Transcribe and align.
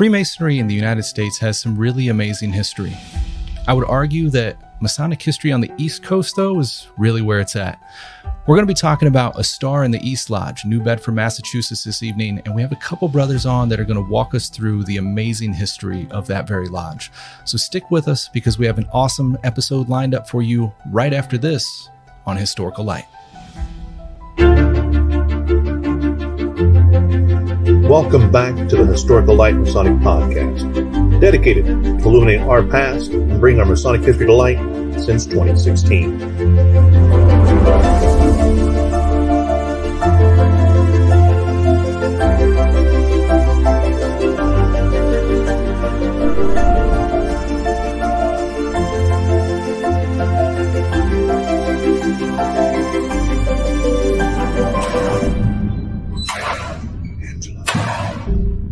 Freemasonry 0.00 0.58
in 0.58 0.66
the 0.66 0.74
United 0.74 1.02
States 1.02 1.38
has 1.40 1.60
some 1.60 1.76
really 1.76 2.08
amazing 2.08 2.54
history. 2.54 2.96
I 3.68 3.74
would 3.74 3.84
argue 3.86 4.30
that 4.30 4.80
Masonic 4.80 5.20
history 5.20 5.52
on 5.52 5.60
the 5.60 5.70
East 5.76 6.02
Coast, 6.02 6.36
though, 6.36 6.58
is 6.58 6.88
really 6.96 7.20
where 7.20 7.38
it's 7.38 7.54
at. 7.54 7.78
We're 8.46 8.56
going 8.56 8.66
to 8.66 8.70
be 8.70 8.72
talking 8.72 9.08
about 9.08 9.38
a 9.38 9.44
star 9.44 9.84
in 9.84 9.90
the 9.90 10.00
East 10.00 10.30
Lodge, 10.30 10.64
New 10.64 10.80
Bedford, 10.80 11.12
Massachusetts, 11.12 11.84
this 11.84 12.02
evening, 12.02 12.40
and 12.46 12.54
we 12.54 12.62
have 12.62 12.72
a 12.72 12.76
couple 12.76 13.08
brothers 13.08 13.44
on 13.44 13.68
that 13.68 13.78
are 13.78 13.84
going 13.84 14.02
to 14.02 14.10
walk 14.10 14.34
us 14.34 14.48
through 14.48 14.84
the 14.84 14.96
amazing 14.96 15.52
history 15.52 16.08
of 16.10 16.26
that 16.28 16.48
very 16.48 16.68
lodge. 16.68 17.12
So 17.44 17.58
stick 17.58 17.90
with 17.90 18.08
us 18.08 18.26
because 18.30 18.58
we 18.58 18.64
have 18.64 18.78
an 18.78 18.88
awesome 18.94 19.36
episode 19.44 19.90
lined 19.90 20.14
up 20.14 20.26
for 20.26 20.40
you 20.40 20.72
right 20.86 21.12
after 21.12 21.36
this 21.36 21.90
on 22.24 22.38
Historical 22.38 22.84
Light. 22.84 23.04
Welcome 27.90 28.30
back 28.30 28.54
to 28.68 28.76
the 28.76 28.86
Historical 28.86 29.34
Light 29.34 29.56
Masonic 29.56 29.94
Podcast, 29.94 31.20
dedicated 31.20 31.66
to 31.66 31.72
illuminating 32.06 32.48
our 32.48 32.62
past 32.62 33.10
and 33.10 33.40
bringing 33.40 33.58
our 33.58 33.66
Masonic 33.66 34.02
history 34.02 34.26
to 34.26 34.32
light 34.32 34.58
since 35.00 35.26
2016. 35.26 36.89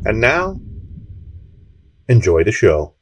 And 0.09 0.23
now, 0.23 0.59
enjoy 2.09 2.43
the 2.43 2.51
show. 2.51 2.95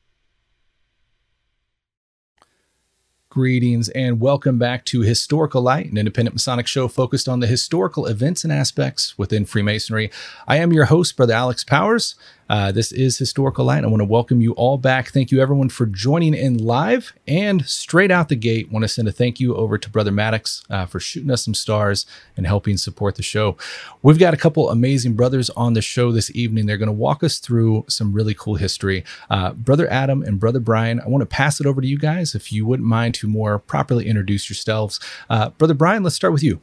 Greetings 3.29 3.89
and 3.91 4.19
welcome 4.19 4.59
back 4.59 4.85
to 4.87 5.03
Historical 5.03 5.63
Light, 5.63 5.89
an 5.89 5.99
independent 5.99 6.35
Masonic 6.35 6.67
show 6.67 6.89
focused 6.89 7.29
on 7.29 7.39
the 7.39 7.47
historical 7.47 8.07
events 8.07 8.43
and 8.43 8.53
aspects 8.53 9.17
within 9.17 9.45
Freemasonry. 9.45 10.11
I 10.49 10.57
am 10.57 10.73
your 10.73 10.87
host, 10.87 11.17
Brother 11.17 11.35
Alex 11.35 11.63
Powers. 11.63 12.17
Uh, 12.49 12.71
this 12.71 12.93
is 12.93 13.19
Historical 13.19 13.65
Light. 13.65 13.83
I 13.83 13.89
want 13.89 14.01
to 14.01 14.05
welcome 14.05 14.41
you 14.41 14.53
all 14.53 14.79
back. 14.79 15.09
Thank 15.09 15.33
you, 15.33 15.41
everyone, 15.41 15.69
for 15.69 15.85
joining 15.85 16.33
in 16.33 16.59
live. 16.59 17.13
And 17.27 17.67
straight 17.67 18.13
out 18.13 18.29
the 18.29 18.37
gate, 18.37 18.71
want 18.71 18.85
to 18.85 18.89
send 18.89 19.09
a 19.09 19.13
thank 19.13 19.41
you 19.41 19.57
over 19.57 19.79
to 19.79 19.91
Brother 19.91 20.13
Maddox 20.13 20.65
uh, 20.71 20.87
for 20.87 21.01
shooting 21.01 21.31
us 21.31 21.45
some 21.45 21.55
stars 21.55 22.07
and 22.37 22.47
helping 22.47 22.77
support 22.77 23.17
the 23.17 23.23
show. 23.23 23.57
We've 24.03 24.19
got 24.19 24.33
a 24.33 24.37
couple 24.37 24.71
amazing 24.71 25.15
brothers 25.15 25.51
on 25.51 25.73
the 25.73 25.83
show 25.83 26.13
this 26.13 26.31
evening. 26.37 26.67
They're 26.67 26.77
going 26.79 26.87
to 26.87 26.93
walk 26.93 27.25
us 27.25 27.39
through 27.39 27.85
some 27.89 28.13
really 28.13 28.35
cool 28.35 28.55
history. 28.55 29.05
Uh, 29.29 29.53
Brother 29.53 29.91
Adam 29.91 30.23
and 30.23 30.39
Brother 30.39 30.61
Brian, 30.61 31.01
I 31.01 31.09
want 31.09 31.23
to 31.23 31.27
pass 31.27 31.61
it 31.61 31.67
over 31.67 31.81
to 31.81 31.87
you 31.87 31.99
guys 31.99 32.37
if 32.37 32.53
you 32.53 32.65
wouldn't 32.65 32.89
mind 32.89 33.15
to 33.17 33.27
more 33.27 33.59
properly 33.59 34.07
introduce 34.07 34.49
yourselves. 34.49 35.01
Uh, 35.29 35.51
Brother 35.51 35.75
Brian, 35.75 36.05
let's 36.05 36.17
start 36.17 36.33
with 36.33 36.45
you. 36.45 36.61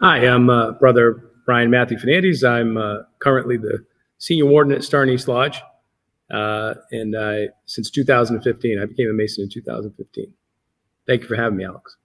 Hi, 0.00 0.18
I'm 0.26 0.50
uh, 0.50 0.72
Brother 0.72 1.24
Brian 1.46 1.70
Matthew 1.70 1.98
Fernandez. 1.98 2.44
I'm 2.44 2.76
uh, 2.76 2.98
currently 3.18 3.56
the 3.56 3.84
senior 4.22 4.46
warden 4.46 4.72
at 4.72 4.84
Star 4.84 5.02
in 5.02 5.08
East 5.08 5.26
Lodge. 5.26 5.60
Uh, 6.30 6.74
and 6.92 7.18
I, 7.18 7.48
since 7.66 7.90
2015, 7.90 8.78
I 8.78 8.86
became 8.86 9.10
a 9.10 9.12
Mason 9.12 9.42
in 9.42 9.50
2015. 9.50 10.32
Thank 11.08 11.22
you 11.22 11.28
for 11.28 11.34
having 11.34 11.58
me, 11.58 11.64
Alex. 11.64 11.96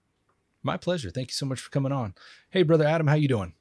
My 0.64 0.78
pleasure. 0.78 1.12
Thank 1.12 1.30
you 1.30 1.36
so 1.36 1.46
much 1.46 1.60
for 1.60 1.70
coming 1.70 1.92
on. 1.92 2.16
Hey, 2.50 2.64
brother 2.64 2.86
Adam, 2.86 3.06
how 3.06 3.14
you 3.14 3.28
doing? 3.28 3.54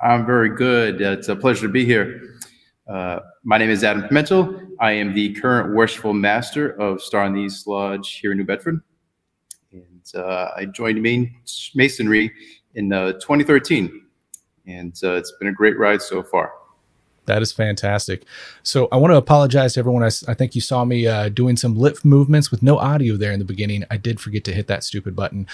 I'm 0.00 0.24
very 0.24 0.48
good. 0.48 1.00
It's 1.00 1.28
a 1.28 1.34
pleasure 1.34 1.66
to 1.66 1.72
be 1.72 1.84
here. 1.84 2.38
Uh, 2.86 3.18
my 3.42 3.58
name 3.58 3.68
is 3.68 3.82
Adam 3.82 4.04
Pimentel. 4.04 4.68
I 4.78 4.92
am 4.92 5.12
the 5.12 5.34
current 5.34 5.74
worshipful 5.74 6.14
master 6.14 6.80
of 6.80 7.02
Star 7.02 7.26
in 7.26 7.36
East 7.36 7.66
Lodge 7.66 8.20
here 8.20 8.30
in 8.30 8.38
New 8.38 8.44
Bedford. 8.44 8.80
And 9.72 10.04
uh, 10.14 10.50
I 10.56 10.66
joined 10.66 11.02
Masonry 11.74 12.32
in 12.76 12.92
uh, 12.92 13.14
2013. 13.14 14.02
And 14.68 14.94
uh, 15.02 15.14
it's 15.14 15.32
been 15.40 15.48
a 15.48 15.52
great 15.52 15.76
ride 15.76 16.00
so 16.00 16.22
far. 16.22 16.52
That 17.28 17.42
is 17.42 17.52
fantastic. 17.52 18.24
So 18.62 18.88
I 18.90 18.96
want 18.96 19.12
to 19.12 19.16
apologize 19.16 19.74
to 19.74 19.80
everyone. 19.80 20.02
I, 20.02 20.10
I 20.26 20.34
think 20.34 20.54
you 20.54 20.62
saw 20.62 20.84
me 20.84 21.06
uh, 21.06 21.28
doing 21.28 21.56
some 21.56 21.76
lip 21.76 21.98
movements 22.02 22.50
with 22.50 22.62
no 22.62 22.78
audio 22.78 23.16
there 23.16 23.32
in 23.32 23.38
the 23.38 23.44
beginning. 23.44 23.84
I 23.90 23.98
did 23.98 24.18
forget 24.18 24.44
to 24.44 24.52
hit 24.52 24.66
that 24.68 24.82
stupid 24.82 25.14
button. 25.14 25.46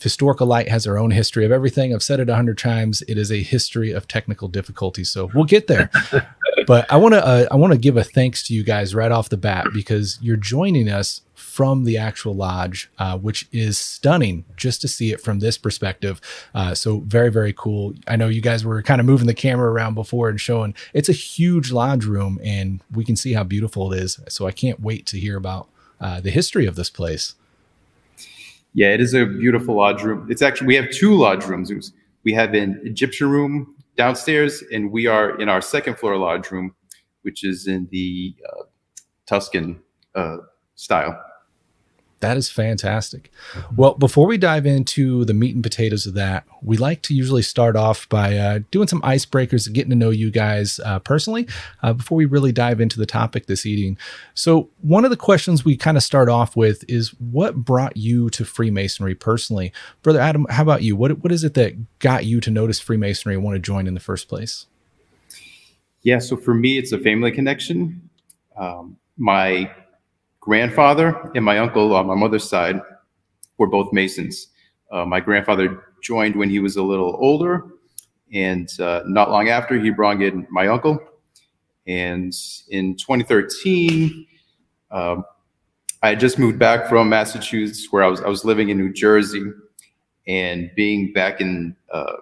Historical 0.00 0.46
Light 0.46 0.68
has 0.68 0.86
our 0.86 0.96
own 0.96 1.10
history 1.10 1.44
of 1.44 1.52
everything. 1.52 1.92
I've 1.92 2.02
said 2.02 2.18
it 2.18 2.30
a 2.30 2.34
hundred 2.34 2.56
times. 2.56 3.02
It 3.02 3.18
is 3.18 3.30
a 3.30 3.42
history 3.42 3.92
of 3.92 4.08
technical 4.08 4.48
difficulties. 4.48 5.10
So 5.10 5.30
we'll 5.34 5.44
get 5.44 5.66
there. 5.66 5.90
but 6.66 6.90
I 6.90 6.96
want 6.96 7.12
to 7.14 7.24
uh, 7.24 7.46
I 7.50 7.56
want 7.56 7.74
to 7.74 7.78
give 7.78 7.98
a 7.98 8.04
thanks 8.04 8.46
to 8.46 8.54
you 8.54 8.64
guys 8.64 8.94
right 8.94 9.12
off 9.12 9.28
the 9.28 9.36
bat 9.36 9.66
because 9.74 10.18
you're 10.22 10.36
joining 10.36 10.88
us 10.88 11.20
from 11.58 11.82
the 11.82 11.98
actual 11.98 12.36
lodge, 12.36 12.88
uh, 13.00 13.18
which 13.18 13.48
is 13.50 13.80
stunning 13.80 14.44
just 14.56 14.80
to 14.80 14.86
see 14.86 15.10
it 15.10 15.20
from 15.20 15.40
this 15.40 15.58
perspective. 15.58 16.20
Uh, 16.54 16.72
so 16.72 17.00
very, 17.00 17.32
very 17.32 17.52
cool. 17.52 17.94
I 18.06 18.14
know 18.14 18.28
you 18.28 18.40
guys 18.40 18.64
were 18.64 18.80
kind 18.80 19.00
of 19.00 19.06
moving 19.08 19.26
the 19.26 19.34
camera 19.34 19.68
around 19.68 19.94
before 19.94 20.28
and 20.28 20.40
showing 20.40 20.72
it's 20.94 21.08
a 21.08 21.12
huge 21.12 21.72
lodge 21.72 22.04
room 22.04 22.38
and 22.44 22.80
we 22.94 23.04
can 23.04 23.16
see 23.16 23.32
how 23.32 23.42
beautiful 23.42 23.92
it 23.92 23.98
is. 23.98 24.20
So 24.28 24.46
I 24.46 24.52
can't 24.52 24.78
wait 24.78 25.04
to 25.06 25.18
hear 25.18 25.36
about 25.36 25.68
uh, 26.00 26.20
the 26.20 26.30
history 26.30 26.64
of 26.64 26.76
this 26.76 26.90
place. 26.90 27.34
Yeah, 28.72 28.90
it 28.90 29.00
is 29.00 29.12
a 29.12 29.26
beautiful 29.26 29.74
lodge 29.74 30.04
room. 30.04 30.28
It's 30.30 30.42
actually, 30.42 30.68
we 30.68 30.76
have 30.76 30.92
two 30.92 31.16
lodge 31.16 31.44
rooms. 31.44 31.92
We 32.22 32.34
have 32.34 32.54
an 32.54 32.80
Egyptian 32.84 33.30
room 33.30 33.74
downstairs 33.96 34.62
and 34.72 34.92
we 34.92 35.08
are 35.08 35.36
in 35.40 35.48
our 35.48 35.60
second 35.60 35.98
floor 35.98 36.18
lodge 36.18 36.52
room, 36.52 36.76
which 37.22 37.42
is 37.42 37.66
in 37.66 37.88
the 37.90 38.36
uh, 38.48 38.62
Tuscan 39.26 39.82
uh, 40.14 40.36
style. 40.76 41.20
That 42.20 42.36
is 42.36 42.50
fantastic. 42.50 43.30
Well, 43.76 43.94
before 43.94 44.26
we 44.26 44.38
dive 44.38 44.66
into 44.66 45.24
the 45.24 45.34
meat 45.34 45.54
and 45.54 45.62
potatoes 45.62 46.04
of 46.04 46.14
that, 46.14 46.44
we 46.62 46.76
like 46.76 47.00
to 47.02 47.14
usually 47.14 47.42
start 47.42 47.76
off 47.76 48.08
by 48.08 48.36
uh, 48.36 48.60
doing 48.72 48.88
some 48.88 49.00
icebreakers 49.02 49.66
and 49.66 49.74
getting 49.74 49.90
to 49.90 49.96
know 49.96 50.10
you 50.10 50.32
guys 50.32 50.80
uh, 50.84 50.98
personally 50.98 51.46
uh, 51.82 51.92
before 51.92 52.16
we 52.16 52.24
really 52.24 52.50
dive 52.50 52.80
into 52.80 52.98
the 52.98 53.06
topic 53.06 53.46
this 53.46 53.64
evening. 53.64 53.96
So, 54.34 54.68
one 54.80 55.04
of 55.04 55.10
the 55.10 55.16
questions 55.16 55.64
we 55.64 55.76
kind 55.76 55.96
of 55.96 56.02
start 56.02 56.28
off 56.28 56.56
with 56.56 56.84
is 56.88 57.10
what 57.20 57.54
brought 57.56 57.96
you 57.96 58.30
to 58.30 58.44
Freemasonry 58.44 59.14
personally? 59.14 59.72
Brother 60.02 60.20
Adam, 60.20 60.44
how 60.50 60.62
about 60.62 60.82
you? 60.82 60.96
What, 60.96 61.22
what 61.22 61.30
is 61.30 61.44
it 61.44 61.54
that 61.54 61.98
got 62.00 62.26
you 62.26 62.40
to 62.40 62.50
notice 62.50 62.80
Freemasonry 62.80 63.36
and 63.36 63.44
want 63.44 63.54
to 63.54 63.60
join 63.60 63.86
in 63.86 63.94
the 63.94 64.00
first 64.00 64.28
place? 64.28 64.66
Yeah, 66.02 66.18
so 66.18 66.36
for 66.36 66.54
me, 66.54 66.78
it's 66.78 66.90
a 66.90 66.98
family 66.98 67.30
connection. 67.30 68.08
Um, 68.56 68.96
my 69.16 69.70
grandfather 70.48 71.30
and 71.34 71.44
my 71.44 71.58
uncle 71.58 71.94
on 71.94 72.06
my 72.06 72.14
mother's 72.14 72.48
side 72.48 72.80
were 73.58 73.66
both 73.66 73.92
Masons. 73.92 74.48
Uh, 74.90 75.04
my 75.04 75.20
grandfather 75.20 75.84
joined 76.02 76.34
when 76.36 76.48
he 76.48 76.58
was 76.58 76.76
a 76.76 76.82
little 76.82 77.18
older, 77.20 77.66
and 78.32 78.68
uh, 78.80 79.02
not 79.04 79.30
long 79.30 79.50
after, 79.50 79.78
he 79.78 79.90
brought 79.90 80.22
in 80.22 80.46
my 80.50 80.66
uncle. 80.68 80.98
And 81.86 82.32
in 82.70 82.96
2013, 82.96 84.26
um, 84.90 85.22
I 86.02 86.08
had 86.10 86.20
just 86.20 86.38
moved 86.38 86.58
back 86.58 86.88
from 86.88 87.10
Massachusetts, 87.10 87.88
where 87.90 88.02
I 88.02 88.06
was 88.06 88.22
I 88.22 88.28
was 88.28 88.42
living 88.42 88.70
in 88.70 88.78
New 88.78 88.92
Jersey, 88.92 89.44
and 90.26 90.70
being 90.74 91.12
back 91.12 91.42
in 91.42 91.76
uh, 91.92 92.16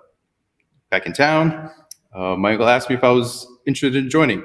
back 0.90 1.06
in 1.06 1.12
town, 1.12 1.70
uh, 2.12 2.34
my 2.34 2.52
uncle 2.52 2.68
asked 2.68 2.90
me 2.90 2.96
if 2.96 3.04
I 3.04 3.10
was 3.10 3.46
interested 3.66 4.02
in 4.02 4.10
joining, 4.10 4.42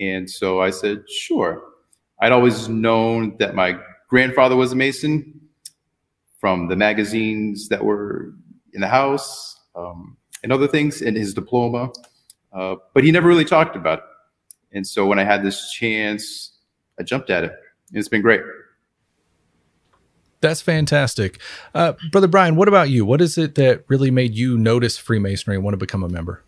and 0.00 0.30
so 0.30 0.62
I 0.62 0.70
said 0.70 1.04
sure. 1.10 1.73
I'd 2.20 2.32
always 2.32 2.68
known 2.68 3.36
that 3.38 3.54
my 3.54 3.78
grandfather 4.08 4.56
was 4.56 4.72
a 4.72 4.76
Mason 4.76 5.40
from 6.38 6.68
the 6.68 6.76
magazines 6.76 7.68
that 7.68 7.84
were 7.84 8.34
in 8.72 8.80
the 8.80 8.88
house 8.88 9.58
um, 9.74 10.16
and 10.42 10.52
other 10.52 10.68
things 10.68 11.02
in 11.02 11.16
his 11.16 11.34
diploma, 11.34 11.90
uh, 12.52 12.76
but 12.92 13.02
he 13.02 13.10
never 13.10 13.28
really 13.28 13.44
talked 13.44 13.76
about 13.76 13.98
it. 14.00 14.04
And 14.72 14.86
so 14.86 15.06
when 15.06 15.18
I 15.18 15.24
had 15.24 15.42
this 15.42 15.72
chance, 15.72 16.56
I 16.98 17.02
jumped 17.02 17.30
at 17.30 17.44
it. 17.44 17.52
And 17.88 17.98
it's 17.98 18.08
been 18.08 18.22
great. 18.22 18.42
That's 20.40 20.60
fantastic. 20.60 21.40
Uh, 21.74 21.94
Brother 22.12 22.28
Brian, 22.28 22.56
what 22.56 22.68
about 22.68 22.90
you? 22.90 23.06
What 23.06 23.22
is 23.22 23.38
it 23.38 23.54
that 23.54 23.84
really 23.88 24.10
made 24.10 24.34
you 24.34 24.58
notice 24.58 24.98
Freemasonry 24.98 25.56
and 25.56 25.64
want 25.64 25.72
to 25.72 25.78
become 25.78 26.02
a 26.02 26.08
member? 26.08 26.42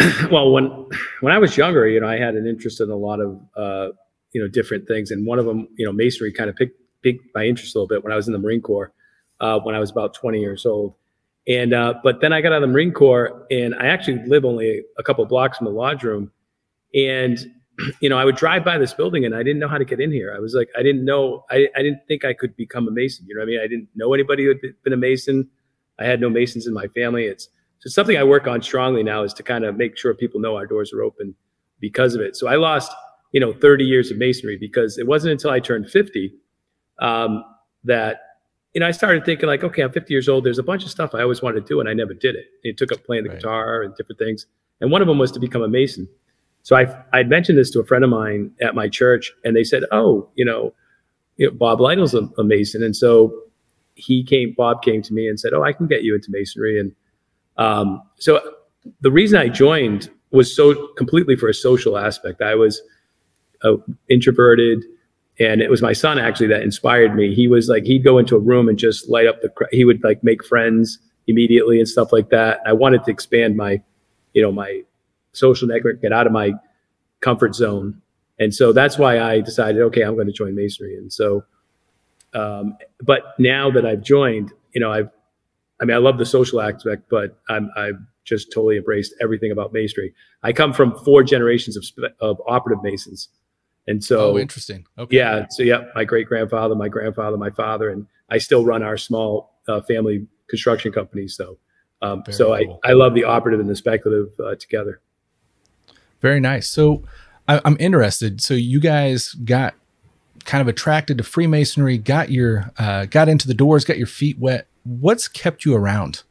well, 0.30 0.52
when 0.52 0.86
when 1.20 1.32
I 1.32 1.38
was 1.38 1.56
younger, 1.56 1.86
you 1.86 2.00
know, 2.00 2.08
I 2.08 2.18
had 2.18 2.34
an 2.34 2.46
interest 2.46 2.80
in 2.80 2.90
a 2.90 2.96
lot 2.96 3.20
of 3.20 3.40
uh, 3.56 3.88
you 4.32 4.40
know 4.40 4.48
different 4.48 4.86
things. 4.86 5.10
And 5.10 5.26
one 5.26 5.38
of 5.38 5.46
them 5.46 5.68
you 5.76 5.86
know 5.86 5.92
masonry 5.92 6.32
kind 6.32 6.48
of 6.48 6.56
picked 6.56 6.78
piqued 7.02 7.24
my 7.34 7.44
interest 7.44 7.74
a 7.74 7.78
little 7.78 7.88
bit 7.88 8.04
when 8.04 8.12
i 8.12 8.16
was 8.16 8.26
in 8.26 8.32
the 8.32 8.38
marine 8.38 8.60
corps 8.60 8.92
uh, 9.40 9.58
when 9.60 9.74
i 9.74 9.78
was 9.78 9.90
about 9.90 10.14
20 10.14 10.40
years 10.40 10.66
old. 10.66 10.94
And 11.48 11.72
uh, 11.72 11.94
but 12.02 12.20
then 12.20 12.32
i 12.32 12.40
got 12.40 12.52
out 12.52 12.62
of 12.62 12.68
the 12.68 12.72
marine 12.72 12.92
corps 12.92 13.46
and 13.50 13.74
i 13.76 13.86
actually 13.86 14.24
live 14.26 14.44
only 14.44 14.82
a 14.98 15.02
couple 15.02 15.24
blocks 15.26 15.58
from 15.58 15.66
the 15.66 15.72
lodge 15.72 16.02
room. 16.02 16.30
And 16.94 17.38
you 18.00 18.08
know 18.08 18.18
i 18.18 18.24
would 18.24 18.36
drive 18.36 18.64
by 18.64 18.78
this 18.78 18.94
building 18.94 19.24
and 19.24 19.34
i 19.34 19.42
didn't 19.42 19.58
know 19.58 19.68
how 19.68 19.78
to 19.78 19.84
get 19.84 20.00
in 20.00 20.12
here. 20.12 20.32
I 20.34 20.38
was 20.38 20.54
like 20.54 20.68
i 20.76 20.82
didn't 20.82 21.04
know 21.04 21.44
i, 21.50 21.66
I 21.76 21.82
didn't 21.82 22.00
think 22.06 22.24
i 22.24 22.32
could 22.32 22.54
become 22.56 22.86
a 22.86 22.90
mason. 22.90 23.26
You 23.28 23.34
know 23.34 23.40
what 23.40 23.48
i 23.48 23.50
mean? 23.50 23.60
I 23.60 23.66
didn't 23.66 23.88
know 23.94 24.14
anybody 24.14 24.44
who 24.44 24.50
had 24.50 24.60
been 24.84 24.92
a 24.92 24.98
mason. 24.98 25.48
I 25.98 26.04
had 26.04 26.20
no 26.20 26.30
masons 26.30 26.66
in 26.66 26.72
my 26.72 26.86
family. 26.88 27.26
It's 27.26 27.48
so 27.80 27.90
something 27.90 28.16
i 28.16 28.24
work 28.24 28.46
on 28.46 28.62
strongly 28.62 29.02
now 29.02 29.22
is 29.22 29.34
to 29.34 29.42
kind 29.42 29.64
of 29.64 29.76
make 29.76 29.98
sure 29.98 30.14
people 30.14 30.40
know 30.40 30.56
our 30.56 30.66
doors 30.66 30.92
are 30.92 31.02
open 31.02 31.34
because 31.80 32.14
of 32.14 32.20
it. 32.20 32.36
So 32.36 32.46
I 32.46 32.56
lost, 32.56 32.92
you 33.32 33.40
know, 33.40 33.52
30 33.52 33.84
years 33.84 34.10
of 34.10 34.18
masonry 34.18 34.56
because 34.56 34.98
it 34.98 35.06
wasn't 35.06 35.32
until 35.32 35.50
I 35.50 35.60
turned 35.60 35.90
50 35.90 36.32
um, 37.00 37.44
that 37.84 38.20
you 38.74 38.80
know, 38.80 38.86
I 38.86 38.92
started 38.92 39.24
thinking 39.24 39.48
like, 39.48 39.64
okay, 39.64 39.82
I'm 39.82 39.90
50 39.90 40.14
years 40.14 40.28
old. 40.28 40.44
There's 40.44 40.60
a 40.60 40.62
bunch 40.62 40.84
of 40.84 40.90
stuff 40.90 41.12
I 41.12 41.22
always 41.22 41.42
wanted 41.42 41.66
to 41.66 41.66
do, 41.66 41.80
and 41.80 41.88
I 41.88 41.92
never 41.92 42.14
did 42.14 42.36
it. 42.36 42.46
It 42.62 42.78
took 42.78 42.92
up 42.92 43.02
playing 43.02 43.24
the 43.24 43.30
right. 43.30 43.38
guitar 43.38 43.82
and 43.82 43.92
different 43.96 44.20
things. 44.20 44.46
And 44.80 44.92
one 44.92 45.02
of 45.02 45.08
them 45.08 45.18
was 45.18 45.32
to 45.32 45.40
become 45.40 45.62
a 45.62 45.68
mason. 45.68 46.08
So 46.62 46.76
I 46.76 46.86
I'd 47.12 47.28
mentioned 47.28 47.58
this 47.58 47.72
to 47.72 47.80
a 47.80 47.84
friend 47.84 48.04
of 48.04 48.10
mine 48.10 48.52
at 48.62 48.76
my 48.76 48.88
church, 48.88 49.32
and 49.44 49.56
they 49.56 49.64
said, 49.64 49.82
oh, 49.90 50.28
you 50.36 50.44
know, 50.44 50.72
you 51.36 51.48
know 51.48 51.52
Bob 51.52 51.80
Lytle's 51.80 52.14
a, 52.14 52.28
a, 52.38 52.44
mason, 52.44 52.84
and 52.84 52.94
so 52.94 53.34
he 53.96 54.22
came. 54.22 54.54
Bob 54.56 54.82
came 54.82 55.02
to 55.02 55.12
me 55.12 55.28
and 55.28 55.40
said, 55.40 55.52
oh, 55.52 55.64
I 55.64 55.72
can 55.72 55.88
get 55.88 56.04
you 56.04 56.14
into 56.14 56.30
masonry. 56.30 56.78
And 56.78 56.94
um, 57.60 58.02
so 58.18 58.40
the 59.00 59.10
reason 59.10 59.38
I 59.38 59.48
joined 59.48 60.10
was 60.32 60.54
so 60.54 60.88
completely 60.96 61.36
for 61.36 61.48
a 61.48 61.54
social 61.54 61.96
aspect. 61.96 62.42
I 62.42 62.54
was 62.54 62.82
uh, 63.62 63.76
introverted 64.08 64.82
and 65.38 65.62
it 65.62 65.70
was 65.70 65.82
my 65.82 65.92
son 65.92 66.18
actually 66.18 66.48
that 66.48 66.62
inspired 66.62 67.14
me. 67.14 67.34
He 67.34 67.48
was 67.48 67.68
like 67.68 67.84
he'd 67.84 68.04
go 68.04 68.18
into 68.18 68.36
a 68.36 68.38
room 68.38 68.68
and 68.68 68.78
just 68.78 69.08
light 69.08 69.26
up 69.26 69.40
the. 69.40 69.50
He 69.70 69.84
would 69.84 70.02
like 70.04 70.22
make 70.22 70.44
friends 70.44 70.98
immediately 71.26 71.78
and 71.78 71.88
stuff 71.88 72.12
like 72.12 72.30
that. 72.30 72.60
I 72.66 72.72
wanted 72.72 73.04
to 73.04 73.10
expand 73.10 73.56
my, 73.56 73.82
you 74.34 74.42
know, 74.42 74.52
my 74.52 74.82
social 75.32 75.68
network, 75.68 76.02
get 76.02 76.12
out 76.12 76.26
of 76.26 76.32
my 76.32 76.52
comfort 77.20 77.54
zone, 77.54 78.02
and 78.38 78.54
so 78.54 78.72
that's 78.72 78.98
why 78.98 79.20
I 79.20 79.40
decided, 79.40 79.82
okay, 79.82 80.02
I'm 80.02 80.14
going 80.14 80.26
to 80.26 80.32
join 80.32 80.54
masonry. 80.54 80.96
And 80.96 81.12
so, 81.12 81.44
um, 82.32 82.76
but 83.02 83.34
now 83.38 83.70
that 83.70 83.84
I've 83.84 84.02
joined, 84.02 84.52
you 84.72 84.80
know, 84.80 84.90
I've, 84.90 85.10
I 85.80 85.84
mean, 85.84 85.96
I 85.96 86.00
love 86.00 86.18
the 86.18 86.26
social 86.26 86.60
aspect, 86.60 87.04
but 87.10 87.38
I'm 87.48 87.70
I've 87.76 87.98
just 88.24 88.52
totally 88.52 88.76
embraced 88.76 89.14
everything 89.20 89.50
about 89.50 89.72
masonry. 89.72 90.14
I 90.42 90.52
come 90.52 90.72
from 90.72 90.94
four 91.04 91.22
generations 91.22 91.76
of 91.76 91.84
of 92.20 92.40
operative 92.46 92.82
masons. 92.82 93.28
And 93.86 94.04
so, 94.04 94.32
oh, 94.32 94.38
interesting. 94.38 94.86
Okay. 94.98 95.16
Yeah. 95.16 95.46
So, 95.50 95.62
yeah, 95.62 95.84
my 95.94 96.04
great 96.04 96.28
grandfather, 96.28 96.74
my 96.74 96.88
grandfather, 96.88 97.36
my 97.36 97.50
father, 97.50 97.88
and 97.88 98.06
I 98.28 98.38
still 98.38 98.64
run 98.64 98.82
our 98.82 98.96
small 98.96 99.58
uh, 99.66 99.80
family 99.80 100.26
construction 100.48 100.92
company. 100.92 101.26
So, 101.26 101.58
um, 102.02 102.22
so 102.30 102.56
cool. 102.56 102.80
I, 102.84 102.90
I 102.90 102.92
love 102.92 103.14
the 103.14 103.24
operative 103.24 103.58
and 103.58 103.68
the 103.68 103.74
speculative 103.74 104.38
uh, 104.38 104.54
together. 104.54 105.00
Very 106.20 106.40
nice. 106.40 106.68
So, 106.68 107.02
I, 107.48 107.60
I'm 107.64 107.76
interested. 107.80 108.40
So, 108.40 108.54
you 108.54 108.80
guys 108.80 109.32
got 109.32 109.74
kind 110.44 110.60
of 110.60 110.68
attracted 110.68 111.18
to 111.18 111.24
Freemasonry, 111.24 111.98
got 111.98 112.30
your 112.30 112.70
uh, 112.78 113.06
got 113.06 113.28
into 113.28 113.48
the 113.48 113.54
doors, 113.54 113.84
got 113.84 113.98
your 113.98 114.06
feet 114.06 114.38
wet. 114.38 114.68
What's 114.84 115.28
kept 115.28 115.64
you 115.64 115.74
around? 115.74 116.22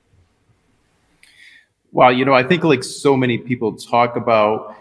Well, 1.91 2.11
you 2.11 2.25
know, 2.25 2.33
I 2.33 2.43
think 2.43 2.63
like 2.63 2.83
so 2.83 3.15
many 3.17 3.37
people 3.37 3.75
talk 3.75 4.15
about 4.15 4.75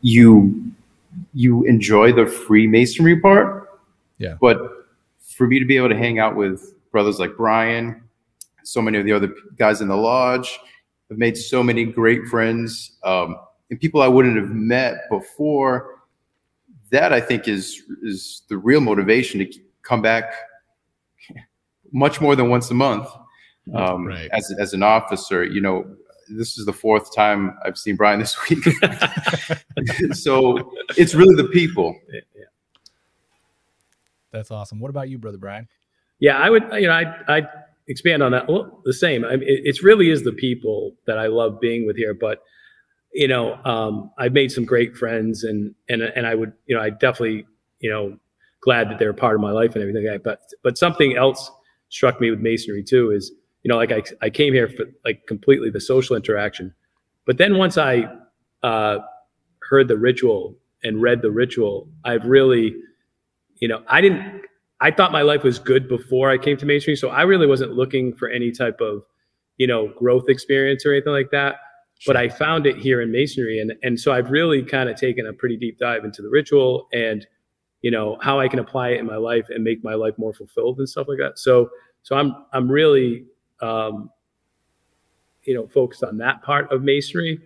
you 0.00 0.72
you 1.34 1.64
enjoy 1.64 2.12
the 2.12 2.26
Freemasonry 2.26 3.20
part. 3.20 3.68
Yeah. 4.18 4.36
But 4.40 4.58
for 5.20 5.46
me 5.46 5.58
to 5.58 5.64
be 5.64 5.76
able 5.76 5.90
to 5.90 5.96
hang 5.96 6.18
out 6.18 6.36
with 6.36 6.74
brothers 6.90 7.18
like 7.18 7.36
Brian, 7.36 8.02
so 8.64 8.80
many 8.80 8.98
of 8.98 9.04
the 9.04 9.12
other 9.12 9.34
guys 9.56 9.80
in 9.80 9.88
the 9.88 9.96
lodge, 9.96 10.58
I've 11.10 11.18
made 11.18 11.36
so 11.36 11.62
many 11.62 11.84
great 11.84 12.26
friends 12.26 12.92
um, 13.04 13.36
and 13.70 13.78
people 13.80 14.00
I 14.00 14.08
wouldn't 14.08 14.36
have 14.36 14.50
met 14.50 15.08
before. 15.10 15.98
That 16.90 17.12
I 17.12 17.20
think 17.20 17.48
is 17.48 17.82
is 18.02 18.42
the 18.48 18.56
real 18.56 18.80
motivation 18.80 19.40
to 19.40 19.60
come 19.82 20.02
back 20.02 20.32
much 21.92 22.20
more 22.20 22.34
than 22.34 22.48
once 22.48 22.70
a 22.70 22.74
month 22.74 23.08
um, 23.74 24.06
right. 24.06 24.28
as 24.32 24.52
as 24.58 24.72
an 24.72 24.82
officer. 24.82 25.44
You 25.44 25.60
know, 25.60 25.84
this 26.28 26.58
is 26.58 26.66
the 26.66 26.72
fourth 26.72 27.14
time 27.14 27.56
I've 27.64 27.78
seen 27.78 27.96
Brian 27.96 28.20
this 28.20 28.36
week. 28.48 28.64
so 30.14 30.72
it's 30.96 31.14
really 31.14 31.34
the 31.34 31.48
people. 31.52 31.96
Yeah. 32.12 32.20
That's 34.32 34.50
awesome. 34.50 34.80
What 34.80 34.88
about 34.88 35.08
you, 35.08 35.18
brother 35.18 35.38
Brian? 35.38 35.68
Yeah, 36.18 36.38
I 36.38 36.50
would, 36.50 36.64
you 36.72 36.86
know, 36.86 36.92
I 36.92 37.36
I 37.36 37.42
expand 37.86 38.22
on 38.22 38.32
that. 38.32 38.48
Well, 38.48 38.80
the 38.84 38.94
same. 38.94 39.24
I 39.24 39.36
mean, 39.36 39.48
it, 39.48 39.60
it 39.64 39.82
really 39.82 40.10
is 40.10 40.22
the 40.22 40.32
people 40.32 40.94
that 41.06 41.18
I 41.18 41.26
love 41.26 41.60
being 41.60 41.86
with 41.86 41.96
here. 41.96 42.14
But 42.14 42.42
you 43.12 43.28
know, 43.28 43.54
um, 43.64 44.10
I've 44.18 44.32
made 44.32 44.50
some 44.50 44.64
great 44.64 44.96
friends, 44.96 45.44
and 45.44 45.74
and 45.88 46.02
and 46.02 46.26
I 46.26 46.34
would, 46.34 46.52
you 46.66 46.74
know, 46.74 46.82
I 46.82 46.90
definitely, 46.90 47.46
you 47.80 47.90
know, 47.90 48.16
glad 48.62 48.88
that 48.90 48.98
they're 48.98 49.10
a 49.10 49.14
part 49.14 49.34
of 49.34 49.40
my 49.40 49.50
life 49.50 49.74
and 49.74 49.82
everything. 49.82 50.06
Like 50.06 50.22
that. 50.22 50.24
But 50.24 50.40
but 50.62 50.78
something 50.78 51.16
else 51.16 51.50
struck 51.92 52.20
me 52.20 52.30
with 52.30 52.40
masonry 52.40 52.82
too 52.82 53.10
is 53.10 53.32
you 53.62 53.68
know, 53.68 53.76
like 53.76 53.92
I, 53.92 54.02
I 54.20 54.30
came 54.30 54.52
here 54.52 54.68
for 54.68 54.86
like 55.04 55.26
completely 55.26 55.70
the 55.70 55.80
social 55.80 56.16
interaction. 56.16 56.74
But 57.26 57.38
then 57.38 57.58
once 57.58 57.78
I 57.78 58.04
uh, 58.62 58.98
heard 59.68 59.88
the 59.88 59.96
ritual 59.96 60.56
and 60.82 61.00
read 61.00 61.22
the 61.22 61.30
ritual, 61.30 61.88
I've 62.04 62.24
really, 62.24 62.74
you 63.60 63.68
know, 63.68 63.82
I 63.86 64.00
didn't, 64.00 64.42
I 64.80 64.90
thought 64.90 65.12
my 65.12 65.22
life 65.22 65.44
was 65.44 65.60
good 65.60 65.88
before 65.88 66.28
I 66.28 66.38
came 66.38 66.56
to 66.56 66.66
Masonry. 66.66 66.96
So 66.96 67.10
I 67.10 67.22
really 67.22 67.46
wasn't 67.46 67.74
looking 67.74 68.14
for 68.16 68.28
any 68.28 68.50
type 68.50 68.80
of, 68.80 69.04
you 69.58 69.68
know, 69.68 69.92
growth 69.96 70.28
experience 70.28 70.84
or 70.84 70.92
anything 70.92 71.12
like 71.12 71.30
that. 71.30 71.56
But 72.04 72.16
I 72.16 72.28
found 72.28 72.66
it 72.66 72.76
here 72.76 73.00
in 73.00 73.12
Masonry. 73.12 73.60
And, 73.60 73.74
and 73.84 74.00
so 74.00 74.12
I've 74.12 74.32
really 74.32 74.64
kind 74.64 74.88
of 74.88 74.96
taken 74.96 75.24
a 75.24 75.32
pretty 75.32 75.56
deep 75.56 75.78
dive 75.78 76.04
into 76.04 76.20
the 76.20 76.28
ritual 76.30 76.88
and, 76.92 77.24
you 77.82 77.90
know, 77.90 78.16
how 78.20 78.40
I 78.40 78.48
can 78.48 78.58
apply 78.58 78.90
it 78.90 79.00
in 79.00 79.06
my 79.06 79.16
life 79.16 79.46
and 79.50 79.62
make 79.62 79.84
my 79.84 79.94
life 79.94 80.14
more 80.16 80.32
fulfilled 80.32 80.78
and 80.78 80.88
stuff 80.88 81.08
like 81.08 81.18
that. 81.18 81.38
So, 81.38 81.70
so 82.02 82.16
I'm, 82.16 82.34
I'm 82.52 82.70
really 82.70 83.24
um, 83.60 84.10
you 85.44 85.54
know, 85.54 85.66
focused 85.68 86.04
on 86.04 86.18
that 86.18 86.42
part 86.42 86.70
of 86.72 86.82
masonry 86.82 87.40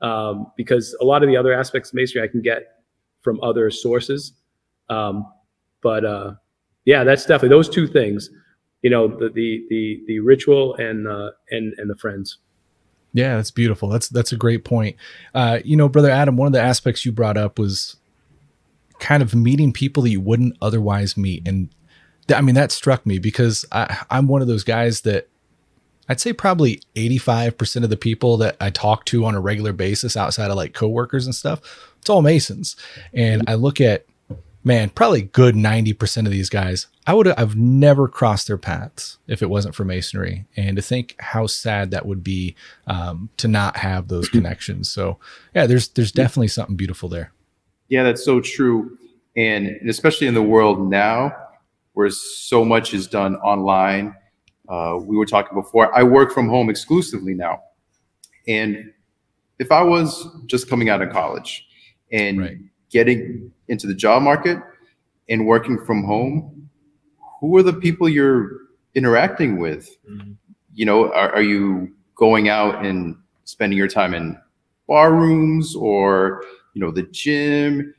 um, 0.00 0.50
because 0.56 0.96
a 1.00 1.04
lot 1.04 1.22
of 1.22 1.28
the 1.28 1.36
other 1.36 1.52
aspects 1.52 1.90
of 1.90 1.94
masonry 1.94 2.26
I 2.26 2.30
can 2.30 2.42
get 2.42 2.82
from 3.22 3.40
other 3.42 3.70
sources. 3.70 4.32
Um, 4.88 5.26
but 5.82 6.04
uh, 6.04 6.34
yeah, 6.84 7.04
that's 7.04 7.22
definitely 7.22 7.50
those 7.50 7.68
two 7.68 7.86
things. 7.86 8.30
You 8.82 8.90
know, 8.90 9.06
the 9.06 9.28
the 9.28 9.64
the, 9.70 10.02
the 10.06 10.20
ritual 10.20 10.74
and 10.76 11.06
uh, 11.06 11.30
and 11.50 11.72
and 11.78 11.88
the 11.88 11.96
friends. 11.96 12.38
Yeah, 13.12 13.36
that's 13.36 13.50
beautiful. 13.50 13.88
That's 13.88 14.08
that's 14.08 14.32
a 14.32 14.36
great 14.36 14.64
point. 14.64 14.96
Uh, 15.34 15.60
you 15.64 15.76
know, 15.76 15.88
brother 15.88 16.10
Adam, 16.10 16.36
one 16.36 16.46
of 16.46 16.52
the 16.52 16.62
aspects 16.62 17.04
you 17.04 17.12
brought 17.12 17.36
up 17.36 17.58
was 17.58 17.96
kind 19.02 19.22
of 19.22 19.34
meeting 19.34 19.72
people 19.72 20.04
that 20.04 20.10
you 20.10 20.20
wouldn't 20.20 20.56
otherwise 20.62 21.16
meet, 21.16 21.46
and 21.46 21.68
th- 22.28 22.38
I 22.38 22.40
mean 22.40 22.54
that 22.54 22.72
struck 22.72 23.04
me 23.04 23.18
because 23.18 23.66
I, 23.70 24.04
I'm 24.10 24.28
one 24.28 24.40
of 24.40 24.48
those 24.48 24.64
guys 24.64 25.02
that 25.02 25.28
I'd 26.08 26.20
say 26.20 26.32
probably 26.32 26.80
85% 26.94 27.84
of 27.84 27.90
the 27.90 27.96
people 27.96 28.36
that 28.38 28.56
I 28.60 28.70
talk 28.70 29.04
to 29.06 29.24
on 29.24 29.34
a 29.34 29.40
regular 29.40 29.72
basis 29.72 30.16
outside 30.16 30.50
of 30.50 30.56
like 30.56 30.74
coworkers 30.74 31.26
and 31.26 31.34
stuff, 31.34 31.60
it's 31.98 32.10
all 32.10 32.22
Masons. 32.22 32.76
And 33.12 33.44
I 33.46 33.54
look 33.54 33.80
at, 33.80 34.04
man, 34.64 34.90
probably 34.90 35.22
good 35.22 35.54
90% 35.54 36.26
of 36.26 36.32
these 36.32 36.48
guys, 36.48 36.88
I 37.06 37.14
would 37.14 37.28
I've 37.28 37.56
never 37.56 38.08
crossed 38.08 38.46
their 38.46 38.58
paths 38.58 39.18
if 39.26 39.42
it 39.42 39.50
wasn't 39.50 39.74
for 39.74 39.84
Masonry. 39.84 40.44
And 40.56 40.76
to 40.76 40.82
think 40.82 41.16
how 41.18 41.46
sad 41.46 41.90
that 41.92 42.06
would 42.06 42.22
be 42.22 42.56
um, 42.86 43.30
to 43.38 43.48
not 43.48 43.78
have 43.78 44.08
those 44.08 44.28
connections. 44.28 44.90
So 44.90 45.18
yeah, 45.54 45.66
there's 45.66 45.88
there's 45.88 46.12
definitely 46.12 46.48
something 46.48 46.76
beautiful 46.76 47.08
there. 47.08 47.32
Yeah, 47.92 48.04
that's 48.04 48.24
so 48.24 48.40
true. 48.40 48.96
And 49.36 49.68
especially 49.86 50.26
in 50.26 50.32
the 50.32 50.42
world 50.42 50.88
now 50.88 51.36
where 51.92 52.08
so 52.08 52.64
much 52.64 52.94
is 52.94 53.06
done 53.06 53.36
online 53.36 54.14
uh, 54.66 54.96
we 54.98 55.14
were 55.18 55.26
talking 55.26 55.54
before, 55.54 55.94
I 55.94 56.02
work 56.02 56.32
from 56.32 56.48
home 56.48 56.70
exclusively 56.70 57.34
now. 57.34 57.60
And 58.48 58.90
if 59.58 59.70
I 59.70 59.82
was 59.82 60.26
just 60.46 60.70
coming 60.70 60.88
out 60.88 61.02
of 61.02 61.10
college 61.10 61.66
and 62.10 62.40
right. 62.40 62.56
getting 62.88 63.52
into 63.68 63.86
the 63.86 63.94
job 63.94 64.22
market 64.22 64.56
and 65.28 65.46
working 65.46 65.84
from 65.84 66.04
home, 66.04 66.70
who 67.40 67.54
are 67.58 67.62
the 67.62 67.74
people 67.74 68.08
you're 68.08 68.52
interacting 68.94 69.58
with? 69.58 69.94
Mm-hmm. 70.10 70.32
You 70.72 70.86
know, 70.86 71.12
are, 71.12 71.32
are 71.32 71.42
you 71.42 71.94
going 72.14 72.48
out 72.48 72.86
and 72.86 73.16
spending 73.44 73.76
your 73.76 73.88
time 73.88 74.14
in 74.14 74.40
bar 74.88 75.12
rooms 75.12 75.76
or, 75.76 76.42
you 76.74 76.80
know, 76.80 76.90
the 76.90 77.02
gym? 77.04 77.94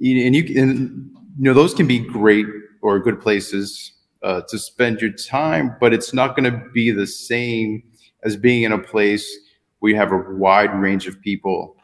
And 0.00 0.34
you 0.34 0.44
can, 0.44 1.10
you 1.38 1.44
know, 1.44 1.54
those 1.54 1.74
can 1.74 1.86
be 1.86 1.98
great 1.98 2.46
or 2.80 2.98
good 2.98 3.20
places 3.20 3.92
uh, 4.22 4.42
to 4.48 4.58
spend 4.58 5.00
your 5.00 5.12
time, 5.12 5.76
but 5.80 5.92
it's 5.92 6.12
not 6.12 6.36
going 6.36 6.50
to 6.50 6.62
be 6.72 6.90
the 6.90 7.06
same 7.06 7.82
as 8.24 8.36
being 8.36 8.62
in 8.62 8.72
a 8.72 8.78
place 8.78 9.28
where 9.78 9.90
you 9.90 9.98
have 9.98 10.12
a 10.12 10.24
wide 10.34 10.74
range 10.74 11.06
of 11.06 11.20
people 11.20 11.76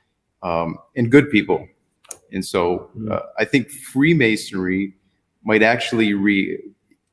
um, 0.42 0.78
and 0.97 1.11
good 1.11 1.30
people. 1.30 1.66
And 2.33 2.45
so 2.45 2.90
hmm. 2.95 3.11
uh, 3.11 3.21
I 3.38 3.45
think 3.45 3.71
Freemasonry 3.71 4.95
might 5.45 5.62
actually 5.62 6.14
re. 6.14 6.59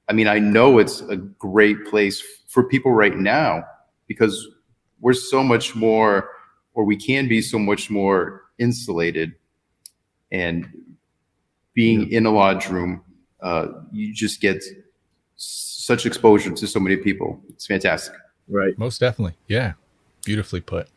I 0.07 0.13
mean, 0.13 0.27
I 0.27 0.37
know 0.39 0.77
it's 0.77 1.01
a 1.01 1.15
great 1.15 1.85
place 1.85 2.21
for 2.47 2.63
people 2.63 2.91
right 2.91 3.15
now 3.15 3.63
because 4.07 4.47
we're 4.99 5.13
so 5.13 5.43
much 5.43 5.75
more, 5.75 6.29
or 6.75 6.83
we 6.83 6.95
can 6.95 7.27
be 7.27 7.41
so 7.41 7.57
much 7.57 7.89
more 7.89 8.43
insulated. 8.59 9.33
And 10.31 10.67
being 11.73 12.11
in 12.11 12.25
a 12.25 12.31
lodge 12.31 12.69
room, 12.69 13.03
uh, 13.41 13.67
you 13.91 14.13
just 14.13 14.39
get 14.39 14.63
such 15.35 16.05
exposure 16.05 16.51
to 16.51 16.67
so 16.67 16.79
many 16.79 16.97
people. 16.97 17.41
It's 17.49 17.65
fantastic. 17.65 18.15
Right. 18.47 18.77
Most 18.77 18.99
definitely. 18.99 19.35
Yeah. 19.47 19.73
Beautifully 20.23 20.61
put. 20.61 20.87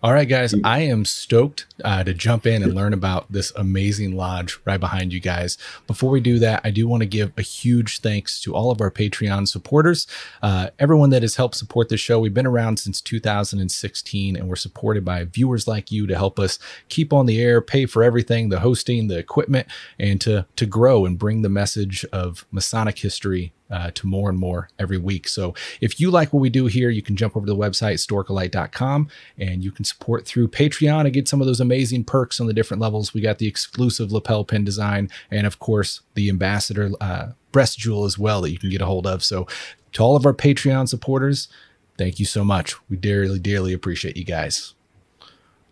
All 0.00 0.12
right, 0.12 0.28
guys, 0.28 0.54
I 0.62 0.82
am 0.82 1.04
stoked 1.04 1.66
uh, 1.84 2.04
to 2.04 2.14
jump 2.14 2.46
in 2.46 2.62
and 2.62 2.72
learn 2.72 2.92
about 2.92 3.32
this 3.32 3.50
amazing 3.56 4.14
lodge 4.14 4.56
right 4.64 4.78
behind 4.78 5.12
you 5.12 5.18
guys. 5.18 5.58
Before 5.88 6.10
we 6.10 6.20
do 6.20 6.38
that, 6.38 6.60
I 6.62 6.70
do 6.70 6.86
want 6.86 7.00
to 7.00 7.06
give 7.08 7.32
a 7.36 7.42
huge 7.42 7.98
thanks 7.98 8.40
to 8.42 8.54
all 8.54 8.70
of 8.70 8.80
our 8.80 8.92
Patreon 8.92 9.48
supporters, 9.48 10.06
uh, 10.40 10.70
everyone 10.78 11.10
that 11.10 11.22
has 11.22 11.34
helped 11.34 11.56
support 11.56 11.88
the 11.88 11.96
show. 11.96 12.20
We've 12.20 12.32
been 12.32 12.46
around 12.46 12.78
since 12.78 13.00
2016, 13.00 14.36
and 14.36 14.48
we're 14.48 14.54
supported 14.54 15.04
by 15.04 15.24
viewers 15.24 15.66
like 15.66 15.90
you 15.90 16.06
to 16.06 16.14
help 16.14 16.38
us 16.38 16.60
keep 16.88 17.12
on 17.12 17.26
the 17.26 17.42
air, 17.42 17.60
pay 17.60 17.84
for 17.84 18.04
everything, 18.04 18.50
the 18.50 18.60
hosting, 18.60 19.08
the 19.08 19.18
equipment, 19.18 19.66
and 19.98 20.20
to 20.20 20.46
to 20.54 20.64
grow 20.64 21.06
and 21.06 21.18
bring 21.18 21.42
the 21.42 21.48
message 21.48 22.04
of 22.12 22.46
Masonic 22.52 23.00
history 23.00 23.52
uh, 23.70 23.90
to 23.94 24.06
more 24.06 24.30
and 24.30 24.38
more 24.38 24.68
every 24.78 24.98
week. 24.98 25.28
So 25.28 25.54
if 25.80 26.00
you 26.00 26.10
like 26.10 26.32
what 26.32 26.40
we 26.40 26.50
do 26.50 26.66
here, 26.66 26.90
you 26.90 27.02
can 27.02 27.16
jump 27.16 27.36
over 27.36 27.46
to 27.46 27.52
the 27.52 27.58
website, 27.58 27.94
historicalight.com, 27.94 29.08
and 29.38 29.62
you 29.62 29.70
can 29.70 29.84
support 29.84 30.26
through 30.26 30.48
Patreon 30.48 31.04
and 31.04 31.12
get 31.12 31.28
some 31.28 31.40
of 31.40 31.46
those 31.46 31.60
amazing 31.60 32.04
perks 32.04 32.40
on 32.40 32.46
the 32.46 32.54
different 32.54 32.80
levels. 32.80 33.14
We 33.14 33.20
got 33.20 33.38
the 33.38 33.46
exclusive 33.46 34.12
lapel 34.12 34.44
pin 34.44 34.64
design, 34.64 35.10
and 35.30 35.46
of 35.46 35.58
course, 35.58 36.00
the 36.14 36.28
ambassador 36.28 36.90
uh, 37.00 37.28
breast 37.52 37.78
jewel 37.78 38.04
as 38.04 38.18
well 38.18 38.40
that 38.42 38.50
you 38.50 38.58
can 38.58 38.70
get 38.70 38.82
a 38.82 38.86
hold 38.86 39.06
of. 39.06 39.24
So 39.24 39.46
to 39.92 40.02
all 40.02 40.16
of 40.16 40.26
our 40.26 40.34
Patreon 40.34 40.88
supporters, 40.88 41.48
thank 41.96 42.18
you 42.18 42.26
so 42.26 42.44
much. 42.44 42.74
We 42.88 42.96
dearly, 42.96 43.38
dearly 43.38 43.72
appreciate 43.72 44.16
you 44.16 44.24
guys. 44.24 44.74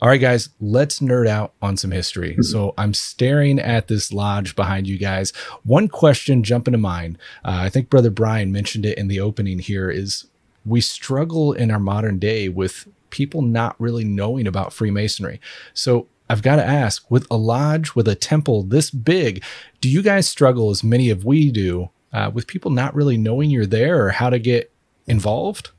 All 0.02 0.10
right, 0.10 0.20
guys, 0.20 0.50
let's 0.60 1.00
nerd 1.00 1.26
out 1.26 1.54
on 1.62 1.78
some 1.78 1.90
history. 1.90 2.32
Mm-hmm. 2.32 2.42
So 2.42 2.74
I'm 2.76 2.92
staring 2.92 3.58
at 3.58 3.88
this 3.88 4.12
lodge 4.12 4.54
behind 4.54 4.86
you 4.86 4.98
guys. 4.98 5.30
One 5.64 5.88
question 5.88 6.42
jumping 6.42 6.72
to 6.72 6.78
mind. 6.78 7.16
Uh, 7.44 7.60
I 7.62 7.70
think 7.70 7.88
Brother 7.88 8.10
Brian 8.10 8.52
mentioned 8.52 8.84
it 8.84 8.98
in 8.98 9.08
the 9.08 9.20
opening 9.20 9.58
here 9.58 9.88
is 9.88 10.26
we 10.66 10.82
struggle 10.82 11.52
in 11.52 11.70
our 11.70 11.78
modern 11.78 12.18
day 12.18 12.48
with 12.50 12.86
people 13.08 13.40
not 13.40 13.74
really 13.80 14.04
knowing 14.04 14.46
about 14.46 14.72
Freemasonry. 14.72 15.40
So 15.72 16.08
I've 16.28 16.42
got 16.42 16.56
to 16.56 16.64
ask 16.64 17.10
with 17.10 17.26
a 17.30 17.38
lodge, 17.38 17.94
with 17.94 18.06
a 18.06 18.14
temple 18.14 18.64
this 18.64 18.90
big, 18.90 19.42
do 19.80 19.88
you 19.88 20.02
guys 20.02 20.28
struggle 20.28 20.68
as 20.70 20.84
many 20.84 21.08
of 21.08 21.24
we 21.24 21.50
do 21.50 21.88
uh, 22.12 22.30
with 22.34 22.46
people 22.46 22.70
not 22.70 22.94
really 22.94 23.16
knowing 23.16 23.48
you're 23.48 23.64
there 23.64 24.04
or 24.04 24.10
how 24.10 24.28
to 24.28 24.38
get 24.38 24.70
involved? 25.06 25.70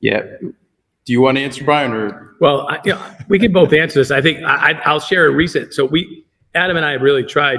Yeah, 0.00 0.22
do 1.04 1.12
you 1.12 1.20
want 1.20 1.36
to 1.36 1.42
answer, 1.42 1.64
Brian, 1.64 1.92
or? 1.92 2.36
Well, 2.40 2.68
I, 2.68 2.78
you 2.84 2.92
know, 2.92 3.02
we 3.28 3.38
can 3.38 3.52
both 3.52 3.72
answer 3.72 4.00
this. 4.00 4.10
I 4.10 4.20
think 4.20 4.42
I, 4.44 4.80
will 4.92 5.00
share 5.00 5.26
a 5.26 5.34
recent. 5.34 5.74
So 5.74 5.84
we, 5.84 6.24
Adam 6.54 6.76
and 6.76 6.86
I, 6.86 6.92
have 6.92 7.02
really 7.02 7.24
tried, 7.24 7.58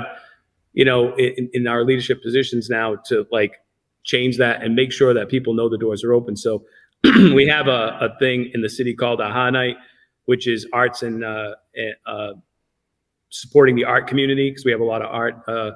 you 0.74 0.86
know, 0.86 1.16
in, 1.16 1.50
in, 1.54 1.68
our 1.68 1.84
leadership 1.84 2.22
positions 2.24 2.70
now 2.70 2.96
to 3.08 3.28
like 3.32 3.58
change 4.04 4.38
that 4.38 4.64
and 4.64 4.76
make 4.76 4.92
sure 4.92 5.14
that 5.14 5.30
people 5.30 5.54
know 5.54 5.70
the 5.70 5.78
doors 5.78 6.04
are 6.04 6.14
open. 6.14 6.36
So 6.36 6.64
we 7.04 7.48
have 7.48 7.68
a, 7.68 7.98
a 8.02 8.18
thing 8.20 8.50
in 8.54 8.62
the 8.62 8.70
city 8.70 8.94
called 8.94 9.22
Aha 9.22 9.50
Night, 9.50 9.76
which 10.26 10.48
is 10.48 10.68
arts 10.72 11.04
and 11.04 11.24
uh, 11.24 11.56
uh, 12.06 12.34
supporting 13.30 13.76
the 13.76 13.84
art 13.84 14.08
community 14.08 14.50
because 14.50 14.64
we 14.64 14.72
have 14.72 14.82
a 14.82 14.86
lot 14.86 15.02
of 15.02 15.10
art 15.10 15.36
uh, 15.48 15.72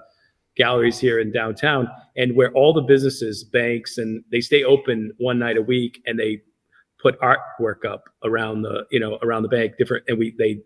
galleries 0.55 0.99
here 0.99 1.19
in 1.19 1.31
downtown, 1.31 1.87
and 2.15 2.35
where 2.35 2.51
all 2.53 2.73
the 2.73 2.81
businesses, 2.81 3.43
banks, 3.43 3.97
and 3.97 4.23
they 4.31 4.41
stay 4.41 4.63
open 4.63 5.11
one 5.17 5.37
night 5.37 5.57
a 5.57 5.61
week, 5.61 6.01
and 6.05 6.19
they 6.19 6.41
put 6.99 7.19
artwork 7.21 7.85
up 7.85 8.03
around 8.23 8.63
the 8.63 8.85
you 8.91 8.99
know 8.99 9.17
around 9.21 9.43
the 9.43 9.49
bank 9.49 9.73
different 9.77 10.03
and 10.07 10.17
we 10.17 10.35
they 10.37 10.59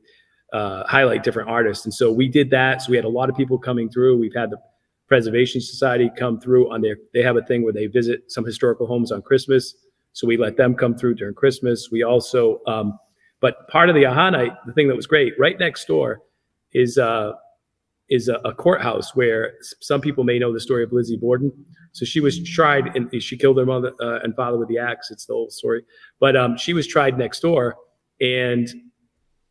uh, 0.54 0.84
highlight 0.86 1.24
different 1.24 1.50
artists. 1.50 1.86
And 1.86 1.94
so 1.94 2.12
we 2.12 2.28
did 2.28 2.50
that. 2.50 2.82
So 2.82 2.92
we 2.92 2.98
had 2.98 3.06
a 3.06 3.10
lot 3.10 3.30
of 3.30 3.38
people 3.38 3.58
coming 3.58 3.90
through. 3.90 4.18
We've 4.18 4.36
had 4.36 4.50
the 4.50 4.58
preservation 5.08 5.62
society 5.62 6.10
come 6.18 6.40
through 6.40 6.72
on 6.72 6.82
their 6.82 6.96
they 7.14 7.22
have 7.22 7.36
a 7.36 7.42
thing 7.42 7.64
where 7.64 7.74
they 7.74 7.88
visit 7.88 8.32
some 8.32 8.46
historical 8.46 8.88
homes 8.88 9.12
on 9.12 9.22
christmas. 9.22 9.76
So 10.14 10.26
we 10.26 10.38
let 10.38 10.58
them 10.58 10.74
come 10.74 10.96
through 10.96 11.16
during 11.16 11.36
christmas. 11.36 11.90
We 11.92 12.04
also 12.04 12.62
um, 12.66 12.98
but 13.42 13.68
part 13.68 13.90
of 13.90 13.96
the 13.96 14.06
aha 14.06 14.30
night 14.30 14.54
the 14.66 14.72
thing 14.72 14.88
that 14.88 14.96
was 14.96 15.08
great 15.08 15.34
right 15.38 15.60
next 15.60 15.86
door 15.86 16.22
is 16.74 16.98
uh 16.98 17.34
is 18.12 18.28
a, 18.28 18.36
a 18.46 18.54
courthouse 18.54 19.16
where 19.16 19.54
some 19.80 20.02
people 20.02 20.24
may 20.24 20.38
know 20.38 20.54
the 20.54 20.60
story 20.60 20.84
of 20.84 20.92
lizzie 20.92 21.18
borden 21.18 21.52
so 21.94 22.06
she 22.06 22.20
was 22.20 22.42
tried, 22.44 22.96
and 22.96 23.22
she 23.22 23.38
killed 23.38 23.58
her 23.58 23.66
mother 23.66 23.94
uh, 24.00 24.20
and 24.24 24.36
father 24.36 24.58
with 24.58 24.70
the 24.70 24.78
axe. 24.78 25.12
It's 25.12 25.26
the 25.26 25.34
whole 25.34 25.50
story. 25.50 25.84
But 26.20 26.36
um, 26.36 26.58
she 26.58 26.74
was 26.74 26.88
tried 26.88 27.18
next 27.18 27.42
door, 27.42 27.76
and 28.22 28.70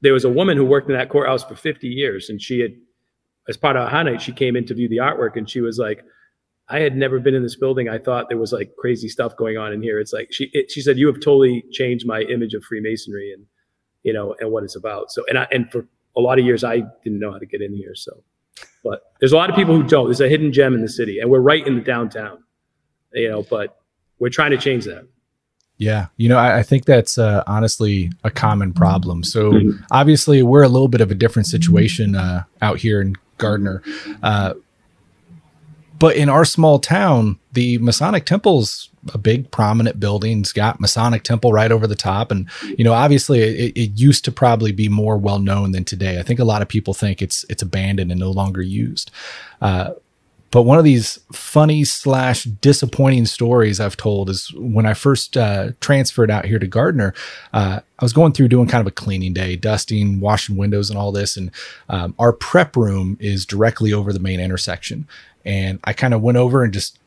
there 0.01 0.15
was 0.15 0.25
a 0.25 0.31
woman 0.31 0.57
who 0.57 0.65
worked 0.65 0.89
in 0.89 0.97
that 0.97 1.11
courthouse 1.11 1.45
for 1.45 1.55
50 1.55 1.87
years, 1.87 2.31
and 2.31 2.41
she 2.41 2.61
had, 2.61 2.73
as 3.49 3.57
part 3.57 3.77
of 3.77 3.87
Aha 3.87 4.05
Night, 4.05 4.23
she 4.23 4.33
came 4.33 4.57
in 4.57 4.65
to 4.67 4.75
view 4.75 4.89
the 4.89 4.99
artwork, 4.99 5.37
and 5.37 5.51
she 5.51 5.61
was 5.61 5.79
like, 5.79 6.03
"I 6.69 6.81
had 6.81 6.97
never 6.97 7.19
been 7.19 7.35
in 7.35 7.43
this 7.43 7.57
building. 7.57 7.91
I 7.91 7.99
thought 7.99 8.31
there 8.31 8.39
was 8.39 8.53
like 8.53 8.75
crazy 8.79 9.09
stuff 9.09 9.37
going 9.37 9.59
on 9.59 9.73
in 9.73 9.83
here. 9.83 10.01
It's 10.01 10.13
like 10.13 10.33
she 10.33 10.51
it, 10.55 10.71
she 10.71 10.81
said 10.81 10.97
you 10.97 11.07
have 11.09 11.17
totally 11.17 11.65
changed 11.73 12.07
my 12.07 12.23
image 12.23 12.55
of 12.55 12.65
Freemasonry 12.65 13.33
and 13.33 13.45
you 14.03 14.15
know 14.15 14.35
and 14.41 14.51
what 14.51 14.65
it's 14.65 14.77
about. 14.77 15.11
So 15.11 15.25
and 15.29 15.39
I 15.39 15.47
and 15.53 15.71
for 15.71 15.87
a 16.17 16.21
lot 16.21 16.39
of 16.39 16.47
years 16.47 16.65
I 16.65 16.77
didn't 17.05 17.21
know 17.21 17.33
how 17.33 17.39
to 17.39 17.47
get 17.47 17.61
in 17.61 17.75
here. 17.75 17.95
So 17.95 18.23
but 18.83 19.03
there's 19.21 19.33
a 19.33 19.37
lot 19.37 19.51
of 19.51 19.57
people 19.57 19.75
who 19.75 19.83
don't. 19.83 20.07
There's 20.07 20.21
a 20.21 20.29
hidden 20.29 20.53
gem 20.53 20.75
in 20.75 20.83
the 20.83 20.89
city, 20.89 21.21
and 21.21 21.31
we're 21.31 21.41
right 21.41 21.67
in 21.67 21.77
the 21.77 21.83
downtown. 21.83 22.43
You 23.13 23.29
know, 23.29 23.43
but 23.43 23.81
we're 24.19 24.31
trying 24.31 24.53
to 24.53 24.59
change 24.59 24.85
that. 24.85 25.07
Yeah, 25.79 26.07
you 26.19 26.29
know, 26.29 26.37
I, 26.37 26.59
I 26.59 26.63
think 26.63 26.85
that's 26.85 27.17
uh, 27.17 27.43
honestly 27.47 28.13
a 28.23 28.31
common 28.31 28.75
problem. 28.75 29.25
So 29.25 29.53
mm-hmm. 29.53 29.83
obviously, 29.91 30.43
we're 30.43 30.63
a 30.63 30.69
little 30.69 30.89
bit 30.89 31.01
of 31.01 31.11
a 31.11 31.15
different 31.15 31.47
situation 31.47 32.15
uh, 32.15 32.45
out 32.61 32.79
here 32.79 33.01
in 33.01 33.17
Gardner. 33.39 33.83
Uh, 34.23 34.55
but 36.01 36.17
in 36.17 36.31
our 36.31 36.47
small 36.47 36.79
town, 36.79 37.39
the 37.53 37.79
Masonic 37.79 38.25
temple's 38.25 38.89
a 39.13 39.19
big 39.19 39.51
prominent 39.51 40.01
building. 40.01 40.41
It's 40.41 40.53
got 40.53 40.81
Masonic 40.81 41.23
temple 41.23 41.53
right 41.53 41.71
over 41.71 41.87
the 41.87 41.95
top. 41.95 42.31
And, 42.31 42.49
you 42.77 42.85
know, 42.85 42.95
obviously 42.95 43.41
it, 43.41 43.77
it, 43.77 43.91
used 43.99 44.25
to 44.25 44.33
probably 44.33 44.73
be 44.73 44.89
more 44.89 45.17
well 45.19 45.39
known 45.39 45.73
than 45.73 45.85
today. 45.85 46.19
I 46.19 46.23
think 46.23 46.41
a 46.41 46.45
lot 46.45 46.63
of 46.63 46.69
people 46.69 46.95
think 46.95 47.21
it's 47.21 47.45
it's 47.49 47.63
abandoned 47.63 48.11
and 48.11 48.19
no 48.19 48.31
longer 48.31 48.63
used. 48.63 49.11
Uh, 49.61 49.93
but 50.51 50.63
one 50.63 50.79
of 50.79 50.85
these 50.85 51.21
funny 51.33 51.85
slash 51.85 52.45
disappointing 52.45 53.27
stories 53.27 53.79
I've 53.79 53.97
told 53.97 54.29
is 54.29 54.53
when 54.57 54.85
I 54.85 54.95
first 54.95 55.37
uh, 55.37 55.71
transferred 55.81 56.31
out 56.31 56.45
here 56.45 56.59
to 56.59 56.67
Gardner, 56.67 57.15
uh, 57.53 57.81
I 57.99 58.05
was 58.05 58.13
going 58.13 58.33
through 58.33 58.49
doing 58.49 58.67
kind 58.67 58.81
of 58.81 58.87
a 58.89 58.95
cleaning 58.95 59.33
day, 59.33 59.55
dusting, 59.55 60.19
washing 60.19 60.57
windows, 60.57 60.91
and 60.91 60.99
all 60.99 61.13
this. 61.13 61.37
And 61.37 61.53
um, 61.89 62.17
our 62.19 62.33
prep 62.33 62.75
room 62.77 63.17
is 63.21 63.47
directly 63.47 63.93
over 63.93 64.13
the 64.13 64.19
main 64.19 64.41
intersection 64.41 65.07
and 65.45 65.81
I 65.85 65.93
kind 65.93 66.15
of 66.15 66.23
went 66.23 66.39
over 66.39 66.63
and 66.63 66.73
just 66.73 66.99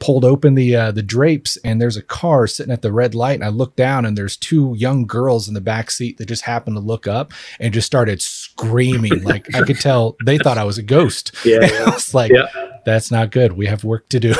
pulled 0.00 0.24
open 0.24 0.54
the 0.54 0.74
uh, 0.74 0.90
the 0.90 1.02
drapes 1.02 1.56
and 1.58 1.80
there's 1.80 1.96
a 1.96 2.02
car 2.02 2.46
sitting 2.46 2.72
at 2.72 2.80
the 2.82 2.92
red 2.92 3.14
light 3.14 3.34
and 3.34 3.44
I 3.44 3.48
looked 3.48 3.76
down 3.76 4.06
and 4.06 4.16
there's 4.16 4.36
two 4.36 4.74
young 4.76 5.06
girls 5.06 5.46
in 5.46 5.54
the 5.54 5.60
back 5.60 5.90
seat 5.90 6.16
that 6.16 6.26
just 6.26 6.42
happened 6.42 6.76
to 6.76 6.80
look 6.80 7.06
up 7.06 7.32
and 7.60 7.72
just 7.72 7.86
started 7.86 8.22
screaming 8.22 9.22
like 9.22 9.54
I 9.54 9.62
could 9.62 9.78
tell 9.78 10.16
they 10.24 10.38
thought 10.38 10.58
I 10.58 10.64
was 10.64 10.78
a 10.78 10.82
ghost. 10.82 11.32
Yeah, 11.44 11.60
yeah. 11.62 11.84
I 11.86 11.90
was 11.90 12.14
like, 12.14 12.30
yeah. 12.32 12.46
that's 12.84 13.10
not 13.10 13.30
good. 13.30 13.52
We 13.52 13.66
have 13.66 13.82
work 13.82 14.08
to 14.10 14.20
do. 14.20 14.34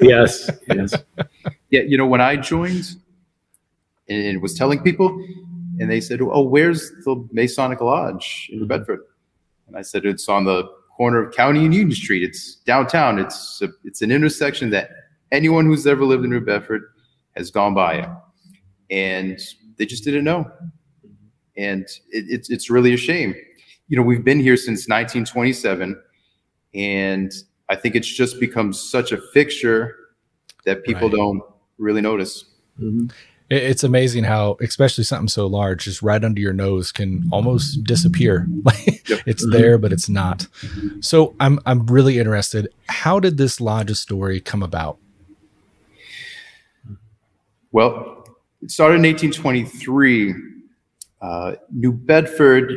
yes, 0.00 0.50
yes. 0.68 0.94
Yeah, 1.70 1.82
you 1.82 1.98
know 1.98 2.06
when 2.06 2.20
I 2.20 2.36
joined 2.36 2.96
and 4.08 4.40
was 4.40 4.54
telling 4.54 4.82
people 4.82 5.08
and 5.78 5.90
they 5.90 6.00
said, 6.00 6.20
"Oh, 6.20 6.42
where's 6.42 6.90
the 7.04 7.26
Masonic 7.32 7.80
Lodge 7.80 8.48
in 8.52 8.60
New 8.60 8.66
Bedford?" 8.66 9.00
And 9.66 9.76
I 9.76 9.82
said, 9.82 10.04
"It's 10.04 10.28
on 10.28 10.44
the 10.44 10.68
corner 10.96 11.22
of 11.22 11.34
County 11.34 11.64
and 11.64 11.74
Union 11.74 11.94
Street. 11.94 12.22
It's 12.22 12.56
downtown. 12.56 13.18
It's 13.18 13.60
a, 13.62 13.68
it's 13.84 14.02
an 14.02 14.10
intersection 14.10 14.70
that 14.70 14.90
anyone 15.32 15.66
who's 15.66 15.86
ever 15.86 16.04
lived 16.04 16.24
in 16.24 16.30
New 16.30 16.40
Bedford 16.40 16.82
has 17.36 17.50
gone 17.50 17.74
by, 17.74 17.94
it, 17.94 18.08
and 18.90 19.38
they 19.76 19.86
just 19.86 20.04
didn't 20.04 20.24
know. 20.24 20.50
And 21.56 21.82
it, 22.10 22.24
it's 22.28 22.50
it's 22.50 22.70
really 22.70 22.94
a 22.94 22.96
shame. 22.96 23.34
You 23.88 23.96
know, 23.96 24.02
we've 24.02 24.24
been 24.24 24.40
here 24.40 24.56
since 24.56 24.88
1927, 24.88 26.00
and 26.74 27.32
I 27.68 27.76
think 27.76 27.94
it's 27.94 28.08
just 28.08 28.40
become 28.40 28.72
such 28.72 29.12
a 29.12 29.18
fixture 29.32 29.96
that 30.64 30.84
people 30.84 31.08
right. 31.08 31.16
don't 31.16 31.42
really 31.78 32.00
notice. 32.00 32.44
Mm-hmm 32.80 33.06
it's 33.50 33.84
amazing 33.84 34.24
how 34.24 34.56
especially 34.60 35.04
something 35.04 35.28
so 35.28 35.46
large 35.46 35.84
just 35.84 36.02
right 36.02 36.24
under 36.24 36.40
your 36.40 36.52
nose 36.52 36.90
can 36.90 37.28
almost 37.30 37.84
disappear. 37.84 38.46
It's 39.26 39.46
there 39.50 39.78
but 39.78 39.92
it's 39.92 40.08
not. 40.08 40.46
So 41.00 41.34
i'm 41.38 41.60
i'm 41.66 41.86
really 41.86 42.18
interested 42.18 42.68
how 42.88 43.20
did 43.20 43.36
this 43.36 43.60
lodge 43.60 43.92
story 43.92 44.40
come 44.40 44.62
about? 44.62 44.98
Well 47.70 48.26
it 48.62 48.70
started 48.70 48.96
in 48.96 49.02
1823 49.02 50.34
uh, 51.20 51.52
new 51.70 51.92
bedford 51.92 52.72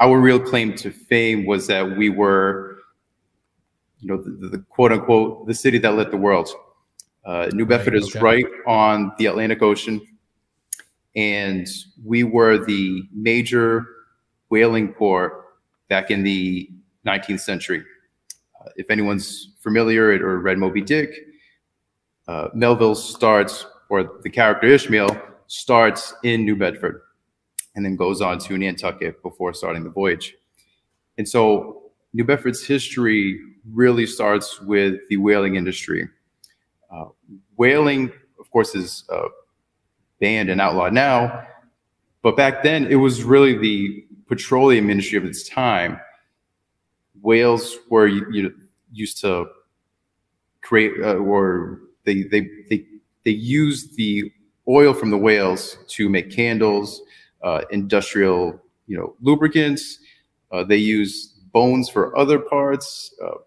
our 0.00 0.18
real 0.18 0.38
claim 0.38 0.74
to 0.76 0.90
fame 0.90 1.44
was 1.44 1.66
that 1.66 1.96
we 1.96 2.08
were 2.08 2.78
you 4.00 4.08
know 4.08 4.22
the, 4.22 4.48
the 4.48 4.58
quote 4.68 4.92
unquote 4.92 5.46
the 5.46 5.54
city 5.54 5.78
that 5.78 5.94
lit 5.94 6.10
the 6.10 6.16
world 6.16 6.48
uh, 7.28 7.50
New 7.52 7.66
Bedford 7.66 7.92
right, 7.92 8.02
is 8.02 8.08
okay. 8.08 8.20
right 8.20 8.46
on 8.66 9.12
the 9.18 9.26
Atlantic 9.26 9.62
Ocean, 9.62 10.00
and 11.14 11.66
we 12.02 12.24
were 12.24 12.64
the 12.64 13.02
major 13.12 13.86
whaling 14.48 14.88
port 14.94 15.44
back 15.88 16.10
in 16.10 16.22
the 16.22 16.70
19th 17.06 17.40
century. 17.40 17.84
Uh, 18.58 18.70
if 18.76 18.90
anyone's 18.90 19.50
familiar 19.60 20.12
or 20.26 20.38
read 20.38 20.56
Moby 20.56 20.80
Dick, 20.80 21.10
uh, 22.28 22.48
Melville 22.54 22.94
starts, 22.94 23.66
or 23.90 24.10
the 24.22 24.30
character 24.30 24.66
Ishmael 24.66 25.20
starts 25.48 26.14
in 26.24 26.46
New 26.46 26.56
Bedford 26.56 27.02
and 27.74 27.84
then 27.84 27.94
goes 27.94 28.22
on 28.22 28.38
to 28.38 28.56
Nantucket 28.56 29.22
before 29.22 29.52
starting 29.52 29.84
the 29.84 29.90
voyage. 29.90 30.34
And 31.18 31.28
so 31.28 31.90
New 32.14 32.24
Bedford's 32.24 32.64
history 32.64 33.38
really 33.70 34.06
starts 34.06 34.62
with 34.62 35.00
the 35.10 35.18
whaling 35.18 35.56
industry. 35.56 36.08
Uh, 36.90 37.06
whaling, 37.56 38.10
of 38.40 38.50
course, 38.50 38.74
is 38.74 39.04
uh, 39.10 39.28
banned 40.20 40.48
and 40.48 40.60
outlawed 40.60 40.92
now, 40.92 41.46
but 42.22 42.36
back 42.36 42.62
then 42.62 42.86
it 42.86 42.96
was 42.96 43.22
really 43.22 43.56
the 43.56 44.04
petroleum 44.26 44.90
industry 44.90 45.18
of 45.18 45.24
its 45.24 45.48
time. 45.48 46.00
Whales 47.22 47.76
were 47.90 48.06
you, 48.06 48.26
you 48.30 48.54
used 48.92 49.20
to 49.20 49.46
create, 50.62 50.92
uh, 51.02 51.16
or 51.16 51.80
they 52.04 52.22
they 52.22 52.48
they 52.68 52.84
they 53.24 53.30
used 53.30 53.96
the 53.96 54.30
oil 54.68 54.92
from 54.94 55.10
the 55.10 55.18
whales 55.18 55.78
to 55.88 56.08
make 56.08 56.30
candles, 56.30 57.02
uh, 57.42 57.62
industrial, 57.70 58.60
you 58.86 58.96
know, 58.96 59.14
lubricants. 59.20 59.98
Uh, 60.52 60.64
they 60.64 60.76
use 60.76 61.34
bones 61.52 61.88
for 61.88 62.16
other 62.16 62.38
parts. 62.38 63.14
Uh, 63.22 63.38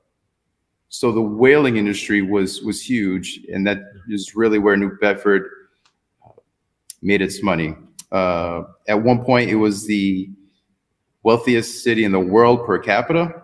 so 0.91 1.13
the 1.13 1.21
whaling 1.21 1.77
industry 1.77 2.21
was 2.21 2.61
was 2.63 2.81
huge, 2.81 3.39
and 3.51 3.65
that 3.65 3.79
is 4.09 4.35
really 4.35 4.59
where 4.59 4.75
New 4.75 4.97
Bedford 4.97 5.49
uh, 6.23 6.31
made 7.01 7.21
its 7.21 7.41
money. 7.41 7.73
Uh, 8.11 8.63
at 8.89 9.01
one 9.01 9.23
point, 9.23 9.49
it 9.49 9.55
was 9.55 9.87
the 9.87 10.29
wealthiest 11.23 11.81
city 11.81 12.03
in 12.03 12.11
the 12.11 12.19
world 12.19 12.65
per 12.65 12.77
capita. 12.77 13.41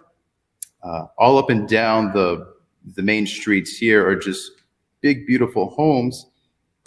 Uh, 0.84 1.06
all 1.18 1.38
up 1.38 1.50
and 1.50 1.70
down 1.70 2.12
the 2.12 2.54
the 2.96 3.02
main 3.02 3.26
streets 3.26 3.78
here 3.78 4.06
are 4.06 4.16
just 4.18 4.52
big, 5.00 5.26
beautiful 5.26 5.70
homes, 5.70 6.26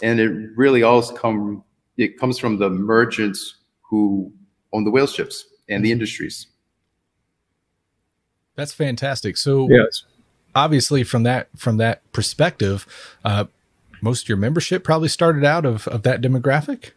and 0.03 0.19
it 0.19 0.31
really 0.55 0.83
all 0.83 1.01
come 1.01 1.63
it 1.97 2.19
comes 2.19 2.37
from 2.37 2.59
the 2.59 2.69
merchants 2.69 3.55
who 3.81 4.31
own 4.73 4.83
the 4.83 4.91
whale 4.91 5.07
ships 5.07 5.43
and 5.69 5.83
the 5.83 5.91
industries. 5.91 6.45
That's 8.55 8.73
fantastic. 8.73 9.37
So 9.37 9.67
Yes. 9.71 10.03
Obviously 10.55 11.03
from 11.03 11.23
that 11.23 11.49
from 11.55 11.77
that 11.77 12.09
perspective, 12.11 12.85
uh, 13.23 13.45
most 14.01 14.23
of 14.23 14.29
your 14.29 14.37
membership 14.37 14.83
probably 14.83 15.07
started 15.07 15.45
out 15.45 15.65
of, 15.65 15.87
of 15.87 16.03
that 16.03 16.21
demographic. 16.21 16.91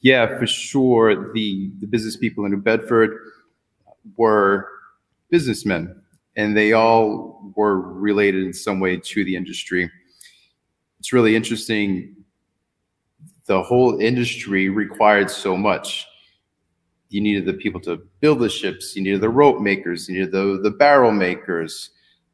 Yeah, 0.00 0.38
for 0.38 0.46
sure. 0.46 1.32
The 1.32 1.70
the 1.80 1.86
business 1.86 2.16
people 2.16 2.44
in 2.44 2.52
New 2.52 2.58
Bedford 2.58 3.16
were 4.16 4.68
businessmen, 5.30 6.02
and 6.36 6.56
they 6.56 6.72
all 6.72 7.52
were 7.56 7.80
related 7.80 8.44
in 8.44 8.52
some 8.52 8.80
way 8.80 8.98
to 8.98 9.24
the 9.24 9.36
industry. 9.36 9.90
It's 10.98 11.12
really 11.12 11.36
interesting. 11.36 12.16
The 13.46 13.62
whole 13.62 13.98
industry 13.98 14.68
required 14.68 15.30
so 15.30 15.56
much. 15.56 16.06
You 17.14 17.20
needed 17.20 17.46
the 17.46 17.52
people 17.54 17.80
to 17.82 17.98
build 18.18 18.40
the 18.40 18.48
ships. 18.48 18.96
You 18.96 19.02
needed 19.04 19.20
the 19.20 19.28
rope 19.28 19.60
makers. 19.60 20.08
You 20.08 20.14
needed 20.16 20.32
the 20.32 20.58
the 20.60 20.72
barrel 20.72 21.12
makers, 21.12 21.90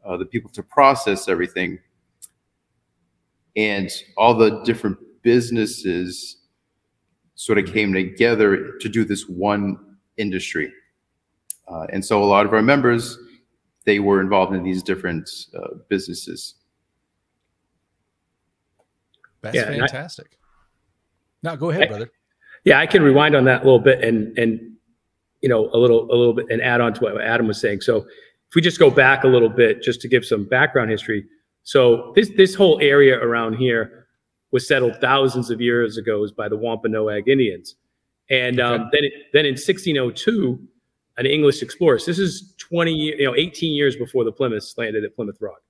uh, 0.06 0.16
the 0.16 0.24
people 0.24 0.50
to 0.52 0.62
process 0.62 1.28
everything, 1.28 1.78
and 3.56 3.90
all 4.16 4.32
the 4.32 4.62
different 4.62 4.96
businesses 5.20 6.38
sort 7.34 7.58
of 7.58 7.66
came 7.66 7.92
together 7.92 8.78
to 8.78 8.88
do 8.88 9.04
this 9.04 9.28
one 9.28 9.96
industry. 10.16 10.72
Uh, 11.68 11.84
and 11.92 12.02
so 12.02 12.22
a 12.22 12.24
lot 12.24 12.46
of 12.46 12.54
our 12.54 12.62
members, 12.62 13.18
they 13.84 13.98
were 13.98 14.22
involved 14.22 14.54
in 14.54 14.62
these 14.62 14.82
different 14.82 15.28
uh, 15.54 15.74
businesses. 15.90 16.54
That's 19.42 19.56
Yeah, 19.56 19.70
and 19.72 19.82
I- 19.82 19.86
fantastic. 19.88 20.38
now 21.42 21.54
go 21.54 21.68
ahead, 21.68 21.82
I- 21.84 21.88
brother. 21.88 22.10
Yeah, 22.64 22.78
I 22.78 22.86
can 22.86 23.02
rewind 23.02 23.34
on 23.34 23.44
that 23.44 23.62
a 23.62 23.64
little 23.64 23.78
bit 23.78 24.04
and 24.04 24.36
and 24.38 24.60
you 25.40 25.48
know 25.48 25.70
a 25.72 25.78
little 25.78 26.04
a 26.12 26.16
little 26.16 26.34
bit 26.34 26.46
and 26.50 26.60
add 26.62 26.80
on 26.80 26.92
to 26.94 27.00
what 27.00 27.20
Adam 27.20 27.46
was 27.46 27.60
saying. 27.60 27.80
So 27.80 27.98
if 27.98 28.54
we 28.54 28.62
just 28.62 28.78
go 28.78 28.90
back 28.90 29.24
a 29.24 29.28
little 29.28 29.48
bit, 29.48 29.82
just 29.82 30.00
to 30.02 30.08
give 30.08 30.24
some 30.24 30.44
background 30.44 30.90
history. 30.90 31.24
So 31.62 32.12
this 32.16 32.30
this 32.36 32.54
whole 32.54 32.80
area 32.80 33.18
around 33.18 33.54
here 33.54 34.06
was 34.50 34.66
settled 34.66 35.00
thousands 35.00 35.50
of 35.50 35.60
years 35.60 35.96
ago 35.96 36.26
by 36.36 36.48
the 36.48 36.56
Wampanoag 36.56 37.28
Indians, 37.28 37.76
and 38.28 38.60
um, 38.60 38.88
then 38.92 39.04
it, 39.04 39.12
then 39.32 39.46
in 39.46 39.52
1602, 39.52 40.60
an 41.18 41.26
English 41.26 41.62
explorer. 41.62 41.98
So 41.98 42.10
this 42.10 42.18
is 42.18 42.54
20 42.58 42.92
you 42.92 43.24
know 43.24 43.36
18 43.36 43.72
years 43.72 43.96
before 43.96 44.24
the 44.24 44.32
Plymouths 44.32 44.74
landed 44.76 45.04
at 45.04 45.14
Plymouth 45.14 45.38
Rock. 45.40 45.60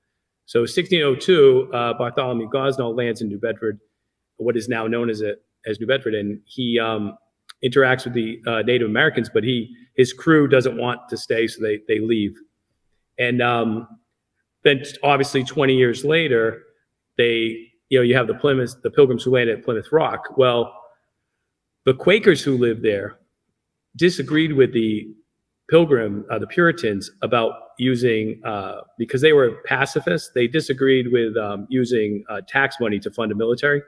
So 0.47 0.61
1602, 0.61 1.71
uh, 1.73 1.95
Bartholomew 1.95 2.49
Gosnold 2.51 2.97
lands 2.97 3.21
in 3.21 3.29
New 3.29 3.39
Bedford, 3.39 3.79
what 4.39 4.57
is 4.57 4.69
now 4.69 4.89
known 4.89 5.09
as 5.09 5.21
it 5.21 5.43
as 5.67 5.81
New 5.81 5.87
Bedford, 5.87 6.15
and 6.15 6.41
he 6.45 6.79
um, 6.79 7.17
interacts 7.65 8.05
with 8.05 8.15
the 8.15 8.41
uh, 8.47 8.63
Native 8.63 8.89
Americans, 8.89 9.31
but 9.33 9.45
he 9.45 9.75
his 9.95 10.13
crew 10.13 10.49
doesn't 10.49 10.77
want 10.77 11.01
to 11.09 11.17
stay, 11.17 11.47
so 11.47 11.63
they 11.63 11.81
they 11.89 12.01
leave. 12.01 12.37
And 13.19 13.43
um, 13.43 13.87
then 14.65 14.83
obviously 15.03 15.45
20 15.45 15.75
years 15.75 16.05
later, 16.05 16.63
they 17.19 17.69
you 17.89 17.99
know 17.99 18.03
you 18.03 18.17
have 18.17 18.27
the 18.27 18.35
Plymouth 18.35 18.77
the 18.83 18.91
Pilgrims 18.91 19.25
who 19.25 19.33
landed 19.33 19.59
at 19.59 19.65
Plymouth 19.65 19.93
Rock. 19.93 20.35
Well, 20.37 20.75
the 21.85 21.95
Quakers 21.95 22.43
who 22.43 22.57
lived 22.57 22.83
there 22.83 23.19
disagreed 23.97 24.53
with 24.53 24.73
the 24.73 25.09
Pilgrim, 25.69 26.25
uh, 26.31 26.39
the 26.39 26.47
Puritans, 26.47 27.11
about 27.23 27.53
using 27.79 28.41
uh, 28.45 28.81
because 28.99 29.21
they 29.21 29.33
were 29.33 29.63
pacifists. 29.65 30.31
They 30.35 30.47
disagreed 30.47 31.13
with 31.13 31.37
um, 31.37 31.67
using 31.69 32.25
uh, 32.29 32.41
tax 32.47 32.77
money 32.81 32.99
to 33.01 33.11
fund 33.11 33.33
a 33.33 33.35
military. 33.35 33.83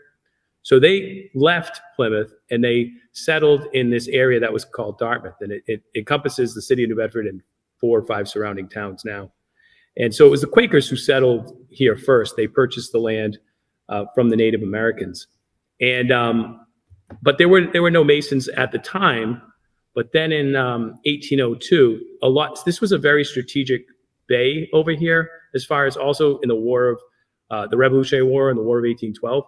So 0.62 0.78
they 0.78 1.30
left 1.34 1.80
Plymouth 1.96 2.32
and 2.50 2.62
they 2.62 2.92
settled 3.12 3.66
in 3.72 3.90
this 3.90 4.08
area 4.08 4.40
that 4.40 4.52
was 4.52 4.64
called 4.64 4.98
Dartmouth, 4.98 5.34
and 5.40 5.52
it, 5.52 5.62
it 5.66 5.82
encompasses 5.94 6.54
the 6.54 6.62
city 6.62 6.84
of 6.84 6.90
New 6.90 6.96
Bedford 6.96 7.26
and 7.26 7.42
four 7.80 7.98
or 7.98 8.02
five 8.04 8.28
surrounding 8.28 8.68
towns 8.68 9.04
now. 9.04 9.30
And 9.96 10.14
so 10.14 10.26
it 10.26 10.30
was 10.30 10.40
the 10.40 10.46
Quakers 10.46 10.88
who 10.88 10.96
settled 10.96 11.56
here 11.68 11.96
first. 11.96 12.36
They 12.36 12.46
purchased 12.46 12.92
the 12.92 12.98
land 12.98 13.38
uh, 13.88 14.06
from 14.14 14.30
the 14.30 14.36
Native 14.36 14.62
Americans, 14.62 15.26
and 15.80 16.10
um, 16.10 16.64
but 17.22 17.38
there 17.38 17.48
were 17.48 17.66
there 17.66 17.82
were 17.82 17.90
no 17.90 18.04
Masons 18.04 18.48
at 18.48 18.72
the 18.72 18.78
time. 18.78 19.42
But 19.94 20.12
then 20.12 20.32
in 20.32 20.56
um, 20.56 20.94
1802, 21.04 22.00
a 22.22 22.28
lot. 22.28 22.64
This 22.64 22.80
was 22.80 22.92
a 22.92 22.98
very 22.98 23.24
strategic 23.24 23.84
bay 24.26 24.70
over 24.72 24.92
here, 24.92 25.28
as 25.54 25.66
far 25.66 25.84
as 25.84 25.98
also 25.98 26.38
in 26.38 26.48
the 26.48 26.56
War 26.56 26.88
of 26.88 27.00
uh, 27.50 27.66
the 27.66 27.76
Revolutionary 27.76 28.26
War 28.26 28.48
and 28.48 28.58
the 28.58 28.62
War 28.62 28.78
of 28.78 28.84
1812. 28.84 29.44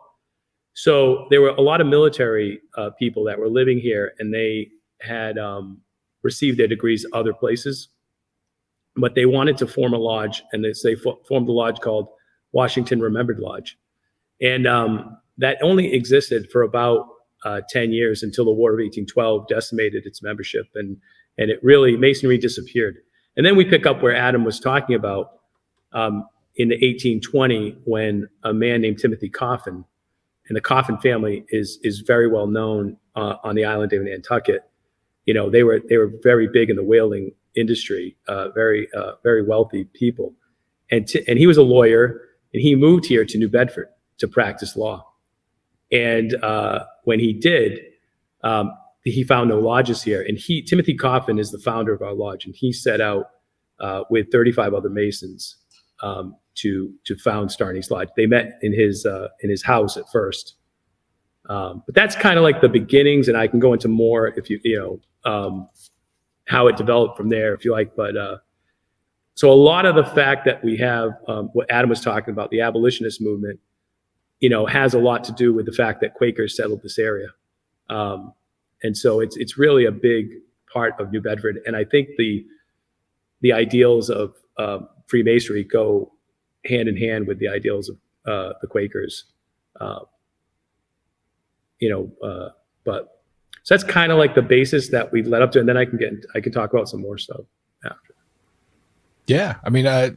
So 0.74 1.26
there 1.30 1.40
were 1.40 1.50
a 1.50 1.60
lot 1.60 1.80
of 1.80 1.86
military 1.86 2.60
uh, 2.76 2.90
people 2.98 3.24
that 3.24 3.38
were 3.38 3.48
living 3.48 3.78
here, 3.78 4.12
and 4.18 4.34
they 4.34 4.70
had 5.00 5.38
um, 5.38 5.80
received 6.22 6.58
their 6.58 6.66
degrees 6.66 7.06
other 7.12 7.32
places, 7.32 7.88
but 8.96 9.14
they 9.14 9.24
wanted 9.24 9.56
to 9.58 9.66
form 9.68 9.94
a 9.94 9.98
lodge, 9.98 10.42
and 10.52 10.64
they, 10.64 10.94
fo- 10.96 11.20
formed 11.28 11.48
a 11.48 11.52
lodge 11.52 11.80
called 11.80 12.08
Washington 12.52 13.00
Remembered 13.00 13.38
Lodge, 13.38 13.78
and 14.42 14.66
um, 14.66 15.16
that 15.38 15.58
only 15.62 15.94
existed 15.94 16.50
for 16.50 16.62
about 16.62 17.06
uh, 17.44 17.60
10 17.68 17.92
years 17.92 18.22
until 18.22 18.44
the 18.44 18.52
War 18.52 18.70
of 18.70 18.78
1812 18.78 19.46
decimated 19.48 20.06
its 20.06 20.22
membership, 20.22 20.66
and 20.74 20.96
and 21.38 21.50
it 21.50 21.62
really 21.62 21.96
Masonry 21.96 22.38
disappeared. 22.38 22.96
And 23.36 23.44
then 23.44 23.56
we 23.56 23.64
pick 23.64 23.86
up 23.86 24.02
where 24.02 24.14
Adam 24.14 24.44
was 24.44 24.60
talking 24.60 24.94
about 24.94 25.40
um, 25.92 26.26
in 26.56 26.68
the 26.68 26.76
1820 26.76 27.78
when 27.84 28.28
a 28.44 28.52
man 28.52 28.80
named 28.80 29.00
Timothy 29.00 29.28
Coffin 29.28 29.84
and 30.48 30.56
the 30.56 30.60
Coffin 30.60 30.98
family 30.98 31.44
is 31.48 31.78
is 31.82 32.00
very 32.00 32.28
well 32.28 32.46
known 32.46 32.96
uh, 33.16 33.36
on 33.42 33.54
the 33.54 33.64
island 33.64 33.92
of 33.92 34.02
Nantucket. 34.02 34.62
You 35.26 35.34
know, 35.34 35.50
they 35.50 35.62
were 35.62 35.80
they 35.88 35.96
were 35.96 36.12
very 36.22 36.48
big 36.48 36.70
in 36.70 36.76
the 36.76 36.84
whaling 36.84 37.32
industry, 37.54 38.16
uh, 38.28 38.50
very 38.50 38.88
uh, 38.96 39.12
very 39.22 39.42
wealthy 39.42 39.84
people, 39.84 40.34
and 40.90 41.10
and 41.28 41.38
he 41.38 41.46
was 41.46 41.56
a 41.56 41.62
lawyer, 41.62 42.20
and 42.52 42.62
he 42.62 42.74
moved 42.74 43.06
here 43.06 43.24
to 43.24 43.38
New 43.38 43.48
Bedford 43.48 43.88
to 44.18 44.28
practice 44.28 44.76
law. 44.76 45.06
And 45.90 46.34
uh, 46.42 46.84
when 47.04 47.20
he 47.20 47.32
did, 47.32 47.80
um, 48.42 48.72
he 49.04 49.22
found 49.22 49.50
no 49.50 49.60
lodges 49.60 50.02
here. 50.02 50.24
And 50.26 50.38
he 50.38 50.62
Timothy 50.62 50.94
Coffin 50.94 51.38
is 51.38 51.50
the 51.50 51.58
founder 51.58 51.92
of 51.92 52.02
our 52.02 52.14
lodge, 52.14 52.44
and 52.44 52.54
he 52.54 52.72
set 52.72 53.00
out 53.00 53.30
uh, 53.80 54.04
with 54.10 54.30
35 54.30 54.74
other 54.74 54.88
Masons 54.88 55.56
um, 56.02 56.36
to 56.56 56.92
to 57.04 57.16
found 57.16 57.50
Starney's 57.50 57.90
Lodge. 57.90 58.08
They 58.16 58.26
met 58.26 58.58
in 58.62 58.72
his 58.72 59.06
uh, 59.06 59.28
in 59.40 59.50
his 59.50 59.62
house 59.62 59.96
at 59.96 60.04
first, 60.10 60.54
um, 61.48 61.82
but 61.86 61.94
that's 61.94 62.16
kind 62.16 62.38
of 62.38 62.42
like 62.42 62.60
the 62.60 62.68
beginnings. 62.68 63.28
And 63.28 63.36
I 63.36 63.46
can 63.46 63.60
go 63.60 63.72
into 63.72 63.88
more 63.88 64.28
if 64.28 64.48
you 64.50 64.60
you 64.62 64.78
know 64.78 65.30
um, 65.30 65.68
how 66.46 66.66
it 66.68 66.76
developed 66.76 67.16
from 67.16 67.28
there 67.28 67.54
if 67.54 67.64
you 67.64 67.72
like. 67.72 67.96
But 67.96 68.16
uh, 68.16 68.38
so 69.34 69.50
a 69.50 69.54
lot 69.54 69.86
of 69.86 69.96
the 69.96 70.04
fact 70.04 70.44
that 70.46 70.62
we 70.64 70.76
have 70.78 71.12
um, 71.28 71.50
what 71.52 71.70
Adam 71.70 71.90
was 71.90 72.00
talking 72.00 72.32
about, 72.32 72.50
the 72.50 72.60
abolitionist 72.60 73.20
movement, 73.20 73.58
you 74.40 74.48
know, 74.48 74.66
has 74.66 74.94
a 74.94 74.98
lot 74.98 75.24
to 75.24 75.32
do 75.32 75.52
with 75.52 75.66
the 75.66 75.72
fact 75.72 76.00
that 76.02 76.14
Quakers 76.14 76.56
settled 76.56 76.82
this 76.82 76.98
area, 76.98 77.28
um, 77.90 78.32
and 78.82 78.96
so 78.96 79.20
it's 79.20 79.36
it's 79.36 79.58
really 79.58 79.84
a 79.84 79.92
big 79.92 80.30
part 80.72 80.98
of 81.00 81.10
New 81.12 81.20
Bedford. 81.20 81.60
And 81.66 81.76
I 81.76 81.84
think 81.84 82.10
the 82.18 82.44
the 83.40 83.52
ideals 83.52 84.08
of 84.10 84.34
um, 84.58 84.88
Freemasonry 85.06 85.64
go 85.64 86.13
hand 86.66 86.88
in 86.88 86.96
hand 86.96 87.26
with 87.26 87.38
the 87.38 87.48
ideals 87.48 87.88
of 87.88 87.96
uh, 88.26 88.52
the 88.60 88.66
Quakers. 88.66 89.24
Uh, 89.80 90.00
you 91.80 91.90
know, 91.90 92.26
uh, 92.26 92.50
but 92.84 93.22
so 93.62 93.74
that's 93.74 93.84
kind 93.84 94.12
of 94.12 94.18
like 94.18 94.34
the 94.34 94.42
basis 94.42 94.90
that 94.90 95.12
we 95.12 95.22
led 95.22 95.42
up 95.42 95.52
to, 95.52 95.60
and 95.60 95.68
then 95.68 95.76
I 95.76 95.84
can 95.84 95.98
get 95.98 96.12
I 96.34 96.40
can 96.40 96.52
talk 96.52 96.72
about 96.72 96.88
some 96.88 97.00
more 97.00 97.18
stuff 97.18 97.40
after. 97.84 98.14
Yeah, 99.26 99.56
I 99.64 99.70
mean, 99.70 99.86
uh, 99.86 100.10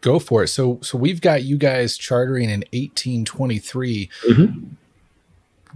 go 0.00 0.18
for 0.18 0.44
it. 0.44 0.48
So, 0.48 0.78
so 0.82 0.96
we've 0.96 1.20
got 1.20 1.44
you 1.44 1.56
guys 1.56 1.96
chartering 1.96 2.44
in 2.44 2.60
1823. 2.72 4.10
Mm-hmm. 4.28 4.64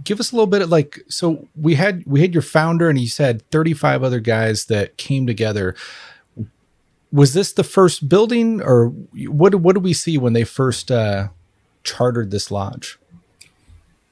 Give 0.03 0.19
us 0.19 0.31
a 0.31 0.35
little 0.35 0.47
bit 0.47 0.61
of 0.61 0.69
like, 0.69 1.01
so 1.07 1.47
we 1.55 1.75
had 1.75 2.03
we 2.05 2.21
had 2.21 2.33
your 2.33 2.41
founder, 2.41 2.89
and 2.89 2.97
he 2.97 3.07
said 3.07 3.47
35 3.51 4.03
other 4.03 4.19
guys 4.19 4.65
that 4.65 4.97
came 4.97 5.27
together. 5.27 5.75
Was 7.13 7.33
this 7.35 7.53
the 7.53 7.63
first 7.63 8.09
building, 8.09 8.59
or 8.61 8.87
what? 9.27 9.53
What 9.55 9.75
did 9.75 9.83
we 9.83 9.93
see 9.93 10.17
when 10.17 10.33
they 10.33 10.43
first 10.43 10.89
uh, 10.91 11.27
chartered 11.83 12.31
this 12.31 12.49
lodge? 12.49 12.97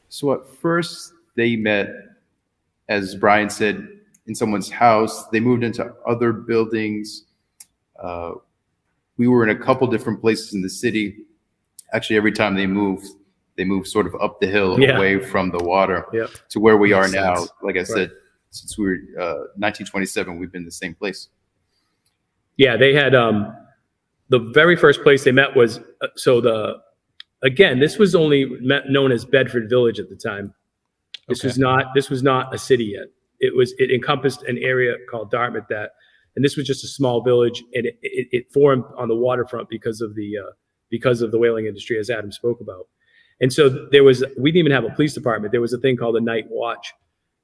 So 0.09 0.31
at 0.33 0.45
first 0.61 1.11
they 1.35 1.55
met, 1.55 1.89
as 2.89 3.15
Brian 3.15 3.49
said, 3.49 3.87
in 4.27 4.35
someone's 4.35 4.69
house. 4.69 5.27
They 5.29 5.39
moved 5.39 5.63
into 5.63 5.91
other 6.07 6.31
buildings. 6.31 7.23
Uh, 7.99 8.33
we 9.17 9.27
were 9.27 9.43
in 9.43 9.49
a 9.49 9.59
couple 9.59 9.87
different 9.87 10.21
places 10.21 10.53
in 10.53 10.61
the 10.61 10.69
city. 10.69 11.17
Actually, 11.93 12.17
every 12.17 12.31
time 12.31 12.55
they 12.55 12.67
moved, 12.67 13.07
they 13.57 13.65
moved 13.65 13.87
sort 13.87 14.05
of 14.05 14.13
up 14.21 14.39
the 14.39 14.47
hill 14.47 14.79
Yeah. 14.79 14.97
away 14.97 15.19
from 15.19 15.49
the 15.49 15.59
water 15.63 16.05
Yep. 16.13 16.29
to 16.49 16.59
where 16.59 16.77
we 16.77 16.91
Makes 16.91 17.07
are 17.07 17.11
now. 17.15 17.35
sense. 17.35 17.51
Like 17.63 17.77
I 17.77 17.83
said, 17.83 18.11
since 18.51 18.77
we 18.77 18.85
were 18.85 18.97
uh, 19.19 19.35
1927, 19.57 20.37
we've 20.39 20.51
been 20.51 20.61
in 20.61 20.65
the 20.65 20.71
same 20.71 20.93
place. 20.93 21.29
Yeah, 22.61 22.77
they 22.77 22.93
had 22.93 23.15
um, 23.15 23.51
the 24.29 24.37
very 24.37 24.75
first 24.75 25.01
place 25.01 25.23
they 25.23 25.31
met 25.31 25.55
was 25.55 25.79
uh, 26.03 26.07
so 26.15 26.39
the 26.39 26.77
again 27.41 27.79
this 27.79 27.97
was 27.97 28.13
only 28.13 28.45
met, 28.61 28.87
known 28.87 29.11
as 29.11 29.25
Bedford 29.25 29.67
Village 29.67 29.99
at 29.99 30.09
the 30.09 30.15
time. 30.15 30.53
This 31.27 31.39
Okay. 31.39 31.47
was 31.47 31.57
not 31.57 31.85
this 31.95 32.11
was 32.11 32.21
not 32.21 32.53
a 32.53 32.59
city 32.59 32.85
yet. 32.85 33.07
It 33.39 33.55
was 33.55 33.73
it 33.79 33.89
encompassed 33.89 34.43
an 34.43 34.59
area 34.59 34.93
called 35.09 35.31
Dartmouth 35.31 35.65
that, 35.69 35.93
and 36.35 36.45
this 36.45 36.55
was 36.55 36.67
just 36.67 36.83
a 36.83 36.87
small 36.87 37.23
village, 37.23 37.63
and 37.73 37.87
it, 37.87 37.97
it, 38.03 38.27
it 38.31 38.51
formed 38.53 38.83
on 38.95 39.07
the 39.07 39.15
waterfront 39.15 39.67
because 39.67 39.99
of 39.99 40.13
the 40.13 40.37
uh, 40.37 40.51
because 40.91 41.23
of 41.23 41.31
the 41.31 41.39
whaling 41.39 41.65
industry, 41.65 41.97
as 41.97 42.11
Adam 42.11 42.31
spoke 42.31 42.61
about. 42.61 42.87
And 43.41 43.51
so 43.51 43.69
there 43.91 44.03
was 44.03 44.23
we 44.37 44.51
didn't 44.51 44.67
even 44.67 44.71
have 44.71 44.83
a 44.83 44.93
police 44.93 45.15
department. 45.15 45.51
There 45.51 45.61
was 45.61 45.73
a 45.73 45.79
thing 45.79 45.97
called 45.97 46.15
a 46.15 46.21
night 46.21 46.45
watch, 46.47 46.93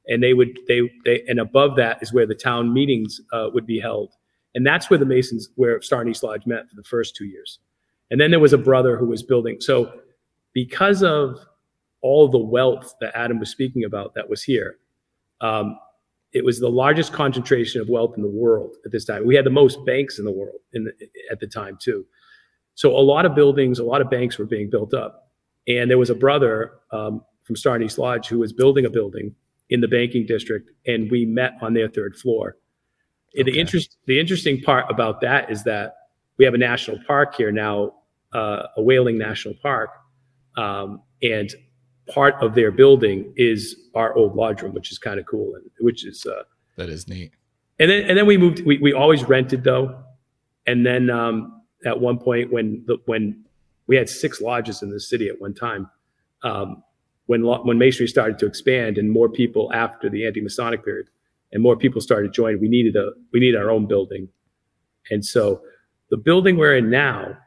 and 0.06 0.22
they 0.22 0.36
would 0.36 0.60
they 0.68 0.82
they 1.06 1.24
and 1.28 1.40
above 1.40 1.76
that 1.78 2.04
is 2.04 2.14
where 2.14 2.28
the 2.28 2.36
town 2.36 2.72
meetings 2.72 3.20
uh, 3.34 3.50
would 3.52 3.66
be 3.66 3.80
held, 3.80 4.14
and 4.58 4.66
that's 4.66 4.90
where 4.90 4.98
the 4.98 5.06
Masons 5.06 5.50
where 5.54 5.80
Star 5.84 6.02
in 6.02 6.08
East 6.10 6.24
Lodge 6.24 6.48
met 6.48 6.68
for 6.68 6.76
the 6.76 6.84
first 6.84 7.16
two 7.16 7.26
years, 7.26 7.60
and 8.10 8.20
then 8.20 8.32
there 8.32 8.40
was 8.40 8.54
a 8.54 8.58
brother 8.58 8.98
who 8.98 9.06
was 9.06 9.22
building. 9.22 9.58
So 9.60 9.94
because 10.52 11.04
of 11.04 11.38
all 12.02 12.28
the 12.28 12.40
wealth 12.40 12.96
that 13.00 13.16
Adam 13.16 13.40
was 13.40 13.52
speaking 13.52 13.84
about 13.84 14.16
that 14.16 14.28
was 14.28 14.42
here, 14.42 14.78
um, 15.42 15.78
it 16.34 16.44
was 16.44 16.60
the 16.60 16.70
largest 16.70 17.14
concentration 17.14 17.82
of 17.82 17.88
wealth 17.88 18.16
in 18.18 18.24
the 18.24 18.30
world 18.30 18.76
at 18.84 18.92
this 18.92 19.06
time. 19.06 19.28
We 19.28 19.36
had 19.36 19.46
the 19.46 19.52
most 19.52 19.78
banks 19.86 20.18
in 20.18 20.26
the 20.26 20.32
world 20.32 20.62
in 20.74 20.86
the, 20.86 20.92
at 21.32 21.40
the 21.40 21.48
time 21.48 21.78
too. 21.80 22.04
So 22.74 22.98
a 22.98 23.06
lot 23.14 23.28
of 23.28 23.36
buildings, 23.36 23.78
a 23.78 23.84
lot 23.84 24.02
of 24.02 24.10
banks 24.10 24.40
were 24.40 24.46
being 24.46 24.72
built 24.72 24.96
up, 24.96 25.30
and 25.68 25.88
there 25.88 26.00
was 26.00 26.10
a 26.10 26.16
brother 26.16 26.80
um, 26.92 27.22
from 27.44 27.56
Star 27.56 27.76
in 27.76 27.84
East 27.84 28.00
Lodge 28.00 28.28
who 28.28 28.40
was 28.40 28.54
building 28.54 28.86
a 28.86 28.90
building 28.90 29.36
in 29.70 29.82
the 29.82 29.88
banking 29.88 30.26
district, 30.26 30.72
and 30.88 31.12
we 31.12 31.28
met 31.28 31.54
on 31.62 31.76
their 31.76 31.90
third 31.90 32.16
floor. 32.16 32.58
Okay. 33.36 33.44
The 33.52 33.60
interest, 33.60 33.98
the 34.06 34.20
interesting 34.20 34.62
part 34.62 34.86
about 34.90 35.22
that 35.22 35.52
is 35.52 35.64
that 35.64 35.96
we 36.38 36.46
have 36.46 36.54
a 36.54 36.58
national 36.58 37.00
park 37.06 37.36
here 37.36 37.52
now, 37.52 37.94
uh, 38.34 38.64
a 38.78 38.82
Whaling 38.82 39.18
National 39.18 39.54
Park, 39.62 39.90
um, 40.56 41.02
and 41.22 41.54
part 42.10 42.36
of 42.42 42.56
their 42.56 42.72
building 42.72 43.34
is 43.36 43.76
our 43.96 44.14
old 44.16 44.36
lodge 44.36 44.62
room, 44.62 44.74
which 44.74 44.92
is 44.92 44.98
kind 44.98 45.20
of 45.20 45.26
cool, 45.26 45.56
and 45.56 45.70
which 45.80 46.06
is. 46.06 46.26
Uh, 46.26 46.44
That 46.78 46.90
is 46.90 47.08
neat. 47.08 47.32
and 47.80 47.90
then 47.90 48.04
and 48.10 48.18
then 48.18 48.26
we 48.26 48.38
moved. 48.38 48.66
We, 48.66 48.78
we 48.80 48.94
always 48.94 49.24
rented 49.24 49.64
though, 49.64 50.04
and 50.66 50.86
then 50.86 51.10
um, 51.10 51.62
at 51.86 52.00
one 52.00 52.18
point 52.18 52.52
when 52.52 52.84
the 52.88 52.98
when 53.06 53.44
we 53.88 53.96
had 53.96 54.10
six 54.10 54.42
lodges 54.42 54.82
in 54.84 54.90
the 54.90 55.00
city 55.00 55.28
at 55.30 55.40
one 55.40 55.54
time, 55.54 55.90
um, 56.44 56.84
when 57.26 57.44
when 57.44 57.78
masonry 57.78 58.08
started 58.08 58.38
to 58.40 58.46
expand 58.46 58.98
and 58.98 59.10
more 59.12 59.30
people 59.30 59.72
after 59.74 60.10
the 60.10 60.26
anti-Masonic 60.26 60.84
period, 60.84 61.08
and 61.52 61.64
more 61.64 61.76
people 61.78 62.02
started 62.02 62.34
joining, 62.34 62.60
we 62.60 62.68
needed 62.68 62.96
a 62.96 63.12
we 63.32 63.40
needed 63.40 63.58
our 63.58 63.70
own 63.70 63.88
building, 63.88 64.28
and 65.10 65.26
so 65.26 65.62
the 66.10 66.18
building 66.18 66.58
we're 66.58 66.76
in 66.76 66.90
now, 66.90 67.38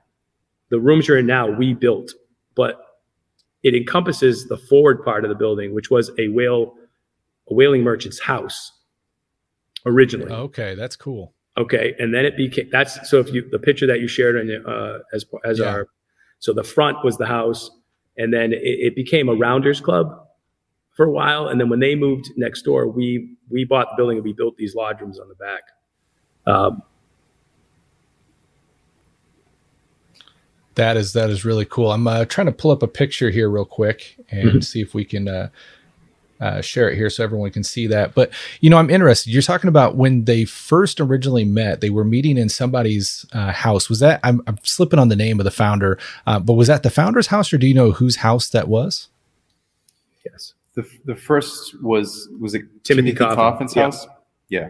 the 0.70 0.78
rooms 0.80 1.08
you're 1.08 1.18
in 1.18 1.26
now, 1.26 1.50
we 1.50 1.74
built, 1.74 2.12
but 2.54 2.80
it 3.62 3.74
encompasses 3.74 4.48
the 4.48 4.56
forward 4.56 5.04
part 5.04 5.24
of 5.24 5.28
the 5.28 5.34
building, 5.34 5.74
which 5.74 5.90
was 5.90 6.10
a 6.18 6.28
whale 6.28 6.74
a 7.50 7.54
whaling 7.54 7.82
merchant's 7.82 8.20
house 8.20 8.72
originally. 9.86 10.30
Okay, 10.30 10.74
that's 10.74 10.96
cool. 10.96 11.34
Okay, 11.58 11.94
and 11.98 12.14
then 12.14 12.24
it 12.24 12.36
became 12.36 12.68
that's 12.70 13.10
so 13.10 13.18
if 13.18 13.32
you 13.32 13.48
the 13.50 13.58
picture 13.58 13.86
that 13.86 14.00
you 14.00 14.08
shared 14.08 14.36
on 14.36 14.46
your 14.46 14.68
uh, 14.68 14.98
as 15.12 15.24
as 15.44 15.58
Yeah. 15.58 15.66
our 15.66 15.88
so 16.38 16.54
the 16.54 16.64
front 16.64 17.04
was 17.04 17.18
the 17.18 17.26
house, 17.26 17.70
and 18.16 18.32
then 18.32 18.52
it, 18.52 18.60
it 18.62 18.96
became 18.96 19.28
a 19.28 19.34
rounders 19.34 19.80
club 19.80 20.26
for 21.00 21.06
a 21.06 21.10
while, 21.10 21.48
and 21.48 21.58
then 21.58 21.70
when 21.70 21.80
they 21.80 21.94
moved 21.94 22.26
next 22.36 22.60
door, 22.60 22.86
we 22.86 23.34
we 23.48 23.64
bought 23.64 23.88
the 23.92 23.96
building 23.96 24.18
and 24.18 24.24
we 24.24 24.34
built 24.34 24.54
these 24.58 24.74
lodge 24.74 25.00
rooms 25.00 25.18
on 25.18 25.30
the 25.30 25.34
back. 25.36 25.62
Um, 26.46 26.82
That 30.74 30.98
is 30.98 31.14
that 31.14 31.30
is 31.30 31.42
really 31.42 31.64
cool. 31.64 31.90
I'm 31.90 32.06
uh, 32.06 32.26
trying 32.26 32.48
to 32.48 32.52
pull 32.52 32.70
up 32.70 32.82
a 32.82 32.86
picture 32.86 33.30
here 33.30 33.48
real 33.48 33.64
quick 33.64 34.18
and 34.30 34.60
Mhm. 34.60 34.64
see 34.64 34.82
if 34.82 34.92
we 34.92 35.06
can 35.06 35.26
uh, 35.26 35.48
uh, 36.38 36.60
share 36.60 36.90
it 36.90 36.96
here 36.96 37.08
so 37.08 37.24
everyone 37.24 37.50
can 37.50 37.64
see 37.64 37.86
that. 37.86 38.14
But 38.14 38.30
you 38.60 38.68
know, 38.68 38.76
I'm 38.76 38.90
interested. 38.90 39.32
You're 39.32 39.40
talking 39.40 39.68
about 39.68 39.96
when 39.96 40.26
they 40.26 40.44
first 40.44 41.00
originally 41.00 41.46
met. 41.46 41.80
They 41.80 41.88
were 41.88 42.04
meeting 42.04 42.36
in 42.36 42.50
somebody's 42.50 43.24
uh, 43.32 43.52
house. 43.52 43.88
Was 43.88 44.00
that? 44.00 44.20
I'm, 44.22 44.42
I'm 44.46 44.58
slipping 44.64 44.98
on 44.98 45.08
the 45.08 45.16
name 45.16 45.40
of 45.40 45.44
the 45.44 45.50
founder, 45.50 45.98
uh, 46.26 46.40
but 46.40 46.54
was 46.54 46.68
that 46.68 46.82
the 46.82 46.90
founder's 46.90 47.28
house, 47.28 47.54
or 47.54 47.58
do 47.58 47.66
you 47.66 47.74
know 47.74 47.92
whose 47.92 48.16
house 48.16 48.50
that 48.50 48.68
was? 48.68 49.08
yes, 50.26 50.52
The, 50.80 51.14
the 51.14 51.16
first 51.16 51.82
was 51.82 52.28
was 52.40 52.54
it 52.54 52.62
Timothy 52.84 53.12
Coffin. 53.12 53.36
Coffin's 53.36 53.76
Yeah. 53.76 53.82
house? 53.82 54.06
Yeah. 54.48 54.68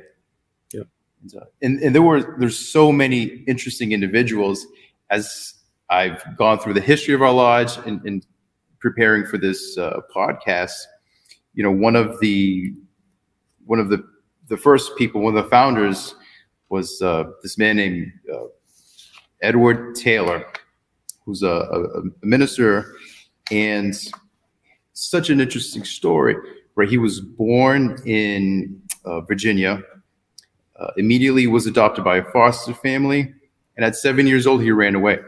Yeah. 0.73 0.83
And, 1.23 1.35
uh, 1.37 1.44
and 1.62 1.81
and 1.83 1.94
there 1.94 2.03
were 2.03 2.37
there's 2.38 2.59
so 2.59 2.90
many 2.92 3.44
interesting 3.46 3.92
individuals 3.92 4.66
as 5.11 5.55
I've 5.88 6.23
gone 6.37 6.59
through 6.59 6.75
the 6.75 6.81
history 6.81 7.14
of 7.14 7.23
our 7.23 7.33
lodge 7.33 7.77
and, 7.87 8.01
and 8.05 8.25
preparing 8.79 9.27
for 9.27 9.38
this 9.38 9.77
uh, 9.79 10.01
podcast. 10.14 10.73
You 11.55 11.62
know, 11.64 11.73
one 11.73 11.96
of 11.96 12.20
the 12.20 12.73
one 13.66 13.79
of 13.79 13.88
the 13.88 14.05
the 14.49 14.57
first 14.57 14.96
people, 14.96 15.20
one 15.20 15.37
of 15.37 15.44
the 15.44 15.51
founders, 15.51 16.14
was 16.70 17.01
uh, 17.03 17.25
this 17.42 17.57
man 17.59 17.77
named 17.77 18.12
uh, 18.33 18.46
Edward 19.42 19.94
Taylor, 19.94 20.44
who's 21.25 21.42
a, 21.42 21.49
a, 21.49 21.83
a 22.01 22.03
minister 22.23 22.94
and 23.51 23.94
such 25.08 25.30
an 25.30 25.40
interesting 25.40 25.84
story 25.84 26.36
where 26.74 26.86
he 26.86 26.98
was 26.98 27.20
born 27.20 28.00
in 28.06 28.80
uh, 29.04 29.20
Virginia, 29.22 29.82
uh, 30.78 30.90
immediately 30.96 31.46
was 31.46 31.66
adopted 31.66 32.04
by 32.04 32.18
a 32.18 32.24
foster 32.32 32.74
family, 32.74 33.32
and 33.76 33.84
at 33.84 33.96
seven 33.96 34.26
years 34.26 34.46
old, 34.46 34.62
he 34.62 34.70
ran 34.70 34.94
away. 34.94 35.18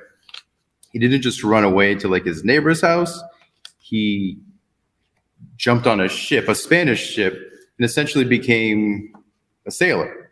He 0.93 0.99
didn't 0.99 1.23
just 1.23 1.43
run 1.43 1.65
away 1.65 1.95
to 1.97 2.09
like 2.09 2.25
his 2.25 2.45
neighbor's 2.45 2.83
house. 2.83 3.23
He 3.79 4.39
jumped 5.57 5.87
on 5.87 6.01
a 6.01 6.09
ship, 6.09 6.49
a 6.49 6.55
Spanish 6.55 7.05
ship, 7.05 7.35
and 7.79 7.85
essentially 7.85 8.25
became 8.25 9.13
a 9.67 9.71
sailor. 9.71 10.31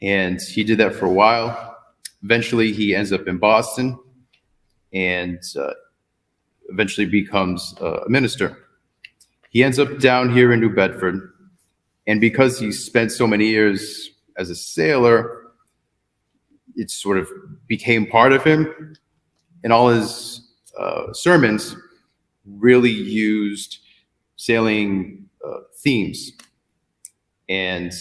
And 0.00 0.40
he 0.40 0.62
did 0.62 0.78
that 0.78 0.94
for 0.94 1.06
a 1.06 1.12
while. 1.12 1.76
Eventually, 2.22 2.72
he 2.72 2.94
ends 2.94 3.12
up 3.12 3.26
in 3.26 3.38
Boston 3.38 3.98
and 4.92 5.42
uh, 5.58 5.72
eventually 6.68 7.06
becomes 7.06 7.74
uh, 7.80 8.00
a 8.06 8.08
minister. 8.08 8.56
He 9.50 9.64
ends 9.64 9.78
up 9.78 9.98
down 9.98 10.32
here 10.32 10.52
in 10.52 10.60
New 10.60 10.74
Bedford. 10.74 11.32
And 12.06 12.20
because 12.20 12.58
he 12.58 12.72
spent 12.72 13.12
so 13.12 13.26
many 13.26 13.48
years 13.48 14.10
as 14.36 14.50
a 14.50 14.54
sailor, 14.54 15.52
it 16.76 16.90
sort 16.90 17.18
of 17.18 17.28
became 17.66 18.06
part 18.06 18.32
of 18.32 18.44
him. 18.44 18.94
And 19.64 19.72
all 19.72 19.88
his 19.88 20.40
uh, 20.78 21.12
sermons 21.12 21.76
really 22.46 22.90
used 22.90 23.78
sailing 24.36 25.28
uh, 25.46 25.60
themes. 25.82 26.32
And 27.48 27.92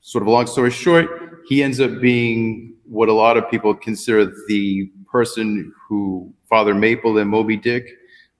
sort 0.00 0.22
of 0.22 0.28
a 0.28 0.30
long 0.30 0.46
story 0.46 0.70
short, 0.70 1.42
he 1.46 1.62
ends 1.62 1.80
up 1.80 2.00
being 2.00 2.74
what 2.84 3.08
a 3.08 3.12
lot 3.12 3.36
of 3.36 3.48
people 3.50 3.74
consider 3.74 4.32
the 4.48 4.90
person 5.10 5.72
who 5.88 6.32
Father 6.50 6.74
Mapple 6.74 7.20
and 7.20 7.30
Moby 7.30 7.56
Dick 7.56 7.88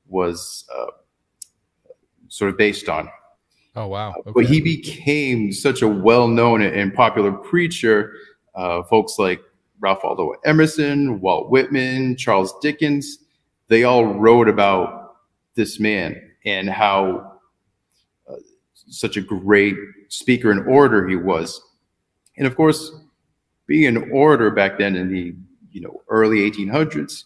was 0.08 0.66
uh, 0.76 0.90
sort 2.28 2.50
of 2.50 2.58
based 2.58 2.88
on. 2.88 3.08
Oh 3.76 3.86
wow! 3.86 4.14
But 4.34 4.46
he 4.46 4.60
became 4.60 5.52
such 5.52 5.80
a 5.80 5.88
well-known 5.88 6.60
and 6.60 6.92
popular 6.92 7.30
preacher. 7.32 8.12
Uh, 8.54 8.82
folks 8.82 9.16
like 9.16 9.40
Ralph 9.78 10.00
Waldo 10.02 10.34
Emerson, 10.44 11.20
Walt 11.20 11.50
Whitman, 11.50 12.16
Charles 12.16 12.52
Dickens, 12.60 13.18
they 13.68 13.84
all 13.84 14.04
wrote 14.06 14.48
about 14.48 15.14
this 15.54 15.78
man. 15.80 16.20
and 16.46 16.68
how 16.70 17.38
uh, 18.28 18.36
such 18.74 19.16
a 19.16 19.20
great 19.20 19.76
speaker 20.08 20.50
and 20.50 20.66
orator 20.66 21.06
he 21.06 21.16
was. 21.16 21.60
And 22.38 22.46
of 22.46 22.56
course, 22.56 22.92
being 23.66 23.86
an 23.86 24.10
orator 24.10 24.50
back 24.50 24.78
then 24.78 24.96
in 24.96 25.08
the 25.12 25.34
you 25.70 25.80
know 25.80 26.02
early 26.08 26.50
1800s, 26.50 27.24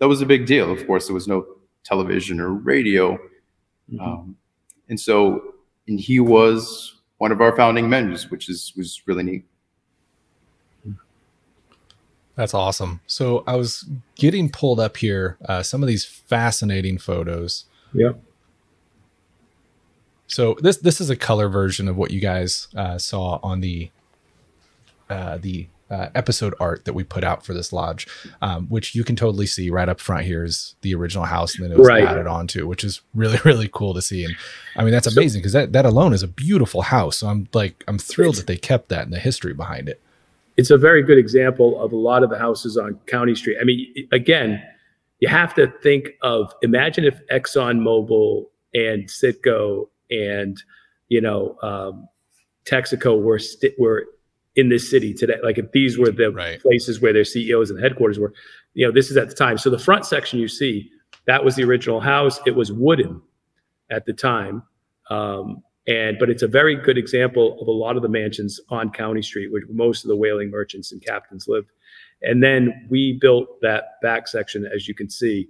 that 0.00 0.08
was 0.08 0.20
a 0.20 0.26
big 0.26 0.46
deal. 0.46 0.72
Of 0.72 0.86
course, 0.86 1.06
there 1.06 1.14
was 1.14 1.28
no 1.28 1.46
television 1.84 2.40
or 2.40 2.52
radio, 2.52 3.18
Mhm. 3.92 4.00
um, 4.00 4.36
and 4.88 4.98
so 4.98 5.54
and 5.86 5.98
he 6.00 6.18
was 6.20 6.96
one 7.18 7.32
of 7.32 7.40
our 7.40 7.54
founding 7.56 7.88
members, 7.88 8.30
which 8.30 8.48
is 8.48 8.72
was 8.76 9.00
really 9.06 9.22
neat. 9.22 9.44
That's 12.36 12.54
awesome. 12.54 13.00
So 13.06 13.44
I 13.46 13.56
was 13.56 13.84
getting 14.14 14.50
pulled 14.50 14.80
up 14.80 14.96
here 14.96 15.36
uh, 15.46 15.62
some 15.62 15.82
of 15.82 15.88
these 15.88 16.04
fascinating 16.04 16.96
photos. 16.96 17.66
Yeah. 17.92 18.12
So 20.26 20.56
this 20.60 20.78
this 20.78 21.00
is 21.00 21.10
a 21.10 21.16
color 21.16 21.48
version 21.48 21.88
of 21.88 21.96
what 21.96 22.12
you 22.12 22.20
guys 22.20 22.68
uh, 22.74 22.98
saw 22.98 23.40
on 23.42 23.60
the 23.60 23.90
uh, 25.10 25.38
the 25.38 25.66
uh, 25.90 26.08
episode 26.14 26.54
art 26.60 26.84
that 26.84 26.92
we 26.92 27.02
put 27.04 27.24
out 27.24 27.44
for 27.44 27.52
this 27.52 27.72
lodge, 27.72 28.06
um, 28.42 28.66
which 28.68 28.94
you 28.94 29.02
can 29.04 29.16
totally 29.16 29.46
see 29.46 29.70
right 29.70 29.88
up 29.88 29.98
front 30.00 30.24
here 30.24 30.44
is 30.44 30.74
the 30.82 30.94
original 30.94 31.24
house, 31.24 31.54
and 31.56 31.64
then 31.64 31.72
it 31.72 31.78
was 31.78 31.88
Right. 31.88 32.04
added 32.04 32.26
onto, 32.26 32.66
which 32.66 32.84
is 32.84 33.00
really 33.14 33.38
really 33.44 33.68
cool 33.72 33.92
to 33.94 34.02
see. 34.02 34.24
And 34.24 34.34
I 34.76 34.84
mean 34.84 34.92
that's 34.92 35.06
amazing 35.06 35.40
because 35.40 35.52
that 35.52 35.72
that 35.72 35.84
alone 35.84 36.12
is 36.12 36.22
a 36.22 36.28
beautiful 36.28 36.82
house. 36.82 37.18
So 37.18 37.28
I'm 37.28 37.48
like 37.52 37.82
I'm 37.88 37.98
thrilled 37.98 38.36
that 38.36 38.46
they 38.46 38.56
kept 38.56 38.88
that 38.90 39.04
and 39.04 39.12
the 39.12 39.18
history 39.18 39.52
behind 39.54 39.88
it. 39.88 40.00
it's 40.56 40.70
a 40.70 40.78
very 40.78 41.02
good 41.02 41.18
example 41.18 41.80
of 41.82 41.92
a 41.92 41.96
lot 41.96 42.22
of 42.22 42.30
the 42.30 42.38
houses 42.38 42.76
on 42.76 42.94
County 43.06 43.34
Street. 43.34 43.56
I 43.60 43.64
mean, 43.64 43.86
again, 44.12 44.62
you 45.20 45.28
have 45.28 45.54
to 45.54 45.72
think 45.82 46.10
of 46.22 46.52
imagine 46.62 47.04
if 47.04 47.20
ExxonMobil 47.28 48.44
and 48.74 49.08
Citgo 49.08 49.88
and 50.10 50.62
you 51.08 51.20
know 51.20 51.56
um, 51.62 52.08
Texaco 52.64 53.20
were 53.20 53.38
st- 53.38 53.74
were 53.78 54.06
in 54.56 54.68
this 54.68 54.90
city 54.90 55.14
today. 55.14 55.36
Like 55.42 55.58
if 55.58 55.70
these 55.72 55.98
were 55.98 56.10
the 56.10 56.30
Right. 56.32 56.60
places 56.60 57.00
where 57.00 57.12
their 57.12 57.24
CEOs 57.24 57.70
and 57.70 57.80
headquarters 57.80 58.18
were, 58.18 58.32
you 58.74 58.86
know, 58.86 58.92
this 58.92 59.10
is 59.10 59.16
at 59.16 59.28
the 59.28 59.34
time. 59.34 59.58
So 59.58 59.70
the 59.70 59.78
front 59.78 60.04
section 60.06 60.38
you 60.38 60.48
see 60.48 60.90
that 61.26 61.44
was 61.44 61.54
the 61.54 61.62
original 61.64 62.00
house. 62.00 62.40
It 62.46 62.56
was 62.56 62.72
wooden 62.72 63.20
at 63.90 64.06
the 64.06 64.12
time. 64.12 64.62
Um, 65.10 65.62
and 65.86 66.18
but 66.18 66.30
it's 66.30 66.42
a 66.42 66.48
very 66.48 66.76
good 66.76 66.98
example 66.98 67.58
of 67.60 67.68
a 67.68 67.72
lot 67.72 67.96
of 67.96 68.02
the 68.02 68.08
mansions 68.08 68.60
on 68.68 68.90
County 68.90 69.22
Street, 69.22 69.52
where 69.52 69.62
most 69.70 70.04
of 70.04 70.08
the 70.08 70.16
whaling 70.16 70.50
merchants 70.50 70.92
and 70.92 71.04
captains 71.04 71.46
lived. 71.48 71.68
And 72.22 72.42
then 72.42 72.86
we 72.90 73.18
built 73.20 73.60
that 73.62 74.00
back 74.02 74.28
section, 74.28 74.68
as 74.74 74.86
you 74.86 74.94
can 74.94 75.08
see, 75.08 75.48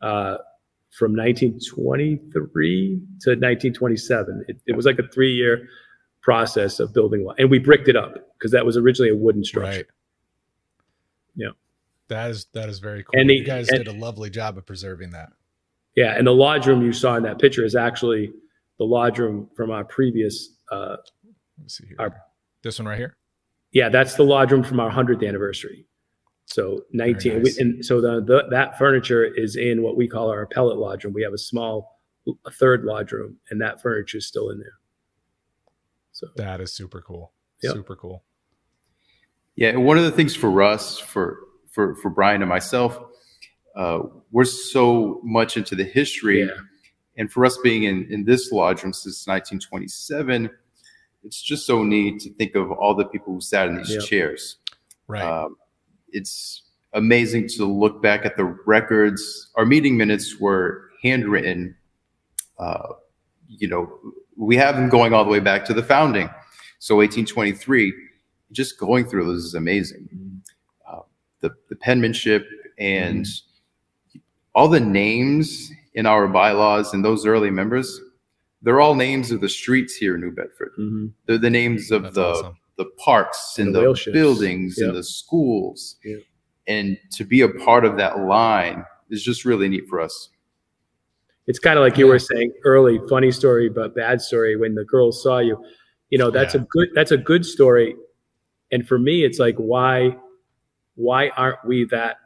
uh, 0.00 0.36
from 0.90 1.14
1923 1.16 3.00
to 3.20 3.30
1927. 3.30 4.44
It, 4.48 4.56
it 4.66 4.76
was 4.76 4.86
like 4.86 4.98
a 4.98 5.08
three-year 5.08 5.66
process 6.24 6.80
of 6.80 6.92
building, 6.94 7.22
one. 7.24 7.36
and 7.38 7.50
we 7.50 7.58
bricked 7.58 7.86
it 7.86 7.96
up 7.96 8.14
because 8.38 8.50
that 8.50 8.64
was 8.64 8.76
originally 8.78 9.10
a 9.10 9.14
wooden 9.16 9.44
structure. 9.44 9.76
Right. 9.78 9.86
Yeah. 11.36 11.48
That 12.08 12.30
is 12.30 12.46
that 12.54 12.68
is 12.68 12.78
very 12.78 13.02
cool. 13.04 13.20
And 13.20 13.28
the- 13.30 13.34
you 13.36 13.44
guys 13.44 13.68
and- 13.68 13.84
did 13.84 13.94
a 13.94 13.98
lovely 13.98 14.30
job 14.30 14.56
of 14.58 14.66
preserving 14.66 15.10
that. 15.10 15.28
Yeah, 15.96 16.16
and 16.18 16.26
the 16.26 16.32
lodge 16.32 16.66
room 16.66 16.82
you 16.82 16.92
saw 16.92 17.14
in 17.16 17.22
that 17.22 17.38
picture 17.38 17.64
is 17.64 17.76
actually 17.76 18.32
the 18.78 18.84
lodge 18.84 19.18
room 19.20 19.48
from 19.54 19.70
our 19.70 19.84
previous. 19.84 20.56
Uh, 20.72 20.96
Let's 21.60 21.76
see 21.78 21.86
here. 21.86 21.96
Our- 22.00 22.20
this 22.62 22.78
one 22.80 22.88
right 22.88 22.98
here. 22.98 23.16
yeah, 23.72 23.88
that's 23.90 24.14
the 24.16 24.24
lodge 24.24 24.50
room 24.50 24.64
from 24.64 24.80
our 24.80 24.90
hundredth 24.90 25.22
anniversary. 25.22 25.86
So 26.46 26.84
nineteen, 26.92 27.42
nice. 27.42 27.58
and 27.58 27.84
so 27.84 28.00
the, 28.00 28.20
the 28.22 28.44
that 28.50 28.76
furniture 28.78 29.24
is 29.24 29.56
in 29.56 29.82
what 29.82 29.96
we 29.96 30.08
call 30.08 30.30
our 30.30 30.46
pellet 30.46 30.78
lodge 30.78 31.04
room. 31.04 31.12
We 31.14 31.22
have 31.22 31.32
a 31.32 31.38
small, 31.38 32.00
a 32.46 32.50
third 32.50 32.84
lodge 32.84 33.12
room, 33.12 33.36
and 33.50 33.60
that 33.60 33.80
furniture 33.80 34.18
is 34.18 34.26
still 34.26 34.50
in 34.50 34.58
there. 34.58 34.74
So 36.14 36.28
That 36.36 36.60
is 36.60 36.72
super 36.72 37.02
cool. 37.02 37.32
Yep. 37.62 37.72
Super 37.74 37.96
cool. 37.96 38.22
Yeah, 39.56 39.76
one 39.76 39.98
of 39.98 40.04
the 40.04 40.10
things 40.10 40.34
for 40.34 40.62
us, 40.62 40.98
for 40.98 41.38
for 41.70 41.94
for 41.96 42.10
Brian 42.10 42.42
and 42.42 42.48
myself, 42.48 42.98
uh, 43.76 44.00
we're 44.32 44.44
so 44.44 45.20
much 45.22 45.56
into 45.56 45.74
the 45.76 45.84
history, 45.84 46.40
yeah, 46.40 46.54
and 47.16 47.30
for 47.30 47.44
us 47.44 47.56
being 47.62 47.84
in 47.84 48.06
in 48.10 48.24
this 48.24 48.50
lodge 48.50 48.82
room 48.82 48.92
since 48.92 49.26
1927, 49.26 50.50
it's 51.24 51.40
just 51.40 51.66
so 51.66 51.84
neat 51.84 52.20
to 52.22 52.32
think 52.34 52.54
of 52.56 52.70
all 52.72 52.94
the 52.96 53.04
people 53.04 53.32
who 53.34 53.40
sat 53.40 53.68
in 53.68 53.76
these 53.76 53.90
Yep. 53.90 54.02
chairs. 54.04 54.56
Right. 55.06 55.22
Um, 55.22 55.56
it's 56.10 56.62
amazing 56.92 57.48
to 57.56 57.64
look 57.64 58.02
back 58.02 58.24
at 58.26 58.36
the 58.36 58.44
records. 58.44 59.50
Our 59.56 59.64
meeting 59.66 59.96
minutes 59.96 60.38
were 60.40 60.90
handwritten. 61.02 61.76
Uh, 62.58 62.94
you 63.48 63.68
know, 63.68 63.92
we 64.36 64.56
have 64.56 64.76
them 64.76 64.88
going 64.88 65.12
all 65.14 65.24
the 65.24 65.30
way 65.30 65.40
back 65.40 65.64
to 65.66 65.74
the 65.74 65.82
founding. 65.82 66.28
So 66.78 66.96
1823, 66.96 67.92
just 68.52 68.78
going 68.78 69.04
through 69.06 69.32
this 69.34 69.44
is 69.44 69.54
amazing. 69.54 70.08
Uh, 70.88 71.00
the, 71.40 71.50
the 71.68 71.76
penmanship 71.76 72.46
and 72.78 73.26
all 74.54 74.68
the 74.68 74.80
names 74.80 75.70
in 75.94 76.06
our 76.06 76.26
bylaws 76.28 76.92
and 76.94 77.04
those 77.04 77.26
early 77.26 77.50
members, 77.50 78.00
they're 78.62 78.80
all 78.80 78.94
names 78.94 79.30
of 79.30 79.40
the 79.40 79.48
streets 79.48 79.94
here 79.94 80.14
in 80.14 80.20
New 80.20 80.30
Bedford. 80.32 80.72
Mhm. 80.78 81.12
They're 81.26 81.38
the 81.38 81.50
names 81.50 81.90
of 81.90 82.02
That's 82.02 82.14
the 82.16 82.26
awesome. 82.26 82.56
the 82.76 82.86
parks 82.98 83.56
and 83.58 83.74
The 83.74 83.80
the, 83.80 84.10
buildings 84.12 84.76
Yep. 84.78 84.88
and 84.88 84.96
the 84.96 85.02
schools. 85.04 85.96
Yep. 86.04 86.20
And 86.66 86.98
to 87.12 87.24
be 87.24 87.42
a 87.42 87.48
part 87.48 87.84
of 87.84 87.96
that 87.98 88.20
line 88.20 88.84
is 89.10 89.22
just 89.22 89.44
really 89.44 89.68
neat 89.68 89.86
for 89.88 90.00
us. 90.00 90.30
It's 91.46 91.58
kind 91.58 91.78
of 91.78 91.82
like 91.82 91.98
you 91.98 92.06
were 92.06 92.18
saying 92.18 92.52
early, 92.64 92.98
funny 93.08 93.30
story 93.30 93.68
but 93.68 93.94
bad 93.94 94.20
story 94.20 94.56
when 94.56 94.74
the 94.74 94.84
girls 94.84 95.22
saw 95.22 95.38
you. 95.38 95.62
You 96.10 96.18
know, 96.18 96.30
that's 96.30 96.54
Yeah. 96.54 96.62
a 96.62 96.64
good 96.64 96.88
that's 96.94 97.10
a 97.10 97.16
good 97.18 97.44
story. 97.44 97.96
And 98.72 98.86
for 98.86 98.98
me, 98.98 99.24
it's 99.24 99.38
like 99.38 99.56
why 99.56 100.16
why 100.96 101.28
aren't 101.30 101.64
we 101.66 101.84
that 101.86 102.16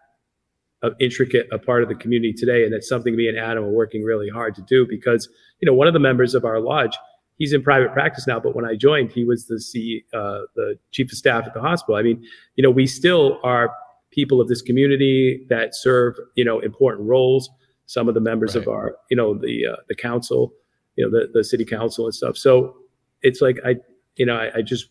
uh, 0.83 0.91
intricate 1.01 1.49
a 1.51 1.59
part 1.59 1.83
of 1.83 1.89
the 1.89 1.95
community 1.95 2.33
today? 2.33 2.65
And 2.65 2.73
that's 2.73 2.89
something 2.89 3.17
me 3.17 3.29
and 3.29 3.39
Adam 3.39 3.65
are 3.65 3.71
working 3.71 4.03
really 4.05 4.29
hard 4.29 4.55
to 4.57 4.63
do 4.63 4.87
because 4.87 5.29
you 5.61 5.67
know 5.67 5.75
one 5.75 5.87
of 5.89 5.95
the 5.95 6.01
members 6.01 6.35
of 6.35 6.45
our 6.45 6.61
lodge, 6.61 6.97
he's 7.39 7.53
in 7.53 7.63
private 7.63 7.93
practice 7.93 8.27
now, 8.27 8.39
but 8.39 8.55
when 8.55 8.65
I 8.65 8.77
joined, 8.77 9.11
he 9.11 9.25
was 9.25 9.47
the 9.47 9.61
C, 9.61 10.05
uh, 10.15 10.43
the 10.55 10.79
chief 10.93 11.11
of 11.11 11.19
staff 11.19 11.47
at 11.47 11.55
the 11.55 11.61
hospital. 11.61 11.97
I 11.97 12.03
mean, 12.03 12.23
you 12.57 12.63
know, 12.63 12.71
we 12.71 12.87
still 12.87 13.41
are 13.43 13.75
people 14.11 14.41
of 14.41 14.49
this 14.49 14.63
community 14.63 15.45
that 15.49 15.75
serve 15.75 16.15
you 16.37 16.45
know 16.45 16.61
important 16.61 17.09
roles. 17.09 17.51
Some 17.89 18.07
of 18.09 18.15
the 18.15 18.21
members 18.21 18.55
of 18.55 18.69
our 18.69 18.97
you 19.11 19.17
know 19.17 19.35
the 19.35 19.67
uh, 19.73 19.77
the 19.89 19.95
council, 19.95 20.53
you 20.97 21.05
know 21.05 21.11
the 21.11 21.29
the 21.33 21.43
city 21.43 21.65
council 21.65 22.05
and 22.05 22.15
stuff. 22.15 22.37
So 22.37 22.77
it's 23.23 23.41
like 23.41 23.59
I 23.65 23.77
you 24.17 24.27
know 24.27 24.37
I, 24.37 24.59
I 24.59 24.63
just 24.63 24.89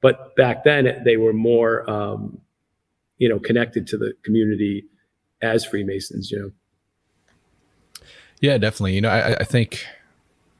but 0.00 0.36
back 0.36 0.62
then 0.64 1.02
they 1.04 1.16
were 1.16 1.32
more 1.32 1.88
um, 1.90 2.40
you 3.16 3.28
know 3.28 3.38
connected 3.38 3.86
to 3.88 3.98
the 3.98 4.12
community 4.24 4.84
as 5.42 5.64
Freemasons. 5.64 6.30
You 6.30 6.38
know. 6.38 6.50
Yeah, 8.40 8.58
definitely. 8.58 8.94
You 8.94 9.00
know, 9.00 9.08
I, 9.08 9.36
I 9.36 9.44
think 9.44 9.84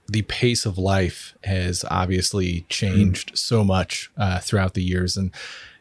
the 0.09 0.23
pace 0.23 0.67
of 0.67 0.79
life 0.79 1.35
has 1.45 1.85
obviously 1.91 2.65
changed 2.69 3.39
so 3.39 3.63
much 3.63 4.11
uh, 4.17 4.41
throughout 4.41 4.75
the 4.75 4.83
years, 4.83 5.17
and 5.17 5.33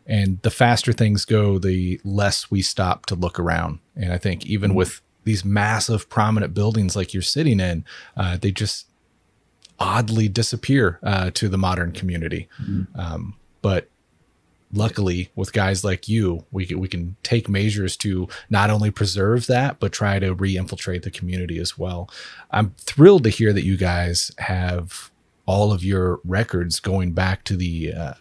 and 0.05 0.41
the 0.41 0.51
faster 0.51 0.93
things 0.93 1.25
go, 1.25 1.59
the 1.59 1.99
less 2.03 2.51
we 2.51 2.61
stop 2.61 3.05
to 3.07 3.15
look 3.15 3.39
around. 3.39 3.79
And 3.95 4.13
I 4.13 4.17
think 4.17 4.45
even 4.45 4.73
with 4.73 5.01
these 5.27 5.45
massive, 5.45 6.09
prominent 6.09 6.53
buildings 6.53 6.95
like 6.95 7.13
you're 7.13 7.21
sitting 7.21 7.59
in, 7.59 7.85
uh, 8.15 8.37
they 8.37 8.51
just 8.51 8.87
oddly 9.77 10.27
disappear 10.27 10.99
uh, 11.03 11.29
to 11.35 11.47
the 11.47 11.57
modern 11.57 11.91
community. 11.91 12.47
Um, 12.95 13.35
but 13.61 13.89
luckily 14.73 15.29
with 15.35 15.53
guys 15.53 15.83
like 15.83 16.09
you 16.09 16.45
we 16.51 16.65
can, 16.65 16.79
we 16.79 16.89
can 16.89 17.15
take 17.23 17.47
measures 17.47 17.95
to 17.95 18.27
not 18.49 18.69
only 18.69 18.91
preserve 18.91 19.47
that 19.47 19.79
but 19.79 19.93
try 19.93 20.19
to 20.19 20.33
re-infiltrate 20.33 21.03
the 21.03 21.09
community 21.09 21.57
as 21.57 21.77
well 21.77 22.09
i'm 22.51 22.71
thrilled 22.77 23.23
to 23.23 23.29
hear 23.29 23.53
that 23.53 23.63
you 23.63 23.77
guys 23.77 24.29
have 24.39 25.09
all 25.45 25.71
of 25.71 25.85
your 25.85 26.19
records 26.25 26.81
going 26.81 27.13
back 27.13 27.45
to 27.45 27.55
the 27.55 27.93
uh, 27.93 28.13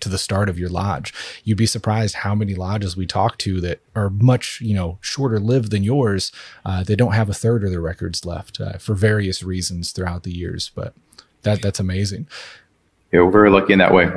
to 0.00 0.08
the 0.08 0.18
start 0.18 0.48
of 0.48 0.58
your 0.58 0.68
lodge 0.68 1.12
you'd 1.44 1.58
be 1.58 1.66
surprised 1.66 2.16
how 2.16 2.34
many 2.34 2.54
lodges 2.54 2.96
we 2.96 3.06
talk 3.06 3.38
to 3.38 3.60
that 3.60 3.80
are 3.94 4.10
much 4.10 4.60
you 4.60 4.74
know 4.74 4.98
shorter 5.00 5.40
lived 5.40 5.70
than 5.70 5.82
yours 5.82 6.32
uh, 6.64 6.82
they 6.82 6.96
don't 6.96 7.12
have 7.12 7.28
a 7.28 7.34
third 7.34 7.64
of 7.64 7.70
their 7.70 7.80
records 7.80 8.24
left 8.24 8.60
uh, 8.60 8.78
for 8.78 8.94
various 8.94 9.42
reasons 9.42 9.92
throughout 9.92 10.22
the 10.22 10.32
years 10.32 10.70
but 10.74 10.94
that 11.42 11.62
that's 11.62 11.80
amazing 11.80 12.26
Yeah, 13.12 13.22
we're 13.22 13.30
very 13.30 13.50
lucky 13.50 13.72
in 13.72 13.78
that 13.78 13.94
way. 13.94 14.10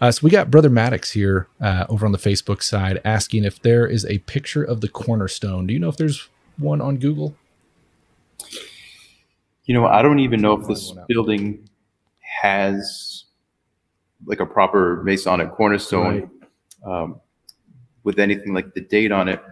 Uh, 0.00 0.10
so 0.10 0.20
we 0.24 0.30
got 0.30 0.50
Brother 0.50 0.70
Maddox 0.70 1.12
here 1.12 1.46
uh, 1.60 1.84
over 1.88 2.06
on 2.06 2.12
the 2.12 2.18
Facebook 2.18 2.62
side 2.62 3.00
asking 3.04 3.44
if 3.44 3.60
there 3.60 3.86
is 3.86 4.06
a 4.06 4.18
picture 4.20 4.62
of 4.62 4.80
the 4.80 4.88
cornerstone. 4.88 5.66
Do 5.66 5.74
you 5.74 5.78
know 5.78 5.90
if 5.90 5.96
there's 5.98 6.28
one 6.56 6.80
on 6.80 6.96
Google? 6.96 7.36
You 9.64 9.74
know, 9.74 9.86
I 9.86 10.00
don't 10.00 10.18
even 10.18 10.40
know 10.40 10.58
if 10.58 10.66
this 10.66 10.92
building 11.06 11.68
has 12.40 13.09
like 14.26 14.40
a 14.40 14.46
proper 14.46 15.02
Masonic 15.04 15.52
cornerstone 15.52 16.30
um, 16.84 17.20
with 18.04 18.18
anything 18.18 18.54
like 18.54 18.74
the 18.74 18.80
date 18.80 19.12
on 19.12 19.28
it. 19.28 19.42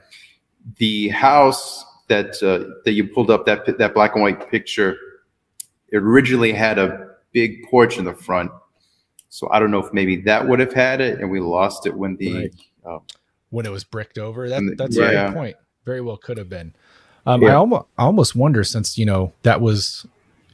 The 0.76 1.08
house 1.08 1.84
that 2.08 2.42
uh, 2.42 2.74
that 2.84 2.92
you 2.92 3.06
pulled 3.08 3.30
up 3.30 3.46
that 3.46 3.78
that 3.78 3.94
black 3.94 4.14
and 4.14 4.22
white 4.22 4.50
picture, 4.50 4.96
it 5.90 5.96
originally 5.98 6.52
had 6.52 6.78
a 6.78 7.16
big 7.32 7.62
porch 7.64 7.98
in 7.98 8.04
the 8.04 8.14
front. 8.14 8.50
So 9.30 9.48
I 9.50 9.58
don't 9.58 9.70
know 9.70 9.84
if 9.84 9.92
maybe 9.92 10.16
that 10.22 10.46
would 10.46 10.58
have 10.58 10.72
had 10.72 11.00
it, 11.00 11.20
and 11.20 11.30
we 11.30 11.40
lost 11.40 11.86
it 11.86 11.94
when 11.94 12.16
the 12.16 12.34
Right. 12.34 12.54
uh, 12.84 12.98
when 13.50 13.66
it 13.66 13.70
was 13.70 13.84
bricked 13.84 14.18
over. 14.18 14.48
That, 14.48 14.60
the- 14.62 14.74
that's 14.74 14.96
a 14.96 15.12
yeah. 15.12 15.26
good 15.28 15.34
point. 15.34 15.56
Very 15.84 16.00
well 16.00 16.16
could 16.16 16.36
have 16.38 16.48
been. 16.48 16.74
Um, 17.26 17.42
Yeah. 17.42 17.50
I 17.50 17.54
almost, 17.54 17.86
I 17.98 18.04
almost 18.04 18.34
wonder 18.36 18.64
since 18.64 18.96
you 18.98 19.04
know 19.06 19.32
that 19.42 19.60
was 19.60 20.06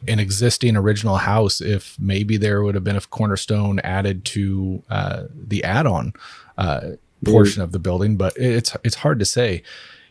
an 0.06 0.18
existing 0.18 0.76
original 0.76 1.16
house, 1.16 1.60
if 1.60 1.96
maybe 1.98 2.36
there 2.36 2.62
would 2.62 2.74
have 2.74 2.84
been 2.84 2.96
a 2.96 3.00
cornerstone 3.00 3.78
added 3.80 4.24
to 4.26 4.82
uh, 4.90 5.24
the 5.32 5.64
add-on 5.64 6.12
uh, 6.58 6.90
portion 7.24 7.62
of 7.62 7.72
the 7.72 7.78
building, 7.78 8.16
but 8.16 8.36
it's 8.36 8.76
it's 8.84 8.96
hard 8.96 9.18
to 9.18 9.24
say. 9.24 9.62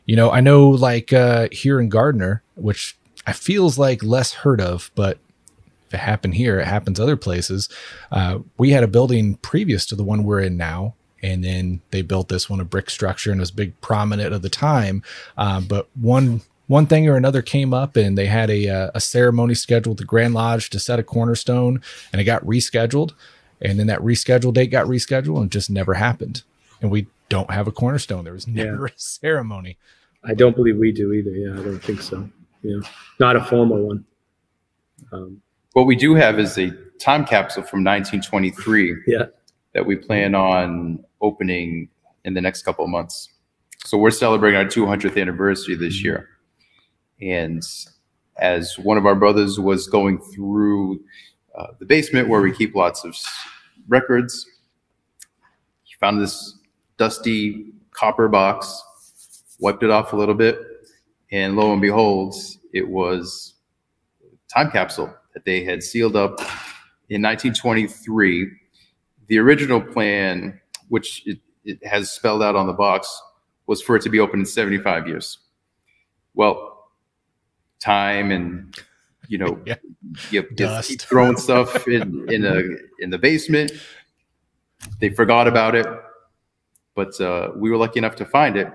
You 0.06 0.16
know, 0.16 0.32
I 0.32 0.42
know 0.42 0.70
like 0.70 1.14
uh, 1.14 1.48
here 1.52 1.80
in 1.80 1.90
Gardner, 1.90 2.44
which 2.56 2.98
I 3.26 3.34
feels 3.34 3.78
like 3.78 4.04
less 4.04 4.34
heard 4.34 4.60
of, 4.60 4.92
but 4.96 5.18
if 5.88 5.94
it 5.94 6.00
happened 6.00 6.36
here, 6.36 6.60
it 6.60 6.68
happens 6.68 7.00
other 7.00 7.16
places. 7.16 7.70
Uh, 8.12 8.40
we 8.58 8.72
had 8.72 8.84
a 8.84 8.88
building 8.88 9.36
previous 9.36 9.86
to 9.88 9.96
the 9.96 10.04
one 10.04 10.24
we're 10.24 10.42
in 10.42 10.58
now, 10.58 10.96
and 11.22 11.44
then 11.44 11.82
they 11.92 12.02
built 12.02 12.28
this 12.28 12.50
one 12.50 12.60
a 12.60 12.66
brick 12.66 12.90
structure 12.90 13.32
and 13.32 13.40
it 13.40 13.44
was 13.44 13.52
big 13.52 13.80
prominent 13.80 14.34
at 14.34 14.42
the 14.42 14.50
time. 14.50 15.02
Um, 15.38 15.66
but 15.66 15.88
one 15.96 16.42
one 16.68 16.88
thing 16.88 17.08
or 17.08 17.16
another 17.16 17.42
came 17.42 17.74
up, 17.74 17.96
and 17.96 18.18
they 18.18 18.28
had 18.28 18.50
a 18.50 18.68
uh, 18.70 18.92
a 18.94 19.00
ceremony 19.00 19.54
scheduled 19.54 19.98
at 19.98 20.00
the 20.00 20.06
Grand 20.06 20.34
Lodge 20.34 20.70
to 20.72 20.80
set 20.80 21.00
a 21.00 21.04
cornerstone, 21.04 21.82
and 22.12 22.22
it 22.22 22.26
got 22.26 22.44
rescheduled. 22.46 23.14
And 23.62 23.80
then 23.80 23.88
that 23.88 24.00
rescheduled 24.00 24.56
date 24.56 24.72
got 24.72 24.88
rescheduled 24.88 25.42
and 25.42 25.52
just 25.52 25.70
never 25.70 25.94
happened. 25.94 26.44
And 26.82 26.92
we 26.92 27.08
don't 27.30 27.52
have 27.52 27.68
a 27.68 27.72
cornerstone. 27.72 28.26
There 28.26 28.34
was 28.34 28.48
never 28.48 28.86
a 28.88 28.92
ceremony. 28.96 29.78
I 30.26 30.34
don't 30.34 30.56
believe 30.56 30.78
we 30.78 30.92
do 30.92 31.14
either. 31.14 31.32
Yeah, 31.32 31.54
I 31.54 31.64
don't 31.64 31.80
think 31.80 32.02
so. 32.02 32.30
Yeah, 32.62 32.80
not 33.20 33.36
a 33.36 33.44
formal 33.44 33.88
one. 33.88 34.06
Um, 35.12 35.42
what 35.74 35.86
we 35.86 35.96
do 35.96 36.16
have 36.16 36.40
is 36.40 36.58
a 36.58 36.72
time 37.00 37.26
capsule 37.26 37.64
from 37.64 37.84
1923 37.84 39.04
yeah, 39.08 39.26
that 39.74 39.86
we 39.86 39.96
plan 39.96 40.36
on 40.36 41.04
opening 41.22 41.90
in 42.24 42.34
the 42.34 42.42
next 42.42 42.64
couple 42.64 42.86
of 42.86 42.90
months. 42.90 43.30
So 43.86 43.98
we're 43.98 44.12
celebrating 44.12 44.58
our 44.58 44.66
200th 44.66 45.20
anniversary 45.20 45.76
this 45.76 46.04
year. 46.04 46.30
And 47.24 47.64
as 48.38 48.78
one 48.80 48.98
of 48.98 49.06
our 49.06 49.16
brothers 49.16 49.60
was 49.60 49.88
going 49.88 50.20
through 50.20 51.02
uh, 51.58 51.68
the 51.80 51.86
basement 51.86 52.30
where 52.30 52.42
we 52.42 52.52
keep 52.52 52.76
lots 52.76 53.04
of 53.04 53.16
records, 53.88 54.46
he 55.84 55.94
found 56.00 56.22
this 56.22 56.58
dusty 56.98 57.72
copper 57.92 58.28
box, 58.28 58.84
wiped 59.60 59.84
it 59.84 59.90
off 59.90 60.14
a 60.14 60.16
little 60.16 60.36
bit, 60.36 60.60
and 61.32 61.56
lo 61.56 61.72
and 61.72 61.82
behold, 61.82 62.36
it 62.74 62.88
was 62.88 63.54
time 64.54 64.72
capsule 64.72 65.14
that 65.34 65.46
they 65.46 65.64
had 65.64 65.82
sealed 65.82 66.16
up 66.16 66.40
in 67.10 67.22
1923 67.22 68.52
the 69.28 69.40
original 69.40 69.82
plan, 69.82 70.60
which 70.90 71.26
it, 71.26 71.40
it 71.64 71.86
has 71.86 72.12
spelled 72.12 72.44
out 72.44 72.56
on 72.56 72.68
the 72.68 72.74
box, 72.74 73.22
was 73.68 73.82
for 73.82 73.96
it 73.96 74.02
to 74.04 74.10
be 74.10 74.20
open 74.20 74.42
in 74.42 74.46
75 74.46 75.08
years. 75.08 75.40
Well, 76.34 76.73
time 77.84 78.32
and 78.32 78.76
you 79.28 79.38
know, 79.38 79.60
Yeah. 79.66 79.76
you 80.32 80.42
just 80.44 80.56
Dust. 80.56 80.90
keep 80.90 81.02
throwing 81.02 81.38
stuff 81.38 81.88
in 81.88 82.26
in 82.32 82.46
a 82.46 82.62
in 83.00 83.10
the 83.10 83.18
basement. 83.18 83.72
They 85.00 85.10
forgot 85.10 85.48
about 85.48 85.76
it, 85.76 85.88
but 86.96 87.20
uh, 87.22 87.52
we 87.56 87.70
were 87.72 87.78
lucky 87.78 88.00
enough 88.00 88.16
to 88.18 88.26
find 88.26 88.58
it, 88.58 88.68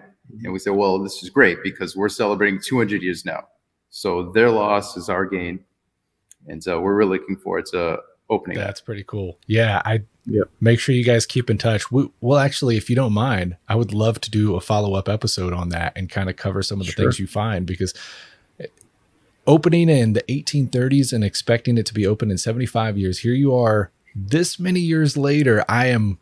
and 0.42 0.52
we 0.52 0.58
said, 0.58 0.70
"Well, 0.74 0.98
this 1.02 1.22
is 1.22 1.28
great 1.30 1.58
because 1.62 1.94
we're 1.96 2.08
celebrating 2.08 2.60
200 2.64 3.02
years 3.02 3.24
now. 3.24 3.46
So 3.90 4.32
their 4.32 4.50
loss 4.50 4.96
is 4.96 5.08
our 5.08 5.26
gain, 5.26 5.60
and 6.46 6.62
so 6.64 6.80
we're 6.80 6.94
really 6.94 7.18
looking 7.18 7.36
forward 7.36 7.66
to 7.66 7.98
opening 8.30 8.56
that." 8.58 8.64
That's 8.66 8.80
pretty 8.80 9.04
cool. 9.04 9.38
Yeah, 9.46 9.82
I 9.84 10.02
Yep. 10.30 10.48
make 10.60 10.78
sure 10.80 10.94
you 10.94 11.04
guys 11.04 11.24
keep 11.26 11.48
in 11.50 11.56
touch. 11.58 11.90
We, 11.92 12.08
well, 12.20 12.38
actually, 12.38 12.76
if 12.76 12.88
you 12.90 12.96
don't 12.96 13.14
mind, 13.14 13.56
I 13.68 13.74
would 13.76 13.92
love 13.94 14.20
to 14.22 14.30
do 14.30 14.56
a 14.56 14.60
follow 14.60 14.94
up 14.94 15.08
episode 15.08 15.52
on 15.54 15.68
that 15.70 15.92
and 15.96 16.08
kind 16.10 16.28
of 16.30 16.36
cover 16.36 16.62
some 16.62 16.80
of 16.80 16.86
the 16.86 16.92
Sure. 16.92 17.04
things 17.06 17.18
you 17.18 17.26
find 17.26 17.66
because 17.66 17.94
opening 19.48 19.88
in 19.88 20.12
the 20.12 20.22
1830s 20.28 21.12
and 21.12 21.24
expecting 21.24 21.76
it 21.78 21.86
to 21.86 21.94
be 21.94 22.06
open 22.06 22.30
in 22.30 22.38
75 22.38 22.96
years, 22.98 23.20
here 23.20 23.32
you 23.34 23.54
are 23.56 23.90
this 24.14 24.60
many 24.60 24.78
years 24.80 25.16
later. 25.16 25.64
I 25.68 25.86
am, 25.86 26.18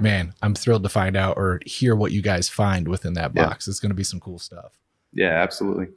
man, 0.00 0.32
I'm 0.42 0.54
thrilled 0.54 0.84
to 0.84 0.88
find 0.88 1.16
out 1.16 1.36
or 1.36 1.60
hear 1.66 1.94
what 1.96 2.12
you 2.12 2.22
guys 2.22 2.48
find 2.48 2.88
within 2.88 3.14
that 3.14 3.32
Yeah. 3.34 3.46
box. 3.48 3.68
It's 3.68 3.80
going 3.80 3.90
to 3.90 3.96
be 3.96 4.04
some 4.04 4.20
cool 4.20 4.38
stuff. 4.38 4.78
Yeah, 5.12 5.42
absolutely. 5.42 5.88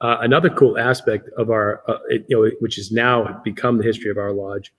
Uh, 0.00 0.18
another 0.20 0.50
cool 0.50 0.76
aspect 0.78 1.30
of 1.38 1.50
our, 1.50 1.82
uh, 1.88 1.98
it, 2.10 2.26
you 2.28 2.36
know, 2.36 2.50
which 2.60 2.76
has 2.76 2.92
now 2.92 3.40
become 3.44 3.78
the 3.78 3.84
history 3.84 4.10
of 4.10 4.18
our 4.18 4.32
lodge, 4.32 4.72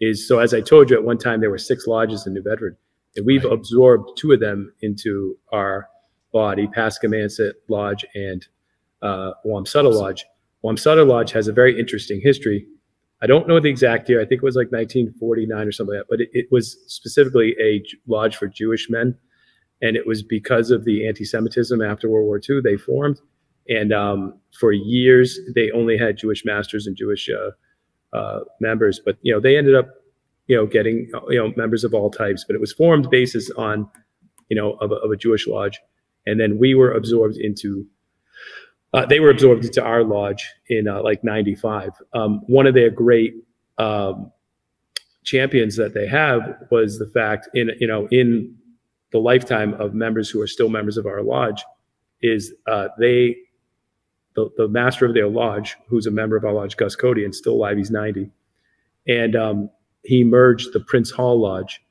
is 0.00 0.26
so 0.26 0.38
as 0.38 0.54
I 0.54 0.62
told 0.62 0.88
you 0.88 0.96
at 0.96 1.04
one 1.04 1.18
time 1.18 1.40
there 1.40 1.50
were 1.50 1.58
six 1.58 1.86
lodges 1.86 2.26
in 2.26 2.32
New 2.32 2.42
Bedford, 2.42 2.76
and 3.16 3.26
we've 3.26 3.44
Right. 3.44 3.52
absorbed 3.52 4.16
two 4.16 4.32
of 4.32 4.40
them 4.40 4.72
into 4.80 5.36
our 5.52 5.88
body, 6.32 6.66
Pascamanset 6.68 7.52
Lodge 7.68 8.06
and 8.14 8.46
uh, 9.02 9.32
Wamsutta 9.44 9.92
Lodge. 9.92 10.24
Wamsutta 10.64 11.06
Lodge 11.06 11.32
has 11.32 11.48
a 11.48 11.52
very 11.52 11.78
interesting 11.78 12.20
history. 12.22 12.66
I 13.22 13.26
don't 13.26 13.48
know 13.48 13.60
the 13.60 13.68
exact 13.68 14.08
year. 14.08 14.20
I 14.20 14.24
think 14.24 14.42
it 14.42 14.44
was 14.44 14.56
like 14.56 14.72
1949 14.72 15.66
or 15.66 15.72
something 15.72 15.94
like 15.94 16.06
that, 16.06 16.10
but 16.10 16.20
it, 16.20 16.30
it 16.32 16.46
was 16.50 16.76
specifically 16.86 17.54
a 17.60 17.82
lodge 18.06 18.36
for 18.36 18.46
Jewish 18.46 18.88
men. 18.88 19.16
And 19.82 19.96
it 19.96 20.06
was 20.06 20.22
because 20.22 20.70
of 20.70 20.84
the 20.84 21.06
anti-Semitism 21.06 21.80
after 21.80 22.08
World 22.08 22.26
War 22.26 22.40
II, 22.48 22.60
they 22.62 22.76
formed. 22.76 23.18
And 23.68 23.92
um, 23.92 24.38
for 24.58 24.72
years, 24.72 25.38
they 25.54 25.70
only 25.70 25.96
had 25.96 26.18
Jewish 26.18 26.44
masters 26.44 26.86
and 26.86 26.96
Jewish 26.96 27.28
uh, 27.30 28.16
uh, 28.16 28.40
members. 28.60 29.00
But 29.02 29.16
you 29.22 29.32
know, 29.32 29.40
they 29.40 29.56
ended 29.56 29.74
up, 29.74 29.88
you 30.48 30.56
know, 30.56 30.66
getting 30.66 31.10
you 31.28 31.38
know 31.38 31.52
members 31.56 31.84
of 31.84 31.94
all 31.94 32.10
types. 32.10 32.44
But 32.46 32.56
it 32.56 32.60
was 32.60 32.72
formed 32.72 33.08
basis 33.10 33.50
on, 33.52 33.88
you 34.48 34.56
know, 34.56 34.72
of 34.80 34.90
a, 34.90 34.96
of 34.96 35.10
a 35.12 35.16
Jewish 35.16 35.46
lodge, 35.46 35.80
and 36.26 36.40
then 36.40 36.58
we 36.58 36.74
were 36.74 36.92
absorbed 36.92 37.36
into. 37.36 37.86
Uh, 38.92 39.06
they 39.06 39.20
were 39.20 39.30
absorbed 39.30 39.64
into 39.64 39.82
our 39.82 40.02
lodge 40.02 40.44
in 40.68 40.88
uh, 40.88 41.02
like 41.02 41.22
'95. 41.22 41.90
Um, 42.12 42.42
one 42.46 42.66
of 42.66 42.74
their 42.74 42.90
great 42.90 43.34
um, 43.78 44.32
champions 45.24 45.76
that 45.76 45.94
they 45.94 46.06
have 46.06 46.56
was 46.70 46.98
the 46.98 47.06
fact 47.06 47.48
in 47.54 47.70
you 47.78 47.86
know 47.86 48.08
in 48.10 48.56
the 49.12 49.18
lifetime 49.18 49.74
of 49.74 49.94
members 49.94 50.30
who 50.30 50.40
are 50.40 50.46
still 50.46 50.68
members 50.68 50.96
of 50.96 51.06
our 51.06 51.22
lodge 51.22 51.62
is 52.22 52.52
uh, 52.66 52.88
they 52.98 53.36
the, 54.36 54.48
the 54.56 54.68
master 54.68 55.06
of 55.06 55.14
their 55.14 55.28
lodge 55.28 55.76
who's 55.88 56.06
a 56.06 56.10
member 56.10 56.36
of 56.36 56.44
our 56.44 56.52
lodge 56.52 56.76
gus 56.76 56.96
cody 56.96 57.24
and 57.24 57.34
still 57.34 57.54
alive 57.54 57.76
he's 57.76 57.90
90 57.90 58.30
and 59.08 59.36
um, 59.36 59.70
he 60.04 60.24
merged 60.24 60.72
the 60.72 60.80
prince 60.80 61.10
hall 61.10 61.40
lodge 61.40 61.82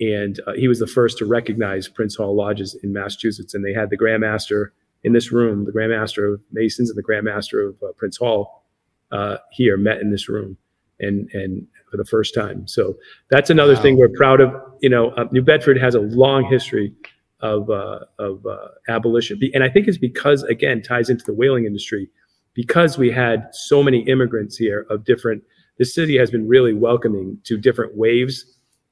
and 0.00 0.40
uh, 0.46 0.52
he 0.52 0.68
was 0.68 0.78
the 0.78 0.86
first 0.86 1.18
to 1.18 1.26
recognize 1.26 1.88
prince 1.88 2.16
hall 2.16 2.36
lodges 2.36 2.76
in 2.82 2.92
massachusetts 2.92 3.54
and 3.54 3.64
they 3.64 3.72
had 3.72 3.90
the 3.90 3.98
grandmaster 3.98 4.68
in 5.04 5.12
this 5.12 5.32
room 5.32 5.64
the 5.64 5.72
Grand 5.72 5.92
Master 5.92 6.34
of 6.34 6.40
masons 6.52 6.90
and 6.90 6.98
the 6.98 7.02
Grand 7.02 7.24
Master 7.24 7.60
of 7.68 7.76
uh, 7.82 7.92
prince 7.96 8.16
hall 8.16 8.64
uh, 9.12 9.36
here 9.52 9.76
met 9.76 10.00
in 10.00 10.10
this 10.10 10.28
room 10.28 10.56
and 11.00 11.28
and 11.32 11.66
for 11.90 11.96
the 11.96 12.04
first 12.04 12.34
time 12.34 12.66
so 12.66 12.94
that's 13.30 13.50
another 13.50 13.74
Wow. 13.74 13.82
thing 13.82 13.96
we're 13.96 14.08
proud 14.10 14.40
of 14.40 14.52
you 14.80 14.88
know 14.90 15.10
uh, 15.10 15.24
new 15.32 15.42
bedford 15.42 15.78
has 15.78 15.94
a 15.94 16.00
long 16.00 16.44
history 16.44 16.92
of 17.40 17.70
uh, 17.70 18.00
of 18.18 18.44
uh, 18.46 18.68
abolition, 18.88 19.38
and 19.54 19.62
I 19.62 19.68
think 19.68 19.86
it's 19.86 19.96
because 19.98 20.42
again 20.42 20.82
ties 20.82 21.08
into 21.08 21.24
the 21.24 21.32
whaling 21.32 21.66
industry, 21.66 22.10
because 22.54 22.98
we 22.98 23.12
had 23.12 23.48
so 23.52 23.80
many 23.82 24.00
immigrants 24.08 24.56
here 24.56 24.86
of 24.90 25.04
different. 25.04 25.44
This 25.78 25.94
city 25.94 26.18
has 26.18 26.32
been 26.32 26.48
really 26.48 26.72
welcoming 26.74 27.38
to 27.44 27.56
different 27.56 27.96
waves 27.96 28.44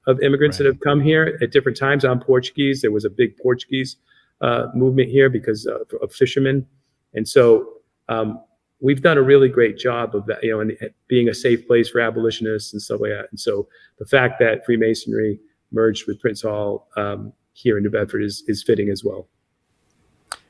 of 0.07 0.21
immigrants 0.21 0.59
that 0.59 0.67
have 0.67 0.79
come 0.79 1.01
here 1.01 1.37
at 1.43 1.51
different 1.51 1.77
times. 1.77 2.05
I'm 2.05 2.21
Portuguese. 2.21 2.83
There 2.83 2.93
was 2.93 3.05
a 3.05 3.11
big 3.11 3.37
Portuguese 3.39 3.97
uh, 4.41 4.67
movement 4.75 5.09
here 5.09 5.31
because 5.31 5.67
uh, 5.67 5.79
of 6.03 6.13
fishermen, 6.13 6.67
and 7.15 7.29
so 7.29 7.69
um, 8.09 8.41
we've 8.81 9.03
done 9.03 9.19
a 9.19 9.23
really 9.23 9.49
great 9.49 9.79
job 9.79 10.15
of 10.15 10.27
that. 10.27 10.43
You 10.43 10.53
know, 10.53 10.61
and 10.61 10.77
being 11.09 11.29
a 11.29 11.35
safe 11.35 11.67
place 11.67 11.89
for 11.89 12.01
abolitionists 12.01 12.73
and 12.73 12.83
stuff 12.83 13.01
like 13.01 13.11
that. 13.11 13.27
And 13.31 13.41
so 13.41 13.69
the 13.99 14.07
fact 14.07 14.39
that 14.41 14.65
Freemasonry 14.65 15.39
merged 15.73 16.07
with 16.07 16.21
Prince 16.21 16.43
Hall 16.43 16.89
um, 16.97 17.33
here 17.53 17.77
in 17.77 17.85
New 17.85 17.91
Bedford 17.91 18.23
is 18.23 18.45
is 18.47 18.63
fitting 18.63 18.91
as 18.91 19.03
well. 19.05 19.29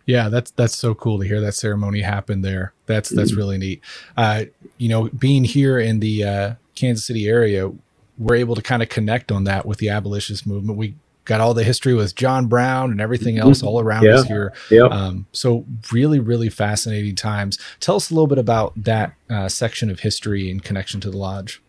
Yeah, 0.07 0.29
that's 0.29 0.53
that's 0.53 0.77
so 0.77 0.95
cool 0.95 1.19
to 1.19 1.27
hear 1.27 1.41
that 1.41 1.55
ceremony 1.55 2.01
happen 2.01 2.43
there. 2.43 2.73
That's 2.87 3.11
that's 3.11 3.35
really 3.35 3.59
neat. 3.59 3.83
Uh, 4.17 4.45
you 4.79 4.89
know, 4.89 5.09
being 5.09 5.43
here 5.43 5.81
in 5.81 5.99
the 5.99 6.25
uh, 6.25 6.55
Kansas 6.77 7.05
City 7.05 7.27
area, 7.27 7.73
we're 8.17 8.37
able 8.37 8.55
to 8.55 8.63
kind 8.63 8.83
of 8.83 8.89
connect 8.89 9.33
on 9.33 9.45
that 9.45 9.67
with 9.67 9.79
the 9.79 9.89
abolitionist 9.89 10.47
movement. 10.47 10.79
We 10.79 10.95
got 11.27 11.41
all 11.41 11.53
the 11.53 11.64
history 11.64 11.93
with 11.93 12.14
John 12.14 12.47
Brown 12.47 12.91
and 12.91 13.01
everything 13.01 13.37
else 13.37 13.62
all 13.62 13.81
around 13.81 14.09
us 14.09 14.24
here. 14.24 14.55
Yeah. 14.70 14.85
Um, 14.85 15.27
so 15.33 15.66
really, 15.93 16.18
really 16.18 16.49
fascinating 16.49 17.14
times. 17.16 17.59
Tell 17.81 17.97
us 17.97 18.11
a 18.11 18.14
little 18.14 18.27
bit 18.27 18.39
about 18.39 18.72
that 18.83 19.12
uh, 19.29 19.49
section 19.49 19.91
of 19.91 20.01
history 20.01 20.49
in 20.49 20.61
connection 20.61 21.01
to 21.03 21.11
the 21.11 21.18
lodge. 21.18 21.61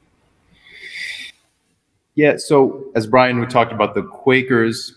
Yeah. 2.16 2.38
So 2.38 2.92
as 2.96 3.06
Brian, 3.06 3.40
we 3.40 3.48
talked 3.48 3.74
about 3.74 3.94
the 3.94 4.04
Quakers 4.04 4.94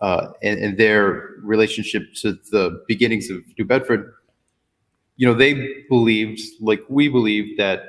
uh, 0.00 0.28
and, 0.42 0.58
and 0.58 0.78
their 0.78 1.30
relationship 1.42 2.14
to 2.22 2.38
the 2.50 2.82
beginnings 2.88 3.30
of 3.30 3.42
New 3.58 3.64
Bedford. 3.64 4.14
you 5.16 5.28
know, 5.28 5.34
they 5.34 5.84
believed, 5.88 6.40
like 6.60 6.80
we 6.88 7.08
believe, 7.08 7.56
that 7.56 7.84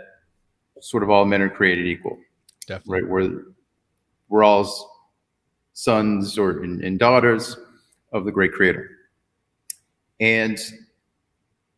sort 0.82 1.04
of 1.04 1.10
all 1.10 1.26
men 1.26 1.42
are 1.42 1.50
created 1.50 1.88
equal. 1.88 2.20
Definitely. 2.68 3.02
Right. 3.02 3.10
We're 3.10 3.42
we're 4.30 4.44
all 4.44 4.93
sons 5.74 6.38
or 6.38 6.64
and, 6.64 6.82
and 6.84 7.00
daughters 7.00 7.58
of 8.12 8.26
the 8.26 8.32
great 8.32 8.54
creator. 8.54 8.90
And 10.20 10.60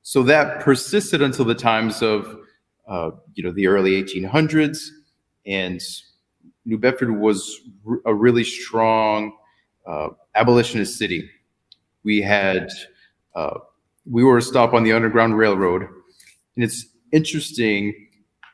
so 0.02 0.22
that 0.24 0.60
persisted 0.60 1.22
until 1.22 1.46
the 1.46 1.56
times 1.56 2.04
of 2.04 2.38
uh, 2.88 3.12
you 3.34 3.44
know 3.44 3.52
the 3.52 3.68
early 3.68 4.04
1800s 4.04 4.90
and 5.48 5.82
new 6.66 6.78
bedford 6.78 7.12
was 7.20 7.62
a 8.06 8.14
really 8.14 8.44
strong 8.44 9.36
uh, 9.88 10.10
abolitionist 10.36 10.98
city 10.98 11.28
we 12.04 12.22
had 12.22 12.70
uh, 13.36 13.58
we 14.10 14.24
were 14.24 14.38
a 14.38 14.42
stop 14.42 14.74
on 14.74 14.84
the 14.84 14.94
underground 14.94 15.36
railroad 15.36 15.82
and 15.82 16.64
it's 16.64 16.86
interesting 17.12 17.94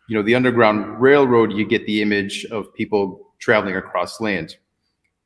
you 0.08 0.16
know 0.16 0.24
the 0.24 0.36
underground 0.36 1.02
railroad 1.02 1.52
you 1.52 1.66
get 1.66 1.86
the 1.86 2.02
image 2.02 2.46
of 2.46 2.74
people 2.74 3.34
traveling 3.40 3.76
across 3.76 4.22
land 4.22 4.56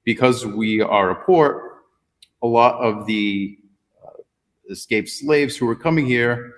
because 0.06 0.46
we 0.46 0.82
are 0.82 1.10
a 1.10 1.26
port 1.26 1.62
a 2.44 2.48
lot 2.48 2.80
of 2.82 3.06
the 3.06 3.58
uh, 4.06 4.22
escaped 4.70 5.10
slaves 5.10 5.58
who 5.58 5.66
were 5.66 5.76
coming 5.76 6.06
here 6.06 6.54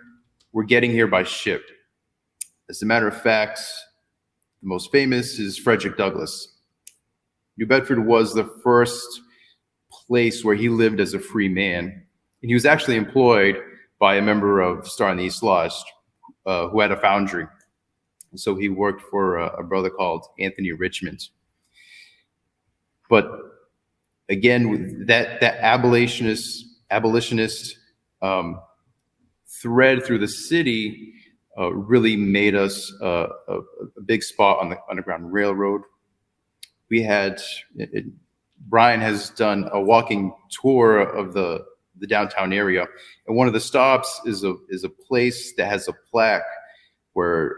were 0.52 0.64
getting 0.64 0.92
here 0.92 1.08
by 1.08 1.24
ship 1.24 1.64
as 2.70 2.82
a 2.82 2.86
matter 2.86 3.08
of 3.08 3.22
fact, 3.22 3.60
the 4.62 4.68
most 4.68 4.92
famous 4.92 5.40
is 5.40 5.58
Frederick 5.58 5.98
Douglass. 5.98 6.56
New 7.58 7.66
Bedford 7.66 8.06
was 8.06 8.34
the 8.34 8.44
first 8.62 9.22
place 9.90 10.44
where 10.44 10.56
he 10.56 10.70
lived 10.70 11.00
as 11.00 11.14
a 11.14 11.20
free 11.20 11.48
man. 11.48 11.86
And 12.42 12.50
he 12.50 12.54
was 12.54 12.66
actually 12.66 12.98
employed 12.98 13.56
by 14.00 14.18
a 14.18 14.22
member 14.22 14.60
of 14.60 14.88
Star 14.88 15.12
in 15.12 15.18
the 15.18 15.24
East 15.24 15.44
Lodge 15.44 15.72
uh, 16.46 16.68
who 16.68 16.82
had 16.82 16.92
a 16.92 16.98
foundry. 16.98 17.48
And 18.32 18.40
so 18.40 18.56
he 18.56 18.70
worked 18.70 19.02
for 19.10 19.38
a, 19.38 19.48
a 19.60 19.64
brother 19.64 19.90
called 19.90 20.26
Anthony 20.40 20.74
Richmond. 20.74 21.30
But 23.10 23.30
again, 24.30 25.06
that, 25.08 25.42
that 25.42 25.58
abolitionist, 25.60 26.66
abolitionist 26.90 27.78
um, 28.22 28.60
thread 29.48 30.04
through 30.04 30.20
the 30.20 30.28
city 30.28 31.14
uh, 31.58 31.74
really 31.74 32.16
made 32.16 32.56
us 32.56 32.94
uh, 33.02 33.28
a, 33.48 33.58
a, 33.58 34.02
big 34.06 34.22
spot 34.22 34.60
on 34.60 34.70
the 34.70 34.78
Underground 34.90 35.34
Railroad. 35.34 35.82
We 36.90 37.02
had 37.02 37.42
it, 37.76 38.06
Brian 38.68 39.02
has 39.02 39.32
done 39.32 39.68
a 39.72 39.82
walking 39.82 40.34
tour 40.62 41.00
of 41.00 41.34
the 41.34 41.66
the 42.00 42.06
downtown 42.06 42.54
area, 42.54 42.86
and 43.26 43.36
one 43.36 43.48
of 43.48 43.54
the 43.54 43.60
stops 43.60 44.22
is 44.26 44.44
a 44.44 44.56
is 44.70 44.84
a 44.84 44.90
place 44.90 45.54
that 45.58 45.68
has 45.68 45.88
a 45.88 45.94
plaque 46.12 46.46
where 47.14 47.56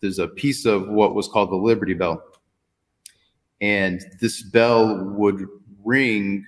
there's 0.00 0.20
a 0.20 0.28
piece 0.28 0.64
of 0.64 0.88
what 0.88 1.16
was 1.16 1.26
called 1.26 1.50
the 1.50 1.56
Liberty 1.56 1.94
Bell, 1.94 2.22
and 3.62 4.04
this 4.20 4.42
bell 4.42 5.02
would 5.16 5.46
ring 5.84 6.44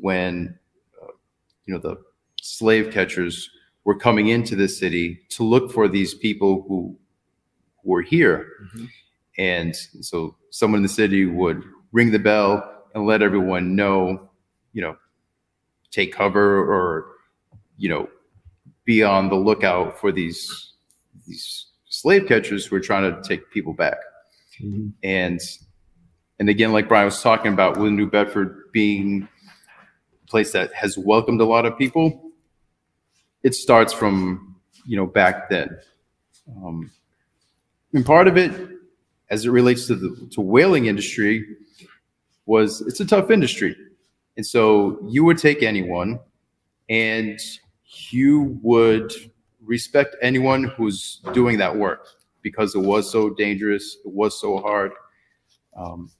when 0.00 0.56
uh, 1.02 1.08
you 1.66 1.74
know 1.74 1.80
the 1.80 1.96
slave 2.40 2.90
catchers 2.90 3.50
were 3.84 3.98
coming 3.98 4.28
into 4.28 4.54
the 4.54 4.68
city 4.68 5.20
to 5.30 5.42
look 5.42 5.72
for 5.72 5.88
these 5.88 6.14
people 6.14 6.64
who 6.68 6.96
were 7.84 8.02
here. 8.02 8.46
Mm-hmm. 8.66 8.84
And 9.38 9.76
so 9.76 10.36
someone 10.50 10.78
in 10.78 10.82
the 10.82 10.88
city 10.88 11.26
would 11.26 11.62
ring 11.92 12.10
the 12.10 12.18
bell 12.18 12.84
and 12.94 13.06
let 13.06 13.22
everyone 13.22 13.74
know, 13.74 14.30
you 14.72 14.82
know, 14.82 14.96
take 15.90 16.12
cover 16.12 16.58
or, 16.58 17.06
you 17.78 17.88
know, 17.88 18.08
be 18.84 19.02
on 19.02 19.28
the 19.28 19.36
lookout 19.36 19.98
for 19.98 20.12
these 20.12 20.74
these 21.26 21.66
slave 21.88 22.26
catchers 22.26 22.66
who 22.66 22.76
are 22.76 22.80
trying 22.80 23.10
to 23.10 23.28
take 23.28 23.50
people 23.50 23.72
back. 23.72 23.98
Mm-hmm. 24.62 24.88
And 25.02 25.40
and 26.40 26.48
again, 26.48 26.72
like 26.72 26.88
Brian 26.88 27.04
was 27.04 27.22
talking 27.22 27.52
about, 27.52 27.76
with 27.76 27.92
New 27.92 28.08
Bedford 28.08 28.72
being 28.72 29.28
a 30.24 30.26
place 30.26 30.52
that 30.52 30.72
has 30.72 30.96
welcomed 30.96 31.38
a 31.42 31.44
lot 31.44 31.66
of 31.66 31.76
people, 31.76 32.32
it 33.42 33.54
starts 33.54 33.92
from 33.92 34.56
you 34.86 34.96
know 34.96 35.06
back 35.06 35.50
then. 35.50 35.78
Um, 36.56 36.90
and 37.92 38.06
part 38.06 38.26
of 38.26 38.38
it, 38.38 38.52
as 39.28 39.44
it 39.44 39.50
relates 39.50 39.86
to 39.88 39.94
the 39.94 40.28
to 40.32 40.40
whaling 40.40 40.86
industry, 40.86 41.44
was 42.46 42.80
it's 42.80 43.00
a 43.00 43.06
tough 43.06 43.30
industry, 43.30 43.76
and 44.38 44.46
so 44.46 44.98
you 45.06 45.24
would 45.24 45.36
take 45.36 45.62
anyone, 45.62 46.18
and 46.88 47.38
you 48.10 48.58
would 48.62 49.12
respect 49.62 50.16
anyone 50.22 50.64
who's 50.64 51.20
doing 51.34 51.58
that 51.58 51.76
work 51.76 52.06
because 52.40 52.74
it 52.74 52.80
was 52.80 53.12
so 53.12 53.28
dangerous, 53.28 53.98
it 54.06 54.10
was 54.10 54.40
so 54.40 54.56
hard, 54.56 54.92
um, 55.76 56.10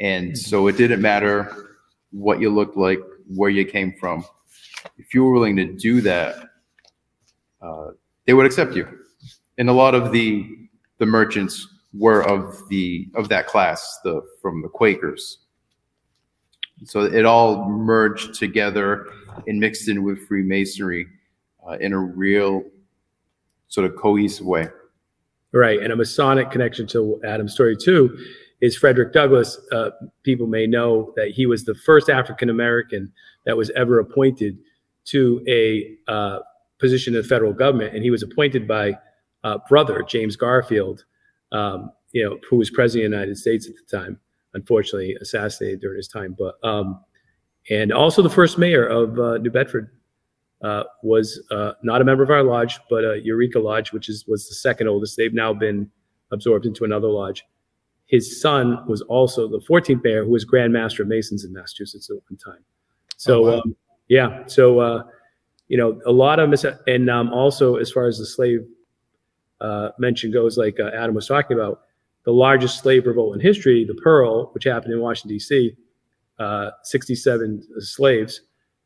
and 0.00 0.36
so 0.36 0.66
it 0.66 0.76
didn't 0.76 1.00
matter 1.00 1.68
what 2.10 2.40
you 2.40 2.50
looked 2.50 2.76
like, 2.76 3.00
where 3.28 3.50
you 3.50 3.64
came 3.64 3.94
from 3.98 4.24
if 4.98 5.14
you 5.14 5.24
were 5.24 5.32
willing 5.32 5.56
to 5.56 5.72
do 5.72 6.00
that, 6.02 6.50
uh, 7.62 7.88
they 8.26 8.34
would 8.34 8.46
accept 8.46 8.74
you. 8.74 8.86
And 9.58 9.68
a 9.68 9.72
lot 9.72 9.94
of 9.94 10.12
the 10.12 10.46
the 10.98 11.06
merchants 11.06 11.66
were 11.92 12.22
of 12.22 12.68
the 12.68 13.08
of 13.14 13.28
that 13.28 13.46
class, 13.46 13.98
the 14.04 14.22
from 14.42 14.62
the 14.62 14.68
Quakers. 14.68 15.38
So 16.84 17.02
it 17.02 17.24
all 17.24 17.68
merged 17.68 18.34
together 18.34 19.06
and 19.46 19.60
mixed 19.60 19.88
in 19.88 20.02
with 20.02 20.26
Freemasonry 20.26 21.06
uh, 21.66 21.76
in 21.78 21.92
a 21.92 21.98
real 21.98 22.64
sort 23.68 23.86
of 23.86 23.96
cohesive 23.96 24.46
way. 24.46 24.68
Right, 25.52 25.80
and 25.80 25.92
a 25.92 25.96
Masonic 25.96 26.50
connection 26.50 26.86
to 26.88 27.20
Adam's 27.24 27.54
story 27.54 27.76
too 27.76 28.16
is 28.64 28.74
Frederick 28.74 29.12
Douglass. 29.12 29.58
Uh, 29.72 29.90
people 30.22 30.46
may 30.46 30.66
know 30.66 31.12
that 31.16 31.28
he 31.28 31.44
was 31.44 31.64
the 31.64 31.74
first 31.74 32.08
African 32.08 32.48
American 32.48 33.12
that 33.44 33.58
was 33.58 33.70
ever 33.76 34.00
appointed 34.00 34.56
to 35.04 35.44
a 35.46 35.98
uh, 36.10 36.38
position 36.78 37.14
in 37.14 37.20
the 37.20 37.28
federal 37.28 37.52
government, 37.52 37.94
and 37.94 38.02
he 38.02 38.10
was 38.10 38.22
appointed 38.22 38.66
by 38.66 38.98
uh, 39.44 39.58
brother 39.68 40.02
James 40.02 40.34
Garfield, 40.34 41.04
um, 41.52 41.90
you 42.12 42.24
know, 42.24 42.38
who 42.48 42.56
was 42.56 42.70
president 42.70 43.04
of 43.04 43.10
the 43.10 43.16
United 43.16 43.36
States 43.36 43.68
at 43.68 43.74
the 43.74 43.96
time. 43.96 44.18
Unfortunately, 44.54 45.14
assassinated 45.20 45.80
during 45.80 45.98
his 45.98 46.08
time, 46.08 46.34
but 46.38 46.54
um, 46.66 47.04
and 47.68 47.92
also 47.92 48.22
the 48.22 48.30
first 48.30 48.56
mayor 48.56 48.86
of 48.86 49.18
uh, 49.18 49.36
New 49.38 49.50
Bedford 49.50 49.90
uh, 50.62 50.84
was 51.02 51.42
uh, 51.50 51.72
not 51.82 52.00
a 52.00 52.04
member 52.04 52.22
of 52.22 52.30
our 52.30 52.42
lodge, 52.42 52.78
but 52.88 53.24
Eureka 53.24 53.58
Lodge, 53.58 53.92
which 53.92 54.08
is 54.08 54.24
was 54.26 54.48
the 54.48 54.54
second 54.54 54.88
oldest. 54.88 55.18
They've 55.18 55.34
now 55.34 55.52
been 55.52 55.90
absorbed 56.30 56.64
into 56.64 56.84
another 56.84 57.08
lodge. 57.08 57.44
His 58.14 58.40
son 58.40 58.78
was 58.86 59.02
also 59.02 59.48
the 59.48 59.58
14th 59.58 60.04
mayor, 60.04 60.24
who 60.24 60.30
was 60.30 60.44
Grand 60.44 60.72
Master 60.72 61.02
of 61.02 61.08
Masons 61.08 61.44
in 61.44 61.52
Massachusetts 61.52 62.08
at 62.10 62.16
one 62.30 62.38
time. 62.38 62.64
So, 63.16 63.44
oh, 63.44 63.50
wow. 63.50 63.62
um, 63.64 63.76
yeah. 64.06 64.46
So, 64.46 64.78
uh, 64.78 65.02
you 65.66 65.76
know, 65.76 66.00
a 66.06 66.12
lot 66.12 66.38
of 66.38 66.48
mis- 66.48 66.64
and 66.86 67.10
um, 67.10 67.32
also 67.32 67.74
as 67.74 67.90
far 67.90 68.06
as 68.06 68.18
the 68.18 68.26
slave 68.26 68.60
uh, 69.60 69.88
mention 69.98 70.30
goes, 70.30 70.56
like 70.56 70.78
uh, 70.78 70.90
Adam 70.94 71.16
was 71.16 71.26
talking 71.26 71.56
about, 71.56 71.80
the 72.24 72.30
largest 72.30 72.78
slave 72.78 73.04
revolt 73.04 73.34
in 73.34 73.40
history, 73.40 73.84
the 73.84 73.94
Pearl, 73.94 74.46
which 74.52 74.62
happened 74.62 74.92
in 74.92 75.00
Washington 75.00 75.34
D.C., 75.36 75.76
uh, 76.38 76.70
67 76.84 77.66
slaves 77.80 78.42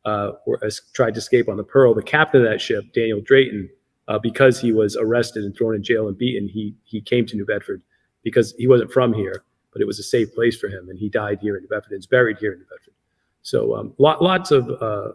uh, 0.07 0.33
were 0.47 0.59
tried 0.95 1.13
to 1.15 1.19
escape 1.19 1.51
on 1.51 1.59
the 1.59 1.65
Pearl. 1.65 1.93
The 1.93 2.03
captain 2.03 2.43
of 2.43 2.51
that 2.51 2.63
ship, 2.63 2.95
Daniel 2.95 3.21
Drayton, 3.21 3.69
uh, 4.09 4.19
because 4.19 4.59
he 4.59 4.73
was 4.73 4.97
arrested 4.97 5.45
and 5.45 5.55
thrown 5.55 5.75
in 5.75 5.83
jail 5.83 6.09
and 6.09 6.17
beaten, 6.17 6.49
he 6.49 6.75
he 6.85 7.03
came 7.03 7.27
to 7.27 7.37
New 7.37 7.45
Bedford 7.45 7.83
because 8.23 8.55
he 8.59 8.67
wasn't 8.67 8.93
from 8.93 9.13
here, 9.13 9.45
but 9.73 9.83
it 9.83 9.87
was 9.87 9.99
a 9.99 10.03
safe 10.03 10.35
place 10.35 10.57
for 10.57 10.69
him, 10.69 10.89
and 10.89 10.99
he 10.99 11.09
died 11.09 11.39
here 11.41 11.57
in 11.57 11.63
New 11.63 11.69
Bedford 11.69 11.93
and 11.93 11.99
is 11.99 12.07
buried 12.07 12.39
here 12.39 12.53
in 12.53 12.59
New 12.59 12.67
Bedford. 12.67 12.95
So 13.43 13.77
um, 13.77 13.95
lot, 13.99 14.23
lots 14.23 14.51
of 14.51 14.71
uh, 14.83 15.13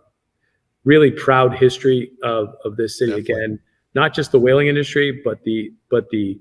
really 0.85 1.11
proud 1.11 1.55
history 1.55 2.11
of, 2.23 2.49
of 2.65 2.77
this 2.77 2.97
city 2.97 3.11
Definitely. 3.11 3.33
again, 3.33 3.59
not 3.95 4.13
just 4.13 4.31
the 4.31 4.39
whaling 4.39 4.67
industry, 4.67 5.21
but 5.23 5.43
the 5.43 5.71
but 5.89 6.09
the 6.09 6.39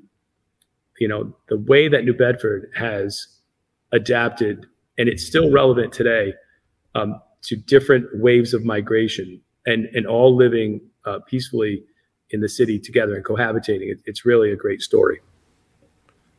you 0.99 1.09
know 1.09 1.35
the 1.49 1.59
way 1.59 1.89
that 1.89 2.05
New 2.05 2.15
Bedford 2.15 2.71
has 2.75 3.27
adapted, 3.93 4.67
and 4.99 5.09
it's 5.09 5.27
still 5.27 5.51
relevant 5.51 5.93
today 5.93 6.35
um, 6.95 7.21
to 7.43 7.57
different 7.57 8.07
waves 8.15 8.55
of 8.55 8.65
migration, 8.65 9.41
and 9.67 9.87
and 9.95 10.07
all 10.07 10.35
living 10.35 10.81
uh, 11.05 11.19
peacefully 11.27 11.85
in 12.31 12.41
the 12.41 12.49
city 12.49 12.79
together 12.79 13.15
and 13.15 13.25
cohabitating. 13.25 13.91
It, 13.91 13.99
it's 14.07 14.25
really 14.25 14.51
a 14.51 14.57
great 14.57 14.81
story. 14.81 15.21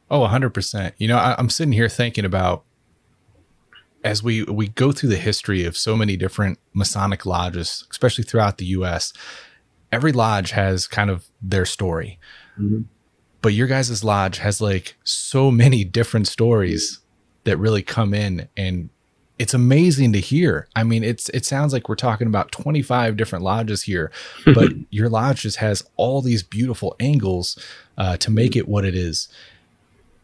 Oh, 0.09 0.21
100%. 0.21 0.93
You 0.97 1.07
know, 1.07 1.17
I, 1.17 1.35
I'm 1.37 1.49
sitting 1.49 1.73
here 1.73 1.89
thinking 1.89 2.25
about 2.25 2.63
as 4.03 4.21
we 4.21 4.43
we 4.43 4.67
go 4.67 4.91
through 4.91 5.09
the 5.09 5.17
history 5.17 5.63
of 5.63 5.77
so 5.77 5.95
many 5.95 6.17
different 6.17 6.59
Masonic 6.73 7.25
lodges, 7.25 7.87
especially 7.89 8.25
throughout 8.25 8.57
the 8.57 8.65
U.S., 8.65 9.13
every 9.91 10.11
lodge 10.11 10.51
has 10.51 10.87
kind 10.87 11.09
of 11.09 11.25
their 11.41 11.65
story. 11.65 12.19
Mm-hmm. 12.59 12.81
But 13.41 13.53
your 13.53 13.67
guys' 13.67 14.03
lodge 14.03 14.39
has 14.39 14.61
like 14.61 14.95
so 15.03 15.51
many 15.51 15.83
different 15.83 16.27
stories 16.27 16.99
that 17.43 17.57
really 17.57 17.81
come 17.81 18.13
in 18.13 18.47
and 18.55 18.89
it's 19.39 19.53
amazing 19.53 20.13
to 20.13 20.19
hear. 20.19 20.67
I 20.75 20.83
mean, 20.83 21.03
it's 21.03 21.29
it 21.29 21.43
sounds 21.45 21.73
like 21.73 21.89
we're 21.89 21.95
talking 21.95 22.27
about 22.27 22.51
25 22.51 23.17
different 23.17 23.43
lodges 23.43 23.83
here, 23.83 24.11
but 24.45 24.71
your 24.89 25.09
lodge 25.09 25.41
just 25.41 25.57
has 25.57 25.83
all 25.95 26.21
these 26.21 26.43
beautiful 26.43 26.95
angles 26.99 27.57
uh, 27.97 28.15
to 28.17 28.31
make 28.31 28.55
it 28.55 28.67
what 28.67 28.85
it 28.85 28.95
is. 28.95 29.27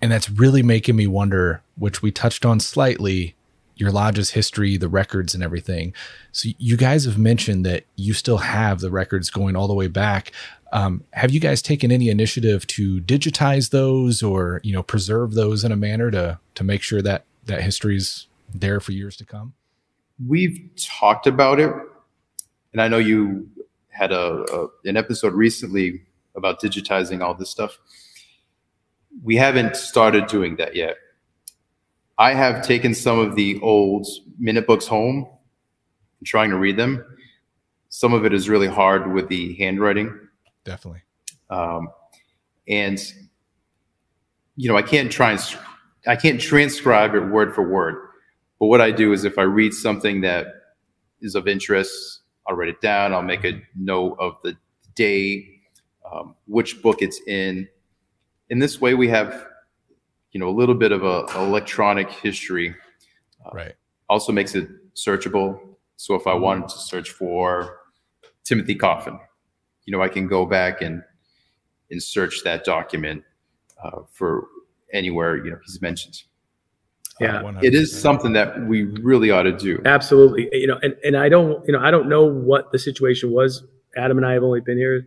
And 0.01 0.11
that's 0.11 0.29
really 0.29 0.63
making 0.63 0.95
me 0.95 1.07
wonder, 1.07 1.61
which 1.75 2.01
we 2.01 2.11
touched 2.11 2.45
on 2.45 2.59
slightly, 2.59 3.35
your 3.75 3.91
lodge's 3.91 4.31
history, 4.31 4.77
the 4.77 4.89
records 4.89 5.33
and 5.33 5.43
everything. 5.43 5.93
So 6.31 6.49
you 6.57 6.77
guys 6.77 7.05
have 7.05 7.17
mentioned 7.17 7.65
that 7.65 7.85
you 7.95 8.13
still 8.13 8.37
have 8.39 8.81
the 8.81 8.91
records 8.91 9.29
going 9.29 9.55
all 9.55 9.67
the 9.67 9.73
way 9.73 9.87
back. 9.87 10.31
Um, 10.71 11.03
have 11.13 11.31
you 11.31 11.39
guys 11.39 11.61
taken 11.61 11.91
any 11.91 12.09
initiative 12.09 12.67
to 12.67 13.01
digitize 13.01 13.71
those 13.71 14.21
or, 14.21 14.61
you 14.63 14.73
know, 14.73 14.83
preserve 14.83 15.33
those 15.33 15.63
in 15.63 15.71
a 15.71 15.75
manner 15.75 16.11
to 16.11 16.39
to 16.55 16.63
make 16.63 16.81
sure 16.81 17.01
that 17.01 17.23
that 17.45 17.61
history's 17.61 18.27
there 18.53 18.79
for 18.79 18.91
years 18.91 19.15
to 19.17 19.25
come? 19.25 19.53
We've 20.25 20.69
talked 20.75 21.27
about 21.27 21.59
it, 21.59 21.71
and 22.73 22.81
I 22.81 22.87
know 22.87 22.97
you 22.97 23.49
had 23.87 24.11
a, 24.11 24.45
a 24.53 24.67
an 24.85 24.97
episode 24.97 25.33
recently 25.33 26.03
about 26.35 26.61
digitizing 26.61 27.21
all 27.21 27.33
this 27.33 27.49
stuff. 27.49 27.79
We 29.23 29.35
haven't 29.35 29.75
started 29.75 30.27
doing 30.27 30.55
that 30.57 30.75
yet. 30.75 30.95
I 32.17 32.33
have 32.33 32.65
taken 32.65 32.93
some 32.93 33.17
of 33.17 33.35
the 33.35 33.59
old 33.61 34.07
minute 34.37 34.67
books 34.67 34.87
home 34.87 35.27
and 36.19 36.27
trying 36.27 36.49
to 36.49 36.57
read 36.57 36.77
them. 36.77 37.03
Some 37.89 38.13
of 38.13 38.25
it 38.25 38.33
is 38.33 38.49
really 38.49 38.67
hard 38.67 39.13
with 39.13 39.29
the 39.29 39.55
handwriting. 39.55 40.19
Definitely. 40.63 41.01
Um, 41.49 41.89
and 42.67 43.01
you 44.55 44.67
know, 44.67 44.75
I 44.75 44.81
can't 44.81 45.11
try 45.11 45.31
and 45.31 45.57
I 46.05 46.15
can't 46.15 46.39
transcribe 46.39 47.15
it 47.15 47.21
word 47.21 47.55
for 47.55 47.67
word. 47.67 47.95
But 48.59 48.67
what 48.67 48.81
I 48.81 48.91
do 48.91 49.13
is 49.13 49.23
if 49.23 49.37
I 49.37 49.43
read 49.43 49.73
something 49.73 50.21
that 50.21 50.47
is 51.21 51.35
of 51.35 51.47
interest, 51.47 52.19
I'll 52.45 52.55
write 52.55 52.69
it 52.69 52.81
down. 52.81 53.13
I'll 53.13 53.21
make 53.21 53.45
a 53.45 53.61
note 53.75 54.17
of 54.19 54.35
the 54.43 54.57
day, 54.95 55.47
um, 56.11 56.35
which 56.45 56.81
book 56.81 57.01
it's 57.01 57.21
in. 57.25 57.69
In 58.49 58.59
this 58.59 58.81
way, 58.81 58.93
we 58.93 59.07
have, 59.09 59.47
you 60.31 60.39
know, 60.39 60.49
a 60.49 60.55
little 60.55 60.75
bit 60.75 60.91
of 60.91 61.03
a 61.03 61.25
electronic 61.35 62.09
history. 62.09 62.75
Uh, 63.45 63.49
right. 63.53 63.75
Also 64.09 64.31
makes 64.31 64.55
it 64.55 64.67
searchable. 64.95 65.59
So 65.95 66.15
if 66.15 66.25
I 66.27 66.33
wanted 66.33 66.69
to 66.69 66.77
search 66.77 67.09
for 67.09 67.79
Timothy 68.43 68.75
Coffin, 68.75 69.19
you 69.85 69.95
know, 69.95 70.01
I 70.01 70.07
can 70.07 70.27
go 70.27 70.45
back 70.45 70.81
and 70.81 71.03
and 71.91 72.01
search 72.01 72.43
that 72.43 72.63
document 72.63 73.23
uh, 73.83 74.01
for 74.11 74.47
anywhere 74.93 75.43
you 75.43 75.51
know 75.51 75.57
he's 75.65 75.81
mentioned. 75.81 76.23
Yeah, 77.19 77.41
uh, 77.41 77.59
it 77.61 77.73
is 77.73 77.99
something 77.99 78.31
that 78.33 78.65
we 78.67 78.83
really 78.83 79.29
ought 79.29 79.43
to 79.43 79.51
do. 79.51 79.81
Absolutely, 79.85 80.47
you 80.53 80.67
know, 80.67 80.79
and 80.81 80.95
and 81.03 81.17
I 81.17 81.27
don't, 81.27 81.65
you 81.67 81.73
know, 81.73 81.79
I 81.79 81.91
don't 81.91 82.07
know 82.07 82.23
what 82.23 82.71
the 82.71 82.79
situation 82.79 83.31
was. 83.31 83.63
Adam 83.97 84.17
and 84.17 84.25
I 84.25 84.33
have 84.33 84.43
only 84.43 84.61
been 84.61 84.77
here 84.77 85.05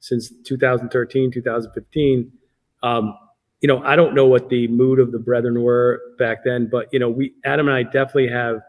since 0.00 0.32
2013, 0.44 1.30
2015. 1.30 2.32
Um, 2.82 3.16
you 3.60 3.68
know, 3.68 3.82
I 3.84 3.94
don't 3.94 4.14
know 4.14 4.26
what 4.26 4.48
the 4.48 4.66
mood 4.68 4.98
of 4.98 5.12
the 5.12 5.18
brethren 5.20 5.62
were 5.62 6.00
back 6.18 6.44
then, 6.44 6.68
but 6.70 6.88
you 6.92 6.98
know, 6.98 7.08
we 7.08 7.32
Adam 7.44 7.68
and 7.68 7.76
I 7.76 7.84
definitely 7.84 8.28
have, 8.28 8.60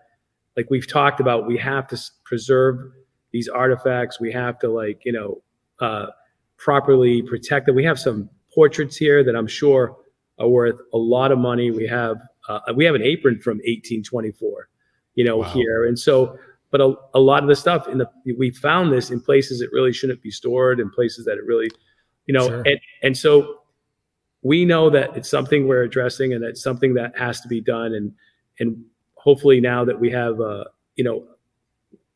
like 0.56 0.68
we've 0.70 0.88
talked 0.88 1.20
about, 1.20 1.48
we 1.48 1.58
have 1.58 1.88
to 1.88 2.00
preserve 2.24 2.92
these 3.32 3.50
artifacts. 3.50 4.20
We 4.20 4.32
have 4.32 4.60
to 4.60 4.70
like, 4.70 5.02
you 5.04 5.12
know, 5.12 5.42
uh, 5.82 6.08
properly 6.58 7.24
them. 7.66 7.76
We 7.76 7.84
have 7.84 8.00
some 8.00 8.30
portraits 8.54 8.96
here 8.96 9.24
that 9.24 9.36
I'm 9.36 9.48
sure 9.48 9.98
are 10.40 10.48
worth 10.48 10.80
a 10.94 10.98
lot 10.98 11.32
of 11.32 11.40
money. 11.40 11.72
We 11.72 11.88
have 11.88 12.18
uh, 12.48 12.60
we 12.76 12.86
have 12.86 12.96
an 12.96 13.02
apron 13.02 13.40
from 13.40 13.58
1824, 13.58 14.70
you 15.16 15.24
know, 15.26 15.38
wow. 15.38 15.50
here, 15.50 15.86
and 15.86 15.98
so. 15.98 16.38
But 16.72 16.82
a, 16.82 16.96
a 17.14 17.20
lot 17.20 17.44
of 17.44 17.50
the 17.50 17.56
stuff 17.56 17.88
in 17.88 18.00
the 18.00 18.10
we 18.36 18.50
found 18.50 18.92
this 18.92 19.12
in 19.12 19.22
places 19.22 19.62
it 19.62 19.70
really 19.72 19.94
shouldn't 19.94 20.24
be 20.24 20.32
stored, 20.32 20.80
in 20.80 20.90
places 20.90 21.24
that 21.26 21.38
it 21.38 21.46
really, 21.46 21.70
you 22.26 22.34
know, 22.34 22.48
sure. 22.48 22.64
and 22.66 22.80
and 23.04 23.16
so 23.16 23.60
we 24.44 24.66
know 24.66 24.90
that 24.90 25.16
it's 25.18 25.30
something 25.30 25.68
we're 25.68 25.84
addressing, 25.84 26.34
and 26.34 26.44
it's 26.44 26.62
something 26.62 26.94
that 26.96 27.18
has 27.18 27.42
to 27.42 27.48
be 27.48 27.62
done, 27.62 27.94
and 27.94 28.14
and 28.60 28.84
hopefully 29.16 29.60
now 29.60 29.86
that 29.86 30.00
we 30.00 30.12
have, 30.12 30.40
uh, 30.40 30.66
you 30.96 31.04
know, 31.04 31.24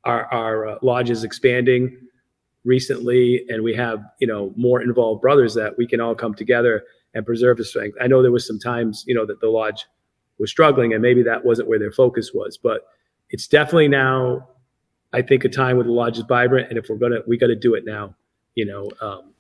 our 0.04 0.26
our 0.34 0.68
uh, 0.68 0.78
lodge 0.82 1.10
is 1.10 1.24
expanding 1.24 1.98
recently 2.68 3.46
and 3.48 3.64
we 3.64 3.74
have 3.74 4.04
you 4.20 4.28
know 4.28 4.54
more 4.58 4.82
involved 4.82 5.22
brothers 5.22 5.54
that 5.54 5.78
we 5.78 5.88
can 5.88 6.02
all 6.02 6.14
come 6.14 6.34
together 6.34 6.84
and 7.14 7.26
preserve 7.26 7.56
the 7.58 7.64
strength. 7.64 7.98
I 8.02 8.08
know 8.08 8.22
there 8.22 8.32
was 8.32 8.46
some 8.46 8.60
times 8.60 9.06
you 9.08 9.16
know 9.16 9.26
that 9.26 9.40
the 9.40 9.48
lodge 9.48 9.86
was 10.38 10.52
struggling 10.52 10.94
and 10.94 11.02
maybe 11.02 11.24
that 11.24 11.44
wasn't 11.44 11.68
where 11.68 11.80
their 11.80 11.92
focus 11.92 12.32
was 12.34 12.58
but 12.58 12.88
it's 13.30 13.48
definitely 13.48 13.88
now 13.88 14.48
i 15.14 15.22
think 15.22 15.44
a 15.44 15.50
time 15.50 15.78
where 15.78 15.86
the 15.86 15.92
lodge 15.92 16.18
is 16.18 16.24
vibrant 16.28 16.70
and 16.70 16.78
if 16.78 16.90
we're 16.90 16.98
gonna 16.98 17.20
we 17.28 17.38
got 17.38 17.48
to 17.48 17.56
do 17.56 17.74
it 17.74 17.86
now 17.86 18.14
you 18.56 18.66
know 18.66 18.90
um, 19.02 19.34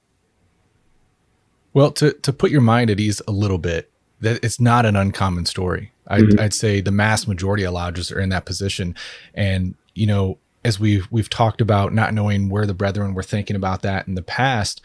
well 1.78 1.92
to 1.92 2.12
to 2.14 2.34
put 2.34 2.50
your 2.50 2.62
mind 2.62 2.90
at 2.90 3.00
ease 3.00 3.22
a 3.28 3.32
little 3.32 3.60
bit 3.60 3.92
that 4.20 4.44
it's 4.44 4.60
not 4.60 4.84
an 4.84 4.96
uncommon 4.96 5.46
story. 5.46 5.92
I'd, 6.08 6.24
mm-hmm. 6.24 6.40
I'd 6.40 6.54
say 6.54 6.82
the 6.82 6.92
mass 6.92 7.28
majority 7.28 7.64
of 7.66 7.74
lodges 7.74 8.12
are 8.12 8.20
in 8.20 8.30
that 8.30 8.46
position. 8.46 8.96
And 9.36 9.76
you 9.94 10.08
know 10.08 10.40
as 10.66 10.80
we've 10.80 11.08
we've 11.12 11.30
talked 11.30 11.62
about 11.62 11.94
not 11.94 12.16
knowing 12.16 12.50
where 12.50 12.66
the 12.66 12.74
brethren 12.74 13.14
were 13.14 13.22
thinking 13.22 13.56
about 13.56 13.84
that 13.84 14.08
in 14.08 14.16
the 14.16 14.24
past 14.24 14.82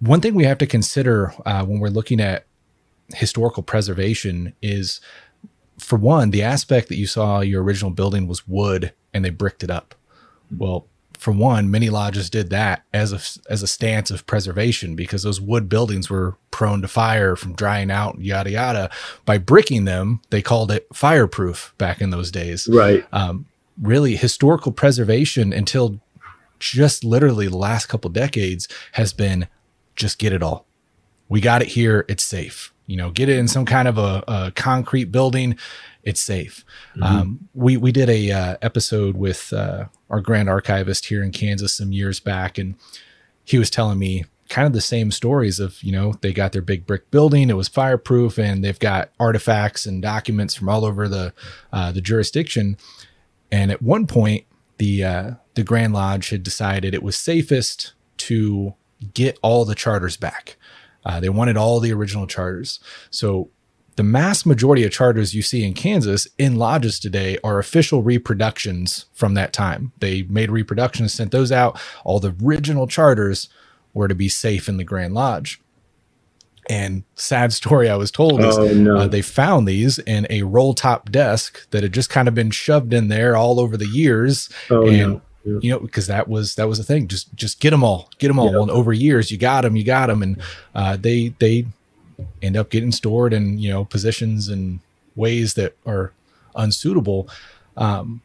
one 0.00 0.20
thing 0.20 0.34
we 0.34 0.44
have 0.44 0.58
to 0.58 0.66
consider 0.66 1.32
uh, 1.46 1.64
when 1.64 1.78
we're 1.78 1.88
looking 1.88 2.20
at 2.20 2.46
historical 3.14 3.62
preservation 3.62 4.54
is 4.60 5.00
for 5.78 5.96
one 5.96 6.30
the 6.30 6.42
aspect 6.42 6.88
that 6.88 6.96
you 6.96 7.06
saw 7.06 7.38
your 7.38 7.62
original 7.62 7.92
building 7.92 8.26
was 8.26 8.48
wood 8.48 8.92
and 9.14 9.24
they 9.24 9.30
bricked 9.30 9.62
it 9.62 9.70
up. 9.70 9.94
Well 10.56 10.87
for 11.18 11.32
one 11.32 11.70
many 11.70 11.90
lodges 11.90 12.30
did 12.30 12.50
that 12.50 12.84
as 12.92 13.12
a 13.12 13.50
as 13.50 13.62
a 13.62 13.66
stance 13.66 14.10
of 14.10 14.26
preservation 14.26 14.94
because 14.94 15.22
those 15.22 15.40
wood 15.40 15.68
buildings 15.68 16.08
were 16.08 16.36
prone 16.50 16.80
to 16.80 16.88
fire 16.88 17.36
from 17.36 17.54
drying 17.54 17.90
out 17.90 18.20
yada 18.20 18.50
yada 18.50 18.90
by 19.24 19.36
bricking 19.36 19.84
them 19.84 20.20
they 20.30 20.40
called 20.40 20.70
it 20.70 20.86
fireproof 20.92 21.74
back 21.76 22.00
in 22.00 22.10
those 22.10 22.30
days 22.30 22.68
right 22.68 23.04
um, 23.12 23.46
really 23.80 24.16
historical 24.16 24.72
preservation 24.72 25.52
until 25.52 26.00
just 26.58 27.04
literally 27.04 27.48
the 27.48 27.56
last 27.56 27.86
couple 27.86 28.10
decades 28.10 28.68
has 28.92 29.12
been 29.12 29.46
just 29.96 30.18
get 30.18 30.32
it 30.32 30.42
all. 30.42 30.66
We 31.28 31.40
got 31.40 31.62
it 31.62 31.68
here. 31.68 32.04
It's 32.08 32.24
safe. 32.24 32.72
You 32.88 32.96
know, 32.96 33.10
get 33.10 33.28
it 33.28 33.38
in 33.38 33.46
some 33.46 33.64
kind 33.64 33.86
of 33.86 33.96
a, 33.96 34.24
a 34.26 34.52
concrete 34.56 35.12
building. 35.12 35.56
It's 36.02 36.20
safe. 36.20 36.64
Mm-hmm. 36.96 37.02
Um, 37.02 37.48
we 37.54 37.76
we 37.76 37.92
did 37.92 38.10
a 38.10 38.32
uh, 38.32 38.56
episode 38.60 39.16
with 39.16 39.52
uh, 39.52 39.84
our 40.10 40.20
grand 40.20 40.48
archivist 40.48 41.06
here 41.06 41.22
in 41.22 41.30
Kansas 41.30 41.76
some 41.76 41.92
years 41.92 42.18
back, 42.18 42.58
and 42.58 42.74
he 43.44 43.58
was 43.58 43.70
telling 43.70 44.00
me 44.00 44.24
kind 44.48 44.66
of 44.66 44.72
the 44.72 44.80
same 44.80 45.12
stories 45.12 45.60
of 45.60 45.80
you 45.84 45.92
know 45.92 46.14
they 46.22 46.32
got 46.32 46.52
their 46.52 46.62
big 46.62 46.86
brick 46.86 47.10
building 47.10 47.50
it 47.50 47.56
was 47.56 47.68
fireproof 47.68 48.38
and 48.38 48.64
they've 48.64 48.78
got 48.78 49.10
artifacts 49.20 49.84
and 49.84 50.00
documents 50.00 50.54
from 50.54 50.70
all 50.70 50.86
over 50.86 51.06
the 51.06 51.34
uh, 51.70 51.92
the 51.92 52.00
jurisdiction 52.00 52.74
and 53.50 53.70
at 53.70 53.82
one 53.82 54.06
point, 54.06 54.44
the 54.78 55.04
uh, 55.04 55.30
the 55.54 55.64
Grand 55.64 55.92
Lodge 55.92 56.30
had 56.30 56.42
decided 56.42 56.94
it 56.94 57.02
was 57.02 57.16
safest 57.16 57.94
to 58.18 58.74
get 59.14 59.38
all 59.42 59.64
the 59.64 59.74
charters 59.74 60.16
back. 60.16 60.56
Uh, 61.08 61.18
they 61.18 61.30
wanted 61.30 61.56
all 61.56 61.80
the 61.80 61.92
original 61.92 62.26
charters. 62.26 62.78
So 63.10 63.50
the 63.96 64.02
mass 64.04 64.46
majority 64.46 64.84
of 64.84 64.92
charters 64.92 65.34
you 65.34 65.42
see 65.42 65.64
in 65.64 65.72
Kansas 65.74 66.28
in 66.38 66.54
lodges 66.54 67.00
today 67.00 67.38
are 67.42 67.58
official 67.58 68.02
reproductions 68.02 69.06
from 69.14 69.34
that 69.34 69.52
time. 69.52 69.90
They 69.98 70.22
made 70.22 70.50
reproductions, 70.52 71.12
sent 71.14 71.32
those 71.32 71.50
out. 71.50 71.80
All 72.04 72.20
the 72.20 72.36
original 72.44 72.86
charters 72.86 73.48
were 73.92 74.06
to 74.06 74.14
be 74.14 74.28
safe 74.28 74.68
in 74.68 74.76
the 74.76 74.84
Grand 74.84 75.14
Lodge. 75.14 75.60
And 76.70 77.04
sad 77.14 77.54
story 77.54 77.88
I 77.88 77.96
was 77.96 78.10
told 78.10 78.40
is 78.44 78.58
oh, 78.58 78.72
no. 78.74 78.96
uh, 78.98 79.08
they 79.08 79.22
found 79.22 79.66
these 79.66 79.98
in 79.98 80.26
a 80.28 80.42
roll 80.42 80.74
top 80.74 81.10
desk 81.10 81.68
that 81.70 81.82
had 81.82 81.94
just 81.94 82.10
kind 82.10 82.28
of 82.28 82.34
been 82.34 82.50
shoved 82.50 82.92
in 82.92 83.08
there 83.08 83.34
all 83.34 83.58
over 83.58 83.78
the 83.78 83.86
years. 83.86 84.50
Oh, 84.70 84.86
and 84.86 85.14
no. 85.14 85.22
Yeah. 85.44 85.58
you 85.62 85.70
know, 85.70 85.78
because 85.78 86.06
that 86.06 86.28
was 86.28 86.54
that 86.56 86.68
was 86.68 86.78
the 86.78 86.84
thing. 86.84 87.08
Just 87.08 87.34
just 87.34 87.60
get 87.60 87.70
them 87.70 87.84
all, 87.84 88.10
get 88.18 88.28
them 88.28 88.38
all. 88.38 88.52
Yeah. 88.52 88.62
And 88.62 88.70
over 88.70 88.92
years, 88.92 89.30
you 89.30 89.38
got 89.38 89.62
them, 89.62 89.76
you 89.76 89.84
got 89.84 90.06
them, 90.06 90.22
and 90.22 90.40
uh, 90.74 90.96
they 90.96 91.34
they 91.38 91.66
end 92.42 92.56
up 92.56 92.70
getting 92.70 92.92
stored 92.92 93.32
in 93.32 93.58
you 93.58 93.70
know 93.70 93.84
positions 93.84 94.48
and 94.48 94.80
ways 95.16 95.54
that 95.54 95.76
are 95.86 96.12
unsuitable. 96.54 97.28
Um, 97.76 98.22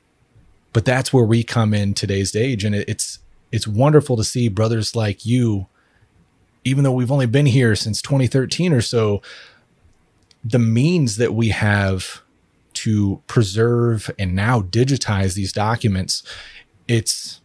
but 0.71 0.85
that's 0.85 1.13
where 1.13 1.25
we 1.25 1.43
come 1.43 1.73
in 1.73 1.93
today's 1.93 2.35
age, 2.35 2.63
and 2.63 2.75
it, 2.75 2.89
it's 2.89 3.19
it's 3.51 3.67
wonderful 3.67 4.17
to 4.17 4.23
see 4.23 4.47
brothers 4.47 4.95
like 4.95 5.25
you 5.25 5.67
even 6.63 6.83
though 6.83 6.91
we've 6.91 7.11
only 7.11 7.25
been 7.25 7.45
here 7.45 7.75
since 7.75 8.01
2013 8.01 8.73
or 8.73 8.81
so, 8.81 9.21
the 10.43 10.59
means 10.59 11.17
that 11.17 11.33
we 11.33 11.49
have 11.49 12.21
to 12.73 13.21
preserve 13.27 14.09
and 14.17 14.35
now 14.35 14.61
digitize 14.61 15.35
these 15.35 15.53
documents, 15.53 16.23
it's 16.87 17.41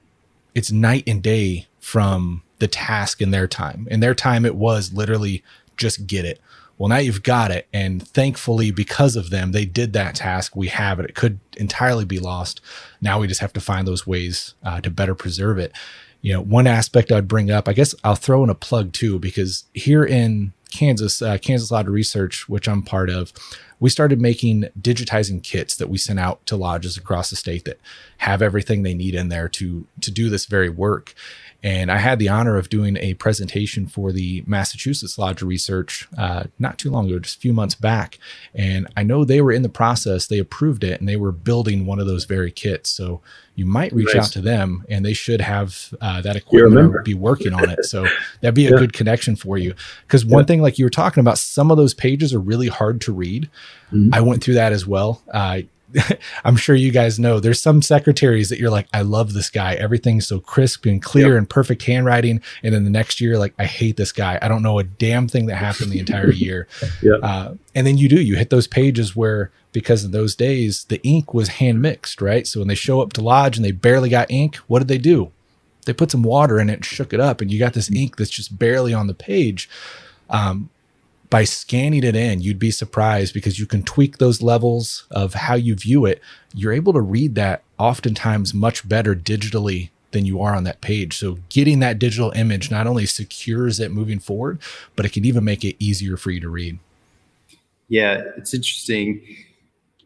it's 0.55 0.73
night 0.73 1.05
and 1.07 1.23
day 1.23 1.67
from 1.79 2.43
the 2.59 2.69
task 2.69 3.21
in 3.23 3.31
their 3.31 3.47
time. 3.47 3.87
In 3.91 4.01
their 4.01 4.15
time, 4.15 4.45
it 4.45 4.57
was 4.57 4.93
literally 4.93 5.43
just 5.77 6.07
get 6.07 6.25
it. 6.25 6.41
Well, 6.77 6.89
now 6.89 6.99
you've 6.99 7.23
got 7.23 7.51
it. 7.51 7.67
And 7.73 8.07
thankfully, 8.07 8.71
because 8.71 9.17
of 9.17 9.31
them, 9.31 9.53
they 9.53 9.65
did 9.65 9.93
that 9.93 10.15
task. 10.15 10.55
We 10.55 10.69
have 10.69 11.01
it. 11.01 11.07
It 11.07 11.15
could 11.15 11.41
entirely 11.57 12.05
be 12.05 12.21
lost. 12.21 12.61
Now 13.01 13.19
we 13.19 13.27
just 13.27 13.41
have 13.41 13.53
to 13.55 13.61
find 13.61 13.87
those 13.87 14.07
ways 14.07 14.55
uh, 14.63 14.81
to 14.83 14.91
better 14.91 15.15
preserve 15.15 15.59
it. 15.59 15.73
You 16.21 16.35
know, 16.35 16.41
one 16.41 16.67
aspect 16.67 17.13
I'd 17.13 17.29
bring 17.29 17.51
up, 17.51 17.69
I 17.69 17.73
guess 17.73 17.95
I'll 18.03 18.17
throw 18.17 18.43
in 18.45 18.51
a 18.51 18.55
plug 18.55 18.93
too, 18.93 19.19
because 19.19 19.65
here 19.73 20.05
in 20.05 20.53
Kansas, 20.71 21.23
uh, 21.23 21.39
Kansas 21.39 21.71
Lodge 21.71 21.87
Research, 21.87 22.49
which 22.49 22.69
I'm 22.69 22.83
part 22.83 23.11
of, 23.11 23.33
we 23.81 23.91
started 23.91 24.21
making 24.21 24.65
digitizing 24.81 25.43
kits 25.43 25.77
that 25.77 25.89
we 25.89 25.99
sent 25.99 26.19
out 26.19 26.45
to 26.47 26.57
lodges 26.57 26.97
across 26.97 27.31
the 27.31 27.37
state 27.37 27.65
that 27.65 27.81
have 28.19 28.43
everything 28.43 28.83
they 28.83 28.95
need 28.95 29.15
in 29.15 29.29
there 29.29 29.49
to 29.49 29.87
to 30.01 30.11
do 30.11 30.29
this 30.29 30.47
very 30.47 30.69
work. 30.69 31.15
And 31.63 31.91
I 31.91 31.99
had 31.99 32.21
the 32.21 32.29
honor 32.29 32.57
of 32.57 32.69
doing 32.69 32.97
a 32.99 33.15
presentation 33.15 33.89
for 33.89 34.13
the 34.13 34.45
Massachusetts 34.47 35.19
Lodge 35.19 35.43
Research 35.43 36.09
uh, 36.17 36.45
not 36.59 36.79
too 36.79 36.89
long 36.89 37.09
ago, 37.09 37.19
just 37.19 37.39
a 37.39 37.41
few 37.41 37.53
months 37.53 37.75
back. 37.75 38.19
And 38.55 38.87
I 38.97 39.03
know 39.03 39.25
they 39.25 39.41
were 39.41 39.51
in 39.51 39.63
the 39.63 39.69
process, 39.69 40.27
they 40.27 40.39
approved 40.39 40.85
it, 40.85 41.01
and 41.01 41.09
they 41.09 41.17
were 41.17 41.33
building 41.33 41.85
one 41.85 41.99
of 41.99 42.07
those 42.07 42.27
very 42.27 42.53
kits. 42.53 42.91
So 42.91 43.21
you 43.57 43.67
might 43.67 43.93
reach 43.93 44.15
nice. 44.15 44.27
out 44.27 44.33
to 44.35 44.41
them 44.41 44.85
and 44.89 45.05
they 45.05 45.13
should 45.13 45.41
have 45.41 45.93
uh, 46.01 46.21
that 46.21 46.37
equipment 46.37 46.95
or 46.95 47.03
be 47.03 47.15
working 47.15 47.53
on 47.53 47.69
it. 47.69 47.85
So 47.87 48.07
that'd 48.41 48.55
be 48.55 48.69
a 48.69 48.71
yeah. 48.73 48.77
good 48.79 48.93
connection 48.93 49.35
for 49.35 49.59
you. 49.59 49.75
Because 50.07 50.25
one 50.25 50.45
yeah. 50.45 50.47
thing, 50.47 50.63
like 50.63 50.79
you 50.79 50.85
were 50.85 50.91
talking 50.91 51.21
about, 51.21 51.39
some 51.39 51.73
of 51.73 51.77
those 51.77 51.93
pages 51.93 52.33
are 52.33 52.39
really 52.39 52.69
hard 52.69 53.01
to 53.01 53.13
read. 53.13 53.51
Mm-hmm. 53.93 54.15
I 54.15 54.21
went 54.21 54.45
through 54.45 54.55
that 54.55 54.73
as 54.73 54.87
well. 54.87 55.23
Uh, 55.33 55.63
I'm 56.45 56.57
sure 56.57 56.75
you 56.75 56.91
guys 56.91 57.19
know 57.19 57.41
there's 57.41 57.61
some 57.61 57.83
secretaries 57.83 58.51
that 58.51 58.59
you're 58.59 58.71
like, 58.71 58.89
I 58.93 59.03
love 59.03 59.33
this 59.33 59.51
guy. 59.51 59.75
Everything's 59.75 60.27
so 60.27 60.41
crisp 60.41 60.87
and 60.87 61.03
clear 61.03 61.31
yep. 61.31 61.39
and 61.39 61.51
perfect 61.51 61.83
handwriting. 61.85 62.43
And 62.63 62.75
then 62.75 62.85
the 62.85 62.91
next 62.91 63.21
year, 63.21 63.39
like, 63.39 63.55
I 63.59 63.65
hate 63.65 63.97
this 63.97 64.13
guy. 64.13 64.39
I 64.41 64.49
don't 64.49 64.63
know 64.63 64.79
a 64.79 64.85
damn 64.85 65.29
thing 65.29 65.47
that 65.47 65.57
happened 65.57 65.91
the 65.91 66.01
entire 66.01 66.31
year. 66.33 66.69
yep. 67.03 67.21
uh, 67.23 67.55
and 67.75 67.87
then 67.87 67.99
you 67.99 68.09
do, 68.09 68.21
you 68.21 68.37
hit 68.37 68.51
those 68.51 68.67
pages 68.67 69.17
where, 69.17 69.51
because 69.73 70.05
in 70.05 70.11
those 70.11 70.35
days, 70.35 70.85
the 70.85 71.01
ink 71.03 71.33
was 71.33 71.49
hand 71.49 71.81
mixed, 71.81 72.21
right? 72.21 72.47
So 72.47 72.61
when 72.61 72.69
they 72.69 72.75
show 72.75 73.01
up 73.01 73.13
to 73.15 73.23
lodge 73.23 73.57
and 73.57 73.65
they 73.65 73.73
barely 73.73 74.09
got 74.09 74.31
ink, 74.31 74.57
what 74.67 74.81
did 74.81 74.89
they 74.89 74.99
do? 74.99 75.31
They 75.85 75.93
put 75.93 76.11
some 76.11 76.23
water 76.23 76.61
in 76.61 76.69
it 76.69 76.75
and 76.75 76.85
shook 76.85 77.15
it 77.15 77.21
up, 77.21 77.41
and 77.41 77.51
you 77.51 77.59
got 77.59 77.73
this 77.73 77.91
ink 77.91 78.17
that's 78.17 78.31
just 78.31 78.59
barely 78.59 78.93
on 78.93 79.07
the 79.07 79.15
page. 79.15 79.71
Um, 80.29 80.69
by 81.31 81.45
scanning 81.45 82.05
it 82.05 82.17
in, 82.17 82.41
you'd 82.41 82.59
be 82.59 82.71
surprised 82.71 83.35
because 83.35 83.59
you 83.59 83.67
can 83.67 83.83
tweak 83.83 84.19
those 84.19 84.43
levels 84.43 85.07
of 85.11 85.35
how 85.35 85.55
you 85.55 85.75
view 85.75 86.07
it. 86.07 86.21
You're 86.55 86.73
able 86.73 86.93
to 86.95 87.01
read 87.01 87.35
that 87.35 87.63
oftentimes 87.79 88.55
much 88.55 88.89
better 88.89 89.15
digitally 89.15 89.91
than 90.13 90.25
you 90.25 90.41
are 90.41 90.55
on 90.55 90.65
that 90.65 90.81
page. 90.81 91.19
So 91.19 91.39
getting 91.51 91.81
that 91.81 91.99
digital 91.99 92.31
image 92.31 92.71
not 92.71 92.87
only 92.87 93.05
secures 93.05 93.79
it 93.79 93.93
moving 93.93 94.19
forward, 94.19 94.59
but 94.97 95.05
it 95.05 95.13
can 95.13 95.25
even 95.25 95.45
make 95.45 95.65
it 95.65 95.77
easier 95.79 96.17
for 96.17 96.31
you 96.31 96.41
to 96.41 96.49
read. 96.49 96.79
Yeah, 97.89 98.23
it's 98.37 98.55
interesting 98.55 99.23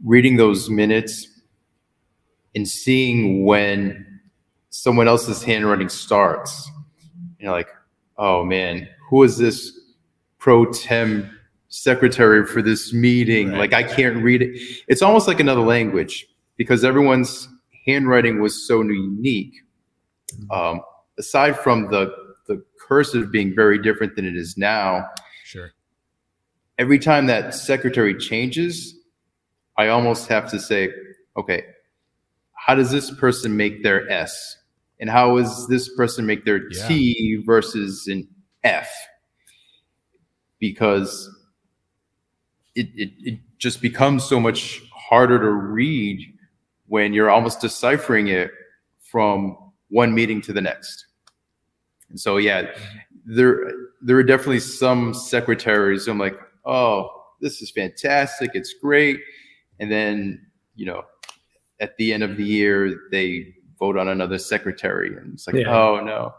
reading 0.04 0.36
those 0.36 0.68
minutes 0.68 1.28
and 2.54 2.68
seeing 2.68 3.44
when 3.44 4.20
someone 4.70 5.06
else's 5.06 5.42
handwriting 5.42 5.88
starts. 5.88 6.70
You're 7.38 7.52
like, 7.52 7.68
oh 8.18 8.44
man, 8.44 8.88
who 9.08 9.22
is 9.22 9.38
this 9.38 9.78
pro 10.42 10.64
tem 10.64 11.30
secretary 11.68 12.44
for 12.44 12.60
this 12.60 12.92
meeting. 12.92 13.50
Right. 13.50 13.58
Like 13.58 13.72
I 13.72 13.84
can't 13.84 14.16
read 14.22 14.42
it. 14.42 14.60
It's 14.88 15.00
almost 15.00 15.28
like 15.28 15.38
another 15.38 15.60
language 15.60 16.26
because 16.56 16.84
everyone's 16.84 17.48
handwriting 17.86 18.42
was 18.42 18.66
so 18.66 18.82
unique. 18.82 19.54
Um, 20.50 20.80
aside 21.16 21.56
from 21.58 21.90
the 21.90 22.12
the 22.48 22.62
cursive 22.88 23.30
being 23.30 23.54
very 23.54 23.80
different 23.80 24.16
than 24.16 24.26
it 24.26 24.36
is 24.36 24.58
now. 24.58 25.06
Sure. 25.44 25.70
Every 26.76 26.98
time 26.98 27.26
that 27.26 27.54
secretary 27.54 28.16
changes, 28.18 28.96
I 29.78 29.88
almost 29.88 30.26
have 30.28 30.50
to 30.50 30.58
say, 30.58 30.92
okay, 31.36 31.64
how 32.54 32.74
does 32.74 32.90
this 32.90 33.12
person 33.12 33.56
make 33.56 33.84
their 33.84 34.10
S? 34.10 34.56
And 34.98 35.08
how 35.08 35.38
does 35.38 35.68
this 35.68 35.88
person 35.94 36.26
make 36.26 36.44
their 36.44 36.68
yeah. 36.72 36.88
T 36.88 37.42
versus 37.46 38.08
an 38.08 38.26
F? 38.64 38.90
Because 40.62 41.28
it, 42.76 42.86
it, 42.94 43.10
it 43.18 43.38
just 43.58 43.82
becomes 43.82 44.22
so 44.22 44.38
much 44.38 44.80
harder 44.94 45.36
to 45.40 45.50
read 45.50 46.20
when 46.86 47.12
you're 47.12 47.28
almost 47.28 47.60
deciphering 47.60 48.28
it 48.28 48.52
from 49.00 49.56
one 49.88 50.14
meeting 50.14 50.40
to 50.40 50.52
the 50.52 50.60
next. 50.60 51.06
And 52.10 52.20
so, 52.20 52.36
yeah, 52.36 52.70
there 53.26 53.72
there 54.02 54.16
are 54.16 54.22
definitely 54.22 54.60
some 54.60 55.12
secretaries. 55.14 56.06
I'm 56.06 56.18
like, 56.18 56.38
oh, 56.64 57.10
this 57.40 57.60
is 57.60 57.72
fantastic. 57.72 58.52
It's 58.54 58.72
great. 58.80 59.18
And 59.80 59.90
then, 59.90 60.46
you 60.76 60.86
know, 60.86 61.02
at 61.80 61.96
the 61.96 62.12
end 62.12 62.22
of 62.22 62.36
the 62.36 62.44
year, 62.44 63.08
they 63.10 63.52
vote 63.80 63.96
on 63.96 64.06
another 64.06 64.38
secretary, 64.38 65.16
and 65.16 65.34
it's 65.34 65.48
like, 65.48 65.56
yeah. 65.56 65.76
oh 65.76 66.00
no. 66.04 66.34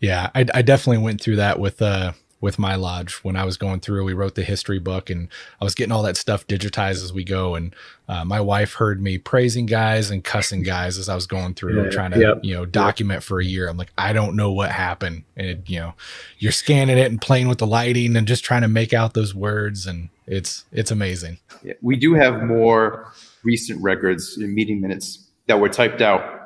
Yeah, 0.00 0.30
I, 0.34 0.46
I 0.54 0.62
definitely 0.62 1.04
went 1.04 1.20
through 1.20 1.36
that 1.36 1.60
with 1.60 1.80
uh 1.82 2.12
with 2.40 2.58
my 2.58 2.74
lodge 2.74 3.14
when 3.16 3.36
I 3.36 3.44
was 3.44 3.56
going 3.56 3.80
through. 3.80 4.04
We 4.04 4.14
wrote 4.14 4.34
the 4.34 4.42
history 4.42 4.78
book 4.78 5.10
and 5.10 5.28
I 5.60 5.64
was 5.64 5.74
getting 5.74 5.92
all 5.92 6.02
that 6.04 6.16
stuff 6.16 6.46
digitized 6.46 7.04
as 7.04 7.12
we 7.12 7.22
go. 7.22 7.54
And 7.54 7.74
uh, 8.08 8.24
my 8.24 8.40
wife 8.40 8.74
heard 8.74 9.02
me 9.02 9.18
praising 9.18 9.66
guys 9.66 10.10
and 10.10 10.24
cussing 10.24 10.62
guys 10.62 10.96
as 10.96 11.08
I 11.08 11.14
was 11.14 11.26
going 11.26 11.54
through 11.54 11.84
yeah, 11.84 11.90
trying 11.90 12.12
to, 12.12 12.20
yep, 12.20 12.40
you 12.42 12.54
know, 12.54 12.64
document 12.64 13.22
for 13.22 13.40
a 13.40 13.44
year. 13.44 13.68
I'm 13.68 13.76
like, 13.76 13.92
I 13.98 14.12
don't 14.12 14.36
know 14.36 14.50
what 14.50 14.70
happened. 14.70 15.24
And, 15.36 15.46
it, 15.46 15.70
you 15.70 15.80
know, 15.80 15.94
you're 16.38 16.52
scanning 16.52 16.96
it 16.96 17.10
and 17.10 17.20
playing 17.20 17.48
with 17.48 17.58
the 17.58 17.66
lighting 17.66 18.16
and 18.16 18.26
just 18.26 18.42
trying 18.42 18.62
to 18.62 18.68
make 18.68 18.94
out 18.94 19.12
those 19.12 19.34
words. 19.34 19.86
And 19.86 20.08
it's, 20.26 20.64
it's 20.72 20.90
amazing. 20.90 21.38
Yeah, 21.62 21.74
we 21.82 21.96
do 21.96 22.14
have 22.14 22.42
more 22.42 23.12
recent 23.44 23.82
records 23.82 24.38
in 24.38 24.54
meeting 24.54 24.80
minutes 24.80 25.26
that 25.46 25.60
were 25.60 25.68
typed 25.68 26.00
out. 26.00 26.38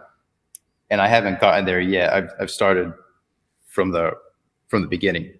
And 0.90 1.00
I 1.00 1.06
haven't 1.06 1.40
gotten 1.40 1.64
there 1.64 1.80
yet. 1.80 2.12
I've, 2.12 2.30
I've 2.40 2.50
started 2.50 2.92
from 3.68 3.92
the, 3.92 4.12
from 4.68 4.82
the 4.82 4.88
beginning. 4.88 5.34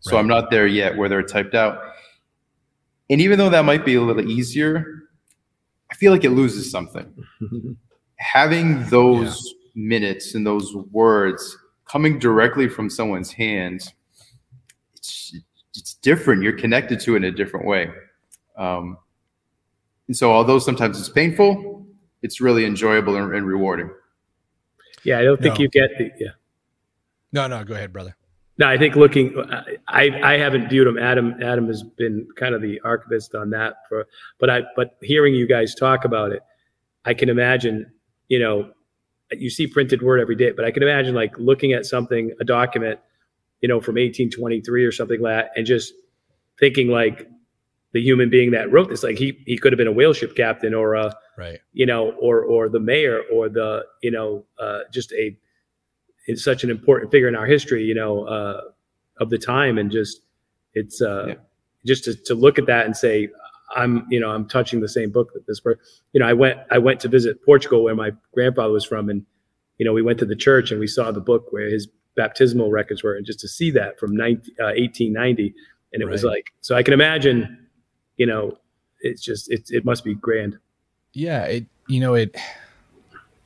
So 0.00 0.12
right. 0.12 0.20
I'm 0.20 0.28
not 0.28 0.50
there 0.50 0.66
yet 0.66 0.96
where 0.96 1.08
they're 1.08 1.22
typed 1.22 1.54
out. 1.54 1.80
And 3.10 3.20
even 3.20 3.38
though 3.38 3.50
that 3.50 3.64
might 3.64 3.84
be 3.84 3.94
a 3.94 4.02
little 4.02 4.28
easier, 4.28 4.84
I 5.90 5.94
feel 5.94 6.12
like 6.12 6.24
it 6.24 6.30
loses 6.30 6.70
something. 6.70 7.12
Having 8.16 8.84
those 8.86 9.42
yeah. 9.44 9.88
minutes 9.88 10.34
and 10.34 10.46
those 10.46 10.74
words 10.92 11.56
coming 11.90 12.18
directly 12.18 12.68
from 12.68 12.90
someone's 12.90 13.32
hands, 13.32 13.92
it's 14.94 15.34
it's 15.74 15.94
different. 15.94 16.42
You're 16.42 16.58
connected 16.58 17.00
to 17.00 17.14
it 17.14 17.18
in 17.18 17.24
a 17.24 17.30
different 17.30 17.66
way. 17.66 17.90
Um, 18.56 18.98
and 20.08 20.16
so, 20.16 20.32
although 20.32 20.58
sometimes 20.58 20.98
it's 20.98 21.08
painful, 21.08 21.86
it's 22.22 22.40
really 22.40 22.64
enjoyable 22.64 23.16
and, 23.16 23.34
and 23.34 23.46
rewarding. 23.46 23.90
Yeah, 25.04 25.20
I 25.20 25.22
don't 25.22 25.40
think 25.40 25.54
no. 25.54 25.60
you 25.62 25.68
get 25.68 25.90
the 25.96 26.10
yeah. 26.18 26.30
No, 27.32 27.46
no, 27.46 27.62
go 27.62 27.74
ahead, 27.74 27.92
brother. 27.92 28.16
No, 28.58 28.66
I 28.66 28.76
think 28.76 28.96
looking, 28.96 29.34
I 29.86 30.10
I 30.22 30.36
haven't 30.36 30.68
viewed 30.68 30.88
him. 30.88 30.98
Adam 30.98 31.40
Adam 31.42 31.68
has 31.68 31.84
been 31.84 32.26
kind 32.36 32.54
of 32.54 32.60
the 32.60 32.80
archivist 32.80 33.34
on 33.36 33.50
that 33.50 33.76
for, 33.88 34.06
but 34.40 34.50
I 34.50 34.62
but 34.74 34.96
hearing 35.00 35.34
you 35.34 35.46
guys 35.46 35.74
talk 35.76 36.04
about 36.04 36.32
it, 36.32 36.42
I 37.04 37.14
can 37.14 37.28
imagine. 37.28 37.90
You 38.26 38.40
know, 38.40 38.72
you 39.30 39.48
see 39.48 39.66
printed 39.66 40.02
word 40.02 40.20
every 40.20 40.34
day, 40.34 40.50
but 40.50 40.64
I 40.64 40.70
can 40.70 40.82
imagine 40.82 41.14
like 41.14 41.38
looking 41.38 41.72
at 41.72 41.86
something, 41.86 42.32
a 42.40 42.44
document, 42.44 42.98
you 43.60 43.68
know, 43.68 43.80
from 43.80 43.94
1823 43.94 44.84
or 44.84 44.92
something 44.92 45.20
like 45.20 45.46
that, 45.46 45.50
and 45.56 45.64
just 45.64 45.94
thinking 46.58 46.88
like 46.88 47.28
the 47.92 48.02
human 48.02 48.28
being 48.28 48.50
that 48.50 48.70
wrote 48.72 48.88
this, 48.88 49.02
like 49.02 49.18
he 49.18 49.40
he 49.46 49.56
could 49.56 49.72
have 49.72 49.78
been 49.78 49.86
a 49.86 49.92
whale 49.92 50.12
ship 50.12 50.34
captain 50.36 50.74
or 50.74 50.94
a 50.94 51.14
right, 51.36 51.60
you 51.72 51.86
know, 51.86 52.10
or 52.20 52.42
or 52.42 52.68
the 52.68 52.80
mayor 52.80 53.22
or 53.32 53.48
the 53.48 53.84
you 54.02 54.10
know, 54.10 54.44
uh, 54.58 54.80
just 54.92 55.12
a 55.12 55.36
is 56.28 56.44
such 56.44 56.62
an 56.62 56.70
important 56.70 57.10
figure 57.10 57.26
in 57.26 57.34
our 57.34 57.46
history, 57.46 57.84
you 57.84 57.94
know, 57.94 58.24
uh, 58.24 58.60
of 59.18 59.30
the 59.30 59.38
time, 59.38 59.78
and 59.78 59.90
just 59.90 60.20
it's 60.74 61.02
uh, 61.02 61.26
yeah. 61.28 61.34
just 61.84 62.04
to, 62.04 62.14
to 62.14 62.34
look 62.34 62.58
at 62.58 62.66
that 62.66 62.86
and 62.86 62.96
say, 62.96 63.28
I'm, 63.74 64.06
you 64.10 64.20
know, 64.20 64.30
I'm 64.30 64.46
touching 64.46 64.80
the 64.80 64.88
same 64.88 65.10
book 65.10 65.32
that 65.34 65.46
this 65.46 65.60
person. 65.60 65.80
You 66.12 66.20
know, 66.20 66.26
I 66.26 66.34
went 66.34 66.58
I 66.70 66.78
went 66.78 67.00
to 67.00 67.08
visit 67.08 67.44
Portugal 67.44 67.82
where 67.82 67.96
my 67.96 68.12
grandfather 68.32 68.72
was 68.72 68.84
from, 68.84 69.08
and 69.08 69.24
you 69.78 69.84
know, 69.84 69.92
we 69.92 70.02
went 70.02 70.18
to 70.20 70.26
the 70.26 70.36
church 70.36 70.70
and 70.70 70.78
we 70.78 70.86
saw 70.86 71.10
the 71.10 71.20
book 71.20 71.46
where 71.50 71.68
his 71.68 71.88
baptismal 72.14 72.70
records 72.70 73.02
were, 73.02 73.14
and 73.14 73.26
just 73.26 73.40
to 73.40 73.48
see 73.48 73.70
that 73.72 73.98
from 73.98 74.14
19, 74.14 74.54
uh, 74.60 74.74
1890, 74.76 75.54
and 75.92 76.02
it 76.02 76.06
right. 76.06 76.12
was 76.12 76.24
like, 76.24 76.46
so 76.60 76.74
I 76.74 76.82
can 76.82 76.92
imagine, 76.92 77.68
you 78.16 78.26
know, 78.26 78.58
it's 79.00 79.22
just 79.22 79.50
it 79.50 79.62
it 79.70 79.84
must 79.84 80.04
be 80.04 80.14
grand. 80.14 80.58
Yeah, 81.12 81.44
it 81.44 81.66
you 81.88 82.00
know 82.00 82.14
it 82.14 82.36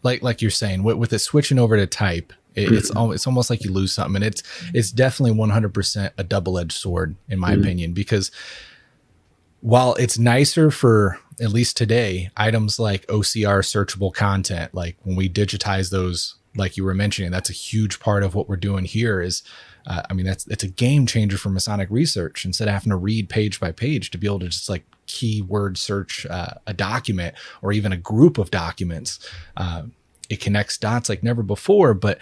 like 0.02 0.22
like 0.22 0.42
you're 0.42 0.50
saying 0.50 0.82
with, 0.82 0.96
with 0.96 1.12
it 1.12 1.20
switching 1.20 1.58
over 1.58 1.76
to 1.76 1.86
type 1.86 2.32
it, 2.54 2.72
it's 2.72 2.90
almost, 2.90 3.14
it's 3.16 3.26
almost 3.26 3.50
like 3.50 3.64
you 3.64 3.72
lose 3.72 3.92
something, 3.92 4.16
and 4.16 4.24
it's 4.24 4.42
it's 4.74 4.90
definitely 4.90 5.36
100% 5.36 6.10
a 6.18 6.24
double 6.24 6.58
edged 6.58 6.72
sword 6.72 7.16
in 7.28 7.38
my 7.38 7.52
mm-hmm. 7.52 7.60
opinion 7.60 7.92
because 7.92 8.30
while 9.60 9.94
it's 9.94 10.18
nicer 10.18 10.70
for 10.70 11.18
at 11.40 11.50
least 11.50 11.76
today 11.76 12.30
items 12.36 12.78
like 12.78 13.06
OCR 13.06 13.62
searchable 13.62 14.12
content, 14.12 14.74
like 14.74 14.96
when 15.02 15.16
we 15.16 15.28
digitize 15.28 15.90
those, 15.90 16.34
like 16.56 16.76
you 16.76 16.84
were 16.84 16.94
mentioning, 16.94 17.30
that's 17.30 17.48
a 17.48 17.54
huge 17.54 18.00
part 18.00 18.24
of 18.24 18.34
what 18.34 18.48
we're 18.48 18.56
doing 18.56 18.84
here. 18.84 19.22
Is 19.22 19.42
uh, 19.86 20.02
I 20.10 20.14
mean, 20.14 20.26
that's 20.26 20.46
it's 20.48 20.64
a 20.64 20.68
game 20.68 21.06
changer 21.06 21.38
for 21.38 21.48
Masonic 21.48 21.88
research. 21.90 22.44
Instead 22.44 22.68
of 22.68 22.74
having 22.74 22.90
to 22.90 22.96
read 22.96 23.28
page 23.28 23.60
by 23.60 23.72
page 23.72 24.10
to 24.10 24.18
be 24.18 24.26
able 24.26 24.40
to 24.40 24.48
just 24.48 24.68
like 24.68 24.84
keyword 25.06 25.78
search 25.78 26.26
uh, 26.26 26.54
a 26.66 26.74
document 26.74 27.34
or 27.62 27.72
even 27.72 27.92
a 27.92 27.96
group 27.96 28.38
of 28.38 28.50
documents, 28.50 29.18
uh, 29.56 29.82
it 30.28 30.40
connects 30.40 30.76
dots 30.76 31.08
like 31.08 31.22
never 31.22 31.42
before. 31.42 31.94
But 31.94 32.18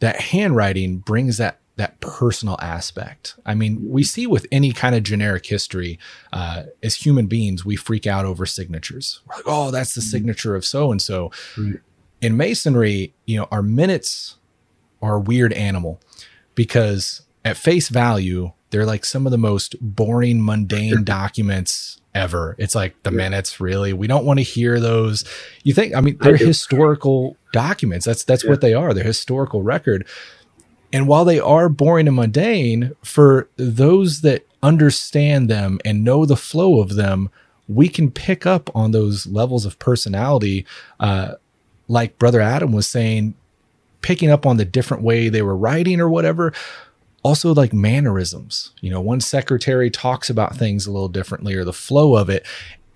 that 0.00 0.20
handwriting 0.20 0.98
brings 0.98 1.36
that 1.38 1.60
that 1.76 1.98
personal 2.00 2.58
aspect. 2.60 3.36
I 3.46 3.54
mean, 3.54 3.78
we 3.88 4.02
see 4.02 4.26
with 4.26 4.46
any 4.52 4.70
kind 4.70 4.94
of 4.94 5.02
generic 5.02 5.46
history, 5.46 5.98
uh, 6.30 6.64
as 6.82 6.96
human 6.96 7.26
beings, 7.26 7.64
we 7.64 7.74
freak 7.74 8.06
out 8.06 8.26
over 8.26 8.44
signatures. 8.44 9.20
We're 9.26 9.36
like, 9.36 9.44
oh, 9.46 9.70
that's 9.70 9.94
the 9.94 10.02
signature 10.02 10.54
of 10.54 10.64
so 10.66 10.90
and 10.92 11.00
so. 11.00 11.30
In 12.20 12.36
Masonry, 12.36 13.14
you 13.24 13.38
know, 13.38 13.48
our 13.50 13.62
minutes 13.62 14.36
are 15.00 15.14
a 15.16 15.20
weird 15.20 15.54
animal 15.54 16.00
because 16.54 17.22
at 17.46 17.56
face 17.56 17.88
value, 17.88 18.52
they're 18.70 18.86
like 18.86 19.04
some 19.04 19.26
of 19.26 19.32
the 19.32 19.38
most 19.38 19.76
boring, 19.80 20.44
mundane 20.44 21.04
documents 21.04 22.00
ever. 22.14 22.56
It's 22.58 22.74
like 22.74 23.00
the 23.02 23.10
minutes, 23.10 23.60
really. 23.60 23.92
We 23.92 24.06
don't 24.06 24.24
want 24.24 24.38
to 24.38 24.44
hear 24.44 24.80
those. 24.80 25.24
You 25.62 25.74
think, 25.74 25.94
I 25.94 26.00
mean, 26.00 26.18
they're 26.20 26.36
historical 26.36 27.36
documents. 27.52 28.06
That's 28.06 28.24
that's 28.24 28.44
Yeah. 28.44 28.50
what 28.50 28.60
they 28.60 28.74
are. 28.74 28.92
They're 28.94 29.04
historical 29.04 29.62
record. 29.62 30.06
And 30.92 31.06
while 31.06 31.24
they 31.24 31.38
are 31.38 31.68
boring 31.68 32.08
and 32.08 32.16
mundane, 32.16 32.92
for 33.04 33.48
those 33.56 34.22
that 34.22 34.44
understand 34.62 35.48
them 35.48 35.78
and 35.84 36.02
know 36.02 36.26
the 36.26 36.36
flow 36.36 36.80
of 36.80 36.96
them, 36.96 37.30
we 37.68 37.88
can 37.88 38.10
pick 38.10 38.44
up 38.44 38.68
on 38.74 38.90
those 38.90 39.26
levels 39.28 39.64
of 39.64 39.78
personality. 39.78 40.66
Uh, 40.98 41.34
like 41.86 42.18
Brother 42.18 42.40
Adam 42.40 42.72
was 42.72 42.88
saying, 42.88 43.34
picking 44.02 44.30
up 44.30 44.46
on 44.46 44.56
the 44.56 44.64
different 44.64 45.02
way 45.04 45.28
they 45.28 45.42
were 45.42 45.56
writing 45.56 46.00
or 46.00 46.08
whatever. 46.08 46.52
Also, 47.22 47.52
like 47.52 47.72
mannerisms. 47.72 48.72
You 48.80 48.90
know, 48.90 49.00
one 49.00 49.20
secretary 49.20 49.90
talks 49.90 50.30
about 50.30 50.56
things 50.56 50.86
a 50.86 50.92
little 50.92 51.08
differently 51.08 51.54
or 51.54 51.64
the 51.64 51.72
flow 51.72 52.16
of 52.16 52.30
it. 52.30 52.46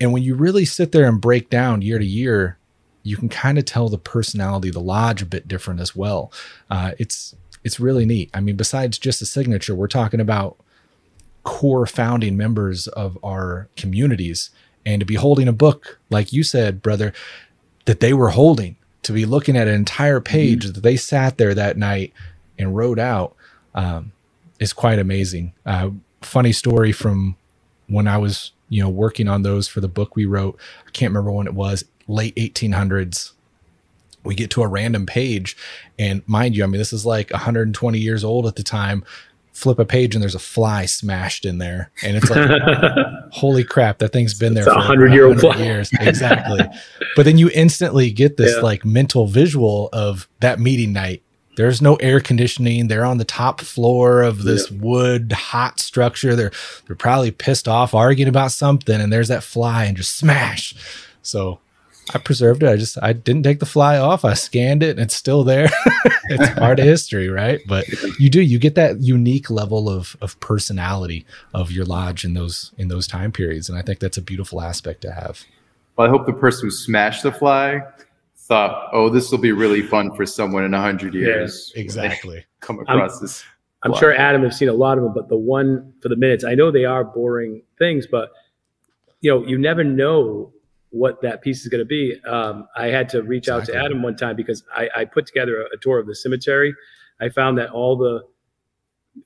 And 0.00 0.12
when 0.12 0.22
you 0.22 0.34
really 0.34 0.64
sit 0.64 0.92
there 0.92 1.06
and 1.06 1.20
break 1.20 1.50
down 1.50 1.82
year 1.82 1.98
to 1.98 2.06
year, 2.06 2.58
you 3.02 3.16
can 3.16 3.28
kind 3.28 3.58
of 3.58 3.66
tell 3.66 3.88
the 3.88 3.98
personality 3.98 4.70
the 4.70 4.80
lodge 4.80 5.22
a 5.22 5.26
bit 5.26 5.46
different 5.46 5.80
as 5.80 5.94
well. 5.94 6.32
Uh, 6.70 6.92
it's 6.98 7.36
it's 7.62 7.78
really 7.78 8.04
neat. 8.04 8.30
I 8.34 8.40
mean, 8.40 8.56
besides 8.56 8.98
just 8.98 9.20
the 9.20 9.26
signature, 9.26 9.74
we're 9.74 9.88
talking 9.88 10.20
about 10.20 10.56
core 11.42 11.86
founding 11.86 12.36
members 12.36 12.88
of 12.88 13.18
our 13.22 13.68
communities, 13.76 14.50
and 14.86 15.00
to 15.00 15.06
be 15.06 15.14
holding 15.14 15.48
a 15.48 15.52
book 15.52 15.98
like 16.08 16.32
you 16.32 16.42
said, 16.42 16.80
brother, 16.82 17.12
that 17.84 18.00
they 18.00 18.14
were 18.14 18.30
holding, 18.30 18.76
to 19.02 19.12
be 19.12 19.26
looking 19.26 19.56
at 19.56 19.68
an 19.68 19.74
entire 19.74 20.20
page 20.20 20.64
that 20.64 20.82
they 20.82 20.96
sat 20.96 21.36
there 21.36 21.54
that 21.54 21.76
night 21.76 22.12
and 22.58 22.74
wrote 22.74 22.98
out, 22.98 23.36
um, 23.74 24.12
is 24.64 24.72
quite 24.72 24.98
amazing. 24.98 25.52
Uh, 25.64 25.90
funny 26.22 26.52
story 26.52 26.90
from 26.92 27.36
when 27.86 28.08
I 28.08 28.18
was, 28.18 28.52
you 28.68 28.82
know, 28.82 28.88
working 28.88 29.28
on 29.28 29.42
those 29.42 29.68
for 29.68 29.80
the 29.80 29.88
book 29.88 30.16
we 30.16 30.24
wrote. 30.24 30.58
I 30.86 30.90
can't 30.90 31.10
remember 31.10 31.30
when 31.30 31.46
it 31.46 31.54
was, 31.54 31.84
late 32.08 32.34
1800s. 32.36 33.32
We 34.24 34.34
get 34.34 34.50
to 34.52 34.62
a 34.62 34.66
random 34.66 35.04
page, 35.04 35.54
and 35.98 36.22
mind 36.26 36.56
you, 36.56 36.64
I 36.64 36.66
mean, 36.66 36.78
this 36.78 36.92
is 36.94 37.04
like 37.04 37.30
120 37.30 37.98
years 37.98 38.24
old 38.24 38.46
at 38.46 38.56
the 38.56 38.62
time. 38.62 39.04
Flip 39.52 39.78
a 39.78 39.84
page, 39.84 40.14
and 40.16 40.22
there's 40.22 40.34
a 40.34 40.38
fly 40.40 40.86
smashed 40.86 41.44
in 41.44 41.58
there, 41.58 41.90
and 42.02 42.16
it's 42.16 42.28
like, 42.30 42.50
holy 43.32 43.62
crap, 43.64 43.98
that 43.98 44.12
thing's 44.12 44.32
been 44.34 44.54
there 44.54 44.64
It's 44.64 44.72
for 44.72 44.80
100-year-old 44.80 45.42
100 45.42 45.54
fly. 45.56 45.64
years. 45.64 45.90
Exactly. 46.00 46.60
but 47.16 47.24
then 47.26 47.36
you 47.38 47.50
instantly 47.54 48.10
get 48.10 48.36
this 48.38 48.54
Yeah. 48.56 48.62
like 48.62 48.84
mental 48.84 49.26
visual 49.26 49.90
of 49.92 50.26
that 50.40 50.58
meeting 50.58 50.92
night. 50.94 51.22
There's 51.56 51.80
no 51.80 51.96
air 51.96 52.20
conditioning. 52.20 52.88
They're 52.88 53.04
on 53.04 53.18
the 53.18 53.24
top 53.24 53.60
floor 53.60 54.22
of 54.22 54.42
this 54.42 54.70
wood 54.70 55.32
hot 55.32 55.80
structure. 55.80 56.34
They're 56.34 56.52
they're 56.86 56.96
probably 56.96 57.30
pissed 57.30 57.68
off, 57.68 57.94
arguing 57.94 58.28
about 58.28 58.52
something, 58.52 59.00
and 59.00 59.12
there's 59.12 59.28
that 59.28 59.42
fly 59.42 59.84
and 59.84 59.96
just 59.96 60.16
smash. 60.16 60.74
So 61.22 61.60
I 62.12 62.18
preserved 62.18 62.62
it. 62.62 62.68
I 62.68 62.76
just 62.76 62.98
I 63.02 63.12
didn't 63.12 63.44
take 63.44 63.60
the 63.60 63.66
fly 63.66 63.96
off. 63.96 64.24
I 64.24 64.34
scanned 64.34 64.82
it 64.82 64.90
and 64.90 65.00
it's 65.00 65.14
still 65.14 65.44
there. 65.44 65.68
it's 66.24 66.58
part 66.58 66.78
of 66.78 66.84
history, 66.84 67.28
right? 67.28 67.60
But 67.66 67.86
you 68.18 68.28
do 68.28 68.42
you 68.42 68.58
get 68.58 68.74
that 68.74 69.00
unique 69.00 69.48
level 69.48 69.88
of 69.88 70.16
of 70.20 70.38
personality 70.40 71.24
of 71.54 71.70
your 71.70 71.84
lodge 71.84 72.24
in 72.24 72.34
those 72.34 72.72
in 72.76 72.88
those 72.88 73.06
time 73.06 73.32
periods, 73.32 73.68
and 73.68 73.78
I 73.78 73.82
think 73.82 74.00
that's 74.00 74.18
a 74.18 74.22
beautiful 74.22 74.60
aspect 74.60 75.00
to 75.02 75.12
have. 75.12 75.44
Well, 75.96 76.06
I 76.08 76.10
hope 76.10 76.26
the 76.26 76.32
person 76.32 76.66
who 76.66 76.70
smashed 76.72 77.22
the 77.22 77.32
fly 77.32 77.80
thought, 78.46 78.90
"Oh, 78.92 79.08
this 79.08 79.30
will 79.30 79.38
be 79.38 79.52
really 79.52 79.82
fun 79.82 80.14
for 80.14 80.26
someone 80.26 80.64
in 80.64 80.74
a 80.74 80.80
hundred 80.80 81.14
years." 81.14 81.72
when 81.74 81.80
they 81.80 81.84
Exactly. 81.84 82.46
Come 82.60 82.80
across 82.80 83.20
this. 83.20 83.44
I'm 83.82 83.94
sure 83.94 84.14
Adam 84.14 84.42
has 84.44 84.56
seen 84.56 84.70
a 84.70 84.74
lot 84.74 84.96
of 84.96 85.04
them, 85.04 85.12
but 85.12 85.28
the 85.28 85.36
one 85.36 85.92
for 86.00 86.08
the 86.08 86.16
minutes, 86.16 86.42
I 86.42 86.54
know 86.54 86.70
they 86.70 86.86
are 86.86 87.04
boring 87.04 87.62
things, 87.78 88.06
but 88.06 88.30
you 89.20 89.30
know, 89.30 89.46
you 89.46 89.58
never 89.58 89.84
know 89.84 90.52
what 90.88 91.20
that 91.20 91.42
piece 91.42 91.62
is 91.62 91.68
going 91.68 91.80
to 91.80 91.84
be. 91.84 92.18
Um, 92.24 92.66
I 92.76 92.86
had 92.86 93.08
to 93.10 93.22
reach 93.22 93.48
out 93.48 93.66
to 93.66 93.76
Adam 93.76 94.02
one 94.02 94.16
time 94.16 94.36
because 94.36 94.64
I, 94.74 94.88
I 94.96 95.04
put 95.04 95.26
together 95.26 95.60
a, 95.60 95.64
a 95.74 95.78
tour 95.80 95.98
of 95.98 96.06
the 96.06 96.14
cemetery. 96.14 96.74
I 97.20 97.28
found 97.28 97.58
that 97.58 97.70
all 97.70 97.96
the 97.96 98.22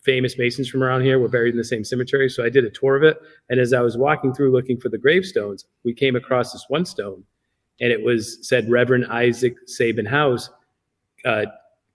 famous 0.03 0.37
Masons 0.39 0.69
from 0.69 0.83
around 0.83 1.03
here 1.03 1.19
were 1.19 1.29
buried 1.29 1.53
in 1.53 1.59
the 1.59 1.65
same 1.65 1.85
cemetery. 1.85 2.29
So 2.29 2.45
I 2.45 2.49
did 2.49 2.65
a 2.65 2.71
tour 2.71 2.97
of 2.97 3.03
it. 3.03 3.19
And 3.49 3.61
as 3.61 3.73
I 3.73 3.81
was 3.81 3.97
walking 3.97 4.35
through 4.35 4.53
looking 4.53 4.79
for 4.79 4.89
the 4.89 4.99
gravestones, 4.99 5.67
we 5.85 5.95
came 5.95 6.17
across 6.17 6.53
this 6.53 6.65
one 6.69 6.85
stone 6.85 7.25
and 7.81 7.93
it 7.93 8.03
was 8.03 8.47
said 8.47 8.69
Reverend 8.71 9.07
Isaac 9.07 9.57
Sabin 9.67 10.07
House. 10.07 10.51
Uh, 11.25 11.47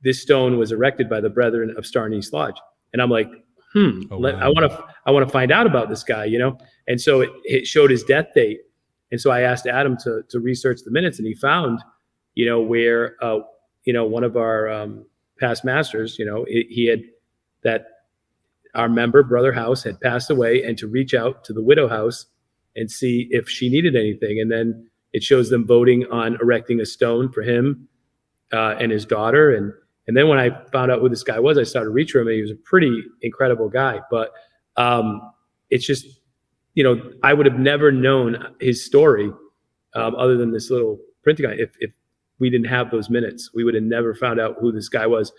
this 0.03 0.21
stone 0.21 0.57
was 0.57 0.71
erected 0.71 1.09
by 1.09 1.21
the 1.21 1.29
Brethren 1.29 1.73
of 1.77 1.86
Star 1.86 2.05
in 2.05 2.13
East 2.13 2.34
Lodge. 2.34 2.55
And 2.91 3.01
I'm 3.01 3.09
like, 3.09 3.29
hmm, 3.73 4.01
Oh, 4.11 4.17
let, 4.17 4.36
wow. 4.36 4.41
I 4.41 4.47
want 4.49 4.71
to, 4.71 4.86
I 5.05 5.11
want 5.11 5.25
to 5.25 5.31
find 5.31 5.51
out 5.51 5.65
about 5.65 5.89
this 5.89 6.03
guy, 6.03 6.25
you 6.25 6.38
know? 6.38 6.57
And 6.88 6.99
so 6.99 7.21
it, 7.21 7.29
it 7.43 7.67
showed 7.67 7.89
his 7.89 8.03
death 8.03 8.27
date. 8.36 8.59
And 9.11 9.21
so 9.21 9.31
I 9.31 9.41
asked 9.41 9.67
Adam 9.67 9.97
to, 10.03 10.23
to 10.29 10.39
research 10.39 10.81
the 10.84 10.91
minutes 10.91 11.19
and 11.19 11.27
he 11.27 11.34
found, 11.34 11.79
you 12.36 12.45
know, 12.45 12.59
where, 12.61 13.15
uh, 13.23 13.39
you 13.86 13.93
know, 13.93 14.05
one 14.05 14.23
of 14.23 14.36
our 14.38 14.69
um, 14.69 15.05
past 15.39 15.63
masters, 15.63 16.17
you 16.17 16.25
know, 16.25 16.45
he 16.47 16.65
he 16.69 16.86
had 16.86 17.01
that 17.63 17.86
our 18.75 18.89
member, 18.89 19.23
Brother 19.23 19.51
House, 19.51 19.84
had 19.84 19.99
passed 20.01 20.29
away 20.29 20.63
and 20.63 20.77
to 20.79 20.88
reach 20.88 21.13
out 21.13 21.43
to 21.45 21.53
the 21.53 21.61
widow 21.61 21.88
house 21.88 22.25
and 22.75 22.89
see 22.89 23.27
if 23.29 23.47
she 23.47 23.69
needed 23.69 23.95
anything. 23.95 24.39
And 24.39 24.51
then 24.51 24.89
it 25.14 25.24
shows 25.24 25.49
them 25.49 25.66
voting 25.66 26.05
on 26.11 26.38
erecting 26.41 26.82
a 26.82 26.86
stone 26.86 27.32
for 27.32 27.41
him 27.43 27.88
uh, 28.51 28.76
and 28.80 28.91
his 28.91 29.05
daughter. 29.05 29.55
And 29.55 29.72
and 30.07 30.18
then 30.18 30.28
when 30.28 30.38
I 30.38 30.49
found 30.72 30.91
out 30.91 30.99
who 30.99 31.07
this 31.07 31.24
guy 31.24 31.39
was, 31.39 31.57
I 31.57 31.64
started 31.64 31.91
reaching 31.91 32.20
him, 32.20 32.28
and 32.28 32.36
he 32.36 32.41
was 32.41 32.51
a 32.51 32.55
pretty 32.55 33.03
incredible 33.22 33.70
guy. 33.70 34.01
But 34.11 34.32
um, 34.76 35.22
it's 35.70 35.86
just, 35.86 36.05
you 36.74 36.84
know, 36.84 37.01
I 37.24 37.34
would 37.34 37.45
have 37.45 37.57
never 37.57 37.91
known 37.91 38.53
his 38.59 38.84
story 38.84 39.32
um, 39.93 40.16
other 40.16 40.36
than 40.36 40.51
this 40.51 40.70
little 40.70 40.99
printing 41.22 41.45
guy 41.45 41.55
if, 41.57 41.76
if 41.80 41.91
we 42.39 42.49
didn't 42.49 42.68
have 42.68 42.91
those 42.91 43.09
minutes. 43.09 43.51
We 43.53 43.64
would 43.64 43.76
have 43.76 43.84
never 43.84 44.14
found 44.14 44.41
out 44.41 44.57
who 44.59 44.72
this 44.74 44.89
guy 44.89 45.07
was. 45.07 45.32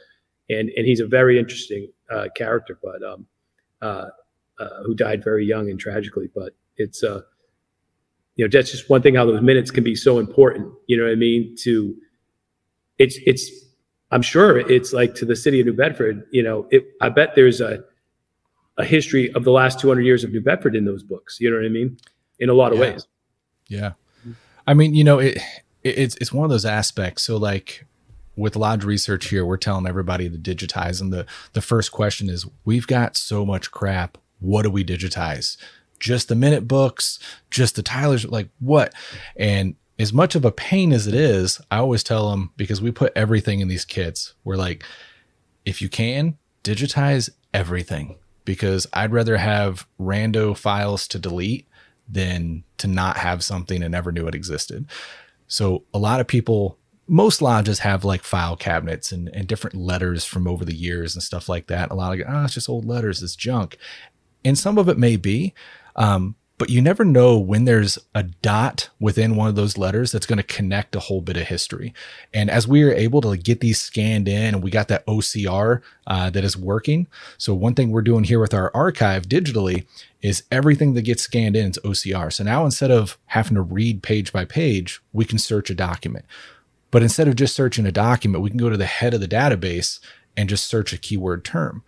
And 0.49 0.71
and 0.77 0.87
he's 0.87 1.01
a 1.01 1.07
very 1.07 1.39
interesting 1.39 1.91
uh, 2.11 2.29
character, 2.35 2.79
but 2.83 3.03
um, 3.03 3.27
uh, 3.83 4.07
uh, 4.59 4.83
who 4.85 4.95
died 4.95 5.23
very 5.23 5.45
young 5.45 5.69
and 5.69 5.79
tragically. 5.79 6.31
But 6.35 6.55
it's 6.77 7.03
uh, 7.03 7.23
you 8.37 8.45
know, 8.45 8.49
that's 8.53 8.71
just 8.71 8.89
one 8.91 9.01
thing 9.03 9.15
how 9.15 9.25
those 9.25 9.43
minutes 9.43 9.71
can 9.71 9.85
be 9.85 9.95
so 9.95 10.19
important. 10.19 10.73
You 10.87 10.97
know 10.97 11.05
what 11.05 11.13
I 11.13 11.17
mean? 11.17 11.55
To 11.63 11.95
it's 12.99 13.19
it's 13.27 13.51
I'm 14.11 14.23
sure 14.23 14.59
it's 14.59 14.93
like 14.93 15.15
to 15.17 15.25
the 15.25 15.37
city 15.37 15.61
of 15.61 15.67
New 15.67 15.73
Bedford. 15.73 16.25
You 16.31 16.43
know, 16.43 16.67
it, 16.71 16.85
I 17.01 17.09
bet 17.09 17.35
there's 17.35 17.61
a 17.61 17.83
a 18.77 18.85
history 18.85 19.33
of 19.35 19.45
the 19.45 19.53
last 19.53 19.79
200 19.79 20.03
years 20.03 20.25
of 20.25 20.33
New 20.33 20.41
Bedford 20.41 20.75
in 20.75 20.85
those 20.85 21.03
books. 21.05 21.39
You 21.41 21.49
know 21.51 21.57
what 21.59 21.65
I 21.67 21.69
mean? 21.69 21.97
In 22.41 22.49
a 22.49 22.55
lot 22.55 22.73
of 22.73 22.79
Yeah. 22.79 22.91
ways. 22.91 23.07
Yeah. 23.69 23.93
I 24.67 24.75
mean, 24.75 24.95
you 24.95 25.05
know, 25.05 25.19
it, 25.21 25.37
it 25.83 25.99
it's 25.99 26.17
it's 26.17 26.33
one 26.33 26.45
of 26.45 26.51
those 26.51 26.65
aspects. 26.65 27.23
So 27.23 27.37
like 27.37 27.87
with 28.37 28.57
lodge 28.57 28.83
research 28.85 29.27
here, 29.29 29.45
we're 29.47 29.57
telling 29.59 29.87
everybody 29.87 30.29
to 30.29 30.37
digitize 30.37 31.01
and 31.01 31.13
the 31.13 31.25
the 31.53 31.63
first 31.63 31.93
question 31.93 32.29
is 32.29 32.47
we've 32.65 32.87
got 32.87 33.17
so 33.17 33.47
much 33.47 33.71
crap. 33.71 34.19
What 34.41 34.63
do 34.63 34.71
we 34.71 34.85
digitize? 34.85 35.57
Just 36.05 36.29
the 36.29 36.35
minute 36.35 36.69
books, 36.69 37.19
just 37.51 37.77
the 37.77 37.83
Tyler's 37.83 38.27
like 38.27 38.51
what? 38.61 38.93
And 39.37 39.75
as 39.99 40.13
much 40.13 40.35
of 40.35 40.45
a 40.45 40.53
pain 40.53 40.93
as 40.93 41.07
it 41.07 41.15
is, 41.15 41.63
I 41.71 41.79
always 41.79 42.03
tell 42.03 42.31
them 42.31 42.53
because 42.59 42.83
we 42.83 42.91
put 42.91 43.11
everything 43.17 43.61
in 43.61 43.69
these 43.69 43.87
kits. 43.87 44.35
We're 44.45 44.57
like, 44.57 44.85
if 45.65 45.81
you 45.81 45.89
can, 45.89 46.37
digitize 46.63 47.31
everything 47.55 48.17
because 48.45 48.87
I'd 48.93 49.13
rather 49.13 49.39
have 49.39 49.87
rando 49.99 50.55
files 50.55 51.09
to 51.09 51.19
delete 51.19 51.67
than 52.07 52.65
to 52.77 52.87
not 52.87 53.17
have 53.17 53.43
something 53.43 53.83
and 53.83 53.93
never 53.93 54.13
knew 54.13 54.27
it 54.27 54.35
existed. 54.35 54.85
So 55.47 55.85
a 55.95 55.99
lot 55.99 56.21
of 56.21 56.27
people, 56.27 56.77
most 57.09 57.41
lodges 57.41 57.79
have 57.79 58.05
like 58.05 58.25
file 58.25 58.57
cabinets 58.57 59.11
and, 59.11 59.31
and 59.31 59.49
different 59.49 59.75
letters 59.75 60.27
from 60.27 60.47
over 60.47 60.67
the 60.67 60.77
years 60.77 61.15
and 61.15 61.23
stuff 61.23 61.49
like 61.49 61.69
that. 61.69 61.91
A 61.91 61.95
lot 61.95 62.13
of, 62.13 62.27
oh, 62.29 62.45
it's 62.45 62.53
just 62.53 62.69
old 62.69 62.85
letters, 62.85 63.23
it's 63.23 63.37
junk. 63.37 63.79
And 64.45 64.59
some 64.59 64.77
of 64.77 64.91
it 64.91 64.99
may 64.99 65.17
be. 65.17 65.55
Um, 65.97 66.37
but 66.57 66.71
you 66.71 66.81
never 66.81 67.05
know 67.05 67.37
when 67.37 67.65
there's 67.65 67.99
a 68.15 68.23
dot 68.23 68.89
within 69.01 69.35
one 69.35 69.49
of 69.49 69.57
those 69.57 69.77
letters 69.77 70.13
that's 70.13 70.27
going 70.27 70.37
to 70.37 70.45
connect 70.45 70.95
a 70.95 71.01
whole 71.01 71.21
bit 71.21 71.37
of 71.37 71.49
history. 71.49 71.93
And 72.33 72.49
as 72.49 72.69
we 72.69 72.85
are 72.85 72.93
able 72.93 73.21
to 73.23 73.37
get 73.37 73.61
these 73.61 73.81
scanned 73.81 74.29
in 74.29 74.55
and 74.55 74.63
we 74.63 74.71
got 74.71 74.87
that 74.89 75.05
OCR 75.07 75.83
uh, 76.07 76.31
that 76.31 76.45
is 76.45 76.57
working. 76.57 77.09
So, 77.39 77.55
one 77.55 77.75
thing 77.75 77.91
we're 77.91 78.03
doing 78.03 78.25
here 78.25 78.39
with 78.39 78.55
our 78.55 78.71
archive 78.73 79.25
digitally 79.25 79.85
is 80.23 80.45
everything 80.51 80.95
that 80.95 81.03
gets 81.03 81.23
scanned 81.23 81.57
in 81.57 81.71
is 81.71 81.79
OCR. 81.85 82.33
So 82.33 82.45
now 82.45 82.65
instead 82.65 82.91
of 82.91 83.19
having 83.27 83.57
to 83.57 83.63
read 83.63 84.03
page 84.03 84.33
by 84.33 84.45
page, 84.45 85.03
we 85.13 85.25
can 85.25 85.39
search 85.39 85.71
a 85.71 85.75
document. 85.75 86.25
But 86.91 87.03
instead 87.03 87.27
of 87.27 87.37
just 87.37 87.57
searching 87.57 87.85
a 87.85 87.93
document, 87.93 88.43
we 88.43 88.51
can 88.51 88.59
go 88.59 88.71
to 88.71 88.77
the 88.77 88.87
head 88.87 89.13
of 89.13 89.21
the 89.21 89.29
database 89.29 89.99
and 90.37 90.49
just 90.49 90.67
search 90.67 90.93
a 90.93 90.99
keyword 90.99 91.45
term 91.45 91.83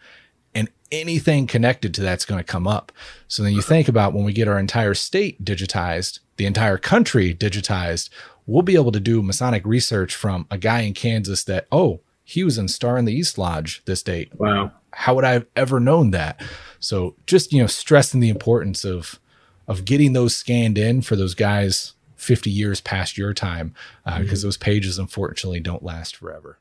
and 0.57 0.71
anything 0.91 1.47
connected 1.47 1.93
to 1.95 2.01
that's 2.01 2.25
going 2.25 2.39
to 2.39 2.45
come 2.45 2.67
up. 2.67 2.91
So 3.29 3.43
then 3.43 3.53
you 3.53 3.61
think 3.61 3.89
about 3.89 4.15
when 4.15 4.25
we 4.25 4.33
get 4.33 4.49
our 4.49 4.59
entire 4.59 4.95
state 4.95 5.45
digitized, 5.45 6.21
the 6.39 6.47
entire 6.47 6.79
country 6.79 7.35
digitized, 7.35 8.09
we'll 8.47 8.63
be 8.63 8.75
able 8.75 8.93
to 8.93 9.01
do 9.01 9.23
Masonic 9.23 9.67
research 9.67 10.15
from 10.15 10.47
a 10.51 10.57
guy 10.57 10.81
in 10.81 10.95
Kansas 10.95 11.45
that, 11.45 11.67
oh, 11.71 12.01
he 12.25 12.43
was 12.43 12.57
in 12.57 12.69
Star 12.69 12.97
in 12.97 13.05
the 13.05 13.13
East 13.13 13.37
Lodge 13.37 13.83
this 13.85 14.03
date. 14.03 14.33
Wow. 14.39 14.73
How 14.93 15.15
would 15.15 15.25
I 15.25 15.33
have 15.33 15.47
ever 15.55 15.79
known 15.79 16.11
that? 16.13 16.41
So 16.81 17.15
just, 17.27 17.53
you 17.53 17.61
know, 17.61 17.67
stressing 17.67 18.21
the 18.21 18.31
importance 18.31 18.85
of 18.85 19.21
of 19.69 19.85
getting 19.85 20.13
those 20.13 20.35
scanned 20.35 20.79
in 20.79 21.03
for 21.03 21.17
those 21.17 21.35
guys 21.35 21.95
50 22.15 22.49
years 22.51 22.81
past 22.81 23.19
your 23.19 23.35
time, 23.35 23.75
because 24.05 24.17
uh, 24.17 24.21
mm-hmm. 24.21 24.43
those 24.43 24.57
pages 24.57 24.97
unfortunately 24.97 25.59
don't 25.59 25.83
last 25.83 26.15
forever. 26.15 26.61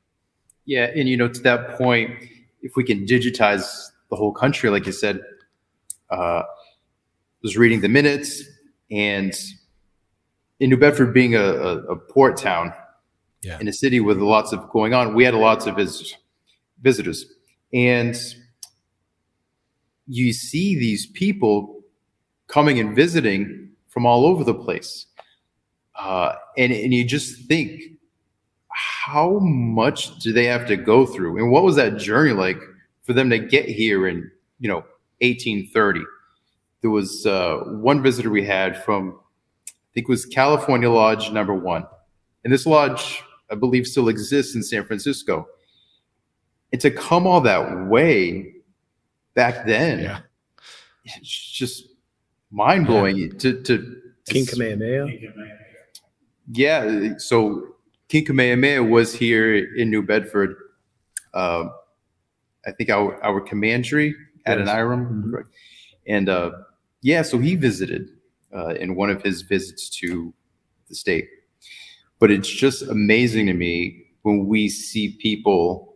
Yeah, 0.66 0.90
and 0.96 1.08
you 1.08 1.16
know, 1.16 1.28
to 1.28 1.40
that 1.42 1.78
point, 1.78 2.12
if 2.66 2.76
we 2.76 2.84
can 2.84 3.06
digitize 3.06 3.92
the 4.10 4.16
whole 4.16 4.34
country, 4.34 4.72
like 4.72 4.88
you 4.88 4.92
said, 4.92 5.22
uh, 6.10 6.42
was 7.44 7.56
reading 7.56 7.82
the 7.82 7.88
minutes, 7.88 8.44
and 8.90 9.34
in 10.60 10.72
New 10.72 10.78
Bedford 10.78 11.14
being 11.14 11.36
a, 11.36 11.44
a, 11.44 11.78
a 11.94 11.96
port 11.96 12.38
town, 12.38 12.74
yeah. 13.44 13.60
in 13.60 13.68
a 13.68 13.74
city 13.74 14.00
with 14.00 14.18
lots 14.18 14.52
of 14.52 14.68
going 14.72 14.96
on, 14.96 15.14
we 15.14 15.24
had 15.24 15.36
lots 15.36 15.68
of 15.68 15.76
vis- 15.76 16.16
visitors, 16.82 17.26
and 17.72 18.16
you 20.08 20.34
see 20.34 20.78
these 20.78 21.06
people 21.06 21.82
coming 22.48 22.80
and 22.80 22.96
visiting 22.96 23.70
from 23.90 24.08
all 24.08 24.26
over 24.26 24.44
the 24.44 24.56
place, 24.56 25.06
uh, 26.00 26.34
and 26.58 26.74
and 26.74 26.96
you 26.96 27.06
just 27.06 27.48
think 27.48 27.95
how 28.76 29.40
much 29.40 30.20
do 30.20 30.34
they 30.34 30.46
have 30.46 30.68
to 30.68 30.76
go 30.76 31.06
through? 31.06 31.38
And 31.38 31.50
what 31.50 31.64
was 31.64 31.78
that 31.78 31.96
journey 31.98 32.34
like 32.34 32.58
for 33.04 33.14
them 33.14 33.30
to 33.30 33.40
get 33.40 33.66
here 33.70 34.08
in 34.08 34.30
you 34.60 34.68
know 34.68 34.84
1830 35.22 36.02
there 36.82 36.90
was 36.90 37.26
uh, 37.26 37.58
one 37.66 38.04
visitor 38.04 38.30
we 38.30 38.46
had 38.46 38.84
from 38.84 39.18
i 39.68 39.72
think 39.94 40.06
it 40.06 40.10
was 40.10 40.26
california 40.26 40.90
lodge 40.90 41.32
number 41.32 41.54
one. 41.54 41.86
And 42.44 42.52
this 42.52 42.66
lodge 42.66 43.24
i 43.50 43.56
believe 43.56 43.88
still 43.88 44.10
exists 44.10 44.56
in 44.56 44.64
san 44.64 44.86
francisco. 44.86 45.48
And 46.74 46.82
to 46.82 46.92
come 46.92 47.26
all 47.26 47.42
that 47.42 47.88
way 47.88 48.54
back 49.36 49.66
then 49.66 50.00
yeah. 50.00 50.20
it's 51.06 51.52
just 51.52 51.88
mind-blowing 52.52 53.18
yeah. 53.18 53.30
to, 53.40 53.62
to, 53.64 53.78
to 54.26 54.34
king 54.34 54.46
kamehameha. 54.46 55.08
Yeah 56.52 57.18
so 57.18 57.75
King 58.08 58.26
Kamehameha 58.26 58.84
was 58.84 59.14
here 59.14 59.56
in 59.76 59.90
New 59.90 60.04
Bedford. 60.04 60.56
Uh, 61.34 61.66
I 62.66 62.72
think 62.72 62.90
our 62.90 63.24
our 63.24 63.42
commandery 63.42 64.16
at 64.46 64.60
yes. 64.60 64.68
Adoniram, 64.68 65.08
mm-hmm. 65.08 65.36
and 66.08 66.30
uh, 66.30 66.52
yeah, 67.02 67.22
so 67.22 67.38
he 67.38 67.56
visited 67.56 68.10
uh, 68.56 68.76
in 68.76 68.96
one 68.96 69.10
of 69.10 69.22
his 69.22 69.42
visits 69.42 69.90
to 70.02 70.34
the 70.90 70.96
state. 70.96 71.28
But 72.20 72.32
it's 72.32 72.50
just 72.50 72.84
amazing 72.84 73.48
to 73.48 73.54
me 73.54 74.06
when 74.22 74.48
we 74.48 74.70
see 74.70 75.18
people 75.22 75.96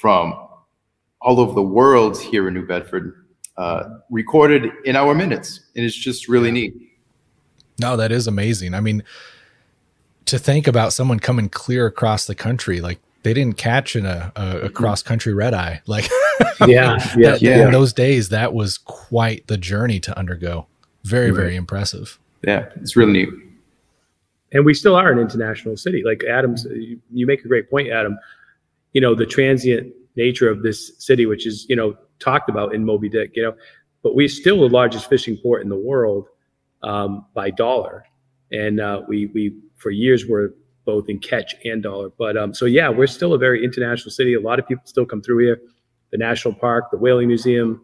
from 0.00 0.34
all 1.20 1.40
over 1.40 1.52
the 1.54 1.62
world 1.62 2.20
here 2.20 2.48
in 2.48 2.54
New 2.54 2.66
Bedford 2.66 3.26
uh, 3.56 3.84
recorded 4.10 4.70
in 4.84 4.96
our 4.96 5.14
minutes, 5.14 5.60
and 5.76 5.84
it's 5.84 5.96
just 5.96 6.28
really 6.28 6.50
neat. 6.50 6.74
No, 7.80 7.96
that 7.96 8.12
is 8.12 8.26
amazing. 8.26 8.74
I 8.74 8.80
mean, 8.80 9.02
to 10.26 10.38
think 10.38 10.66
about 10.66 10.92
someone 10.92 11.18
coming 11.20 11.48
clear 11.48 11.86
across 11.86 12.26
the 12.26 12.34
country, 12.34 12.80
like 12.80 12.98
they 13.22 13.34
didn't 13.34 13.56
catch 13.56 13.96
in 13.96 14.06
a, 14.06 14.32
a, 14.36 14.60
a 14.62 14.70
cross 14.70 15.02
country 15.02 15.32
red 15.32 15.54
eye. 15.54 15.80
Like, 15.88 16.08
yeah, 16.60 16.66
yeah, 16.66 16.96
that, 17.16 17.42
yeah. 17.42 17.66
In 17.66 17.72
those 17.72 17.92
days, 17.92 18.30
that 18.30 18.54
was 18.54 18.78
quite 18.78 19.46
the 19.46 19.58
journey 19.58 20.00
to 20.00 20.18
undergo. 20.18 20.66
Very, 21.04 21.30
right. 21.30 21.36
very 21.36 21.56
impressive. 21.56 22.18
Yeah, 22.42 22.68
it's 22.76 22.96
really 22.96 23.12
neat. 23.12 23.28
And 24.52 24.64
we 24.64 24.74
still 24.74 24.94
are 24.96 25.10
an 25.10 25.18
international 25.18 25.76
city. 25.76 26.02
Like 26.04 26.24
Adams, 26.24 26.64
you, 26.64 27.00
you 27.10 27.26
make 27.26 27.44
a 27.44 27.48
great 27.48 27.70
point, 27.70 27.90
Adam. 27.90 28.18
You 28.92 29.00
know, 29.00 29.14
the 29.14 29.26
transient 29.26 29.92
nature 30.16 30.48
of 30.48 30.62
this 30.62 30.92
city, 30.98 31.26
which 31.26 31.46
is, 31.46 31.66
you 31.68 31.76
know, 31.76 31.96
talked 32.18 32.48
about 32.48 32.74
in 32.74 32.84
Moby 32.84 33.08
Dick, 33.08 33.32
you 33.34 33.42
know, 33.42 33.54
but 34.02 34.14
we're 34.14 34.28
still 34.28 34.60
the 34.60 34.68
largest 34.68 35.08
fishing 35.08 35.36
port 35.36 35.62
in 35.62 35.68
the 35.68 35.76
world 35.76 36.28
um, 36.82 37.26
by 37.34 37.50
dollar. 37.50 38.04
And 38.50 38.80
uh, 38.80 39.02
we, 39.08 39.26
we 39.26 39.56
for 39.82 39.90
years 39.90 40.26
were 40.26 40.54
both 40.84 41.08
in 41.08 41.18
catch 41.18 41.54
and 41.64 41.82
dollar. 41.82 42.10
But 42.18 42.36
um, 42.36 42.54
so 42.54 42.64
yeah, 42.64 42.88
we're 42.88 43.06
still 43.06 43.34
a 43.34 43.38
very 43.38 43.64
international 43.64 44.10
city. 44.10 44.34
A 44.34 44.40
lot 44.40 44.58
of 44.58 44.66
people 44.66 44.84
still 44.86 45.06
come 45.06 45.22
through 45.22 45.38
here. 45.38 45.60
The 46.10 46.18
national 46.18 46.54
park, 46.54 46.90
the 46.90 46.98
whaling 46.98 47.28
museum, 47.28 47.82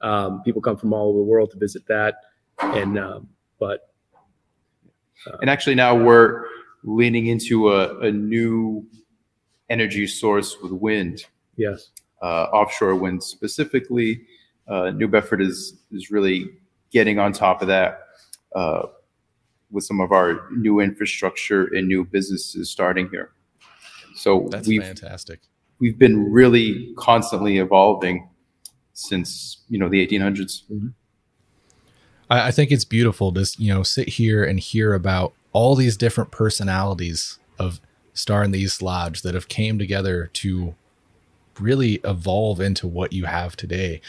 um, 0.00 0.42
people 0.42 0.62
come 0.62 0.76
from 0.76 0.92
all 0.92 1.10
over 1.10 1.18
the 1.18 1.24
world 1.24 1.50
to 1.52 1.58
visit 1.58 1.86
that. 1.88 2.16
And 2.60 2.98
um, 2.98 3.28
but 3.58 3.92
uh, 5.26 5.36
and 5.40 5.50
actually 5.50 5.74
now 5.74 5.94
we're 5.94 6.46
leaning 6.84 7.26
into 7.26 7.72
a, 7.72 7.98
a 8.00 8.12
new 8.12 8.86
energy 9.68 10.06
source 10.06 10.56
with 10.62 10.72
wind. 10.72 11.24
Yes, 11.56 11.90
uh, 12.22 12.44
offshore 12.52 12.94
wind 12.94 13.22
specifically. 13.22 14.22
Uh, 14.68 14.90
New 14.90 15.08
Bedford 15.08 15.42
is 15.42 15.80
is 15.92 16.10
really 16.10 16.50
getting 16.90 17.18
on 17.18 17.32
top 17.32 17.60
of 17.60 17.68
that. 17.68 18.00
Uh, 18.54 18.86
with 19.76 19.84
some 19.84 20.00
of 20.00 20.10
our 20.10 20.40
new 20.50 20.80
infrastructure 20.80 21.66
and 21.66 21.86
new 21.86 22.02
businesses 22.02 22.70
starting 22.70 23.10
here. 23.10 23.30
So 24.14 24.48
that's 24.50 24.66
we've, 24.66 24.82
fantastic. 24.82 25.40
We've 25.78 25.98
been 25.98 26.32
really 26.32 26.94
constantly 26.96 27.58
evolving 27.58 28.30
since 28.94 29.58
you 29.68 29.78
know 29.78 29.90
the 29.90 30.04
1800s. 30.04 30.62
Mm-hmm. 30.72 30.88
I, 32.30 32.48
I 32.48 32.50
think 32.50 32.72
it's 32.72 32.86
beautiful 32.86 33.32
to 33.34 33.54
you 33.58 33.72
know 33.72 33.82
sit 33.82 34.08
here 34.08 34.42
and 34.42 34.58
hear 34.58 34.94
about 34.94 35.34
all 35.52 35.74
these 35.74 35.96
different 35.98 36.30
personalities 36.30 37.38
of 37.58 37.78
Star 38.14 38.42
in 38.42 38.52
the 38.52 38.58
East 38.58 38.80
Lodge 38.80 39.20
that 39.22 39.34
have 39.34 39.48
came 39.48 39.78
together 39.78 40.30
to 40.32 40.74
really 41.60 42.00
evolve 42.02 42.60
into 42.60 42.86
what 42.86 43.12
you 43.12 43.26
have 43.26 43.56
today, 43.56 44.00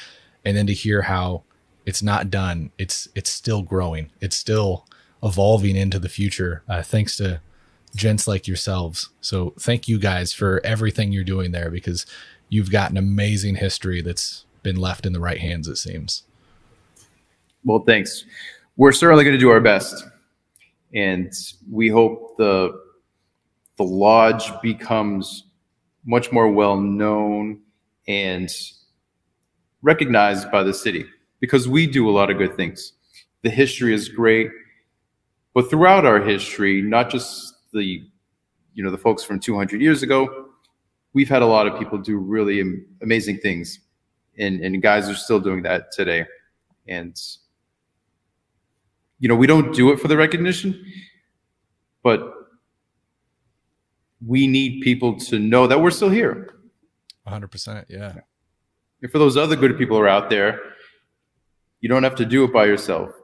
and 0.46 0.56
then 0.56 0.66
to 0.68 0.74
hear 0.74 1.02
how 1.04 1.44
it's 1.86 2.02
not 2.02 2.30
done. 2.30 2.72
It's 2.78 3.10
it's 3.16 3.30
still 3.30 3.64
growing. 3.64 4.12
It's 4.22 4.38
still 4.38 4.86
evolving 5.24 5.76
into 5.76 6.00
the 6.00 6.10
future 6.10 6.64
uh, 6.68 6.82
thanks 6.82 7.18
to 7.18 7.42
gents 7.96 8.28
like 8.28 8.48
yourselves. 8.48 9.10
So 9.22 9.54
thank 9.60 9.88
you 9.88 9.98
guys 9.98 10.34
for 10.34 10.62
everything 10.64 11.12
you're 11.12 11.24
doing 11.24 11.52
there 11.52 11.70
because 11.70 12.06
you've 12.50 12.72
got 12.72 12.92
an 12.92 12.98
amazing 12.98 13.56
history 13.56 14.02
that's 14.02 14.46
been 14.64 14.76
left 14.76 15.06
in 15.06 15.14
the 15.14 15.20
right 15.20 15.40
hands, 15.40 15.68
it 15.68 15.78
seems. 15.78 16.24
Well, 17.64 17.80
thanks. 17.80 18.26
We're 18.76 18.92
certainly 18.92 19.24
going 19.24 19.36
to 19.36 19.40
do 19.40 19.50
our 19.50 19.60
best. 19.60 20.06
And 20.94 21.32
we 21.70 21.90
hope 21.90 22.38
the 22.38 22.80
the 23.78 23.84
lodge 23.84 24.52
becomes 24.62 25.44
much 26.06 26.32
more 26.32 26.50
well 26.50 26.78
known 26.78 27.60
and 28.08 28.50
recognized 29.82 30.50
by 30.52 30.64
the 30.64 30.74
city 30.74 31.06
because 31.40 31.68
we 31.68 31.86
do 31.86 32.10
a 32.10 32.12
lot 32.12 32.32
of 32.32 32.38
good 32.38 32.56
things. 32.56 32.94
The 33.44 33.50
history 33.50 33.94
is 33.94 34.10
great. 34.10 34.50
But 35.58 35.72
throughout 35.72 36.06
our 36.06 36.22
history, 36.22 36.84
not 36.84 37.10
just 37.10 37.72
the 37.74 37.84
you 38.76 38.84
know 38.84 38.92
the 38.92 38.98
folks 39.00 39.24
from 39.24 39.40
200 39.40 39.82
years 39.82 40.04
ago, 40.04 40.50
we've 41.14 41.28
had 41.28 41.42
a 41.42 41.48
lot 41.48 41.66
of 41.66 41.80
people 41.80 41.98
do 41.98 42.20
really 42.20 42.62
amazing 43.02 43.40
things, 43.40 43.80
and 44.38 44.62
and 44.62 44.80
guys 44.84 45.10
are 45.10 45.16
still 45.16 45.40
doing 45.40 45.64
that 45.64 45.92
today. 45.92 46.28
And 46.88 47.20
you 49.18 49.28
know 49.28 49.34
we 49.34 49.48
don't 49.48 49.74
do 49.74 49.92
it 49.92 50.00
for 50.00 50.08
the 50.08 50.16
recognition, 50.16 50.80
but 52.04 52.22
we 54.24 54.46
need 54.46 54.84
people 54.84 55.18
to 55.22 55.40
know 55.40 55.66
that 55.66 55.82
we're 55.82 55.90
still 55.90 56.12
here. 56.12 56.54
100%, 57.28 57.86
yeah. 57.90 58.14
And 59.02 59.12
for 59.12 59.18
those 59.18 59.36
other 59.36 59.56
good 59.56 59.76
people 59.76 59.98
who 59.98 60.04
are 60.04 60.08
out 60.08 60.30
there, 60.30 60.60
you 61.82 61.90
don't 61.90 62.04
have 62.04 62.14
to 62.18 62.26
do 62.26 62.44
it 62.44 62.54
by 62.54 62.66
yourself 62.66 63.17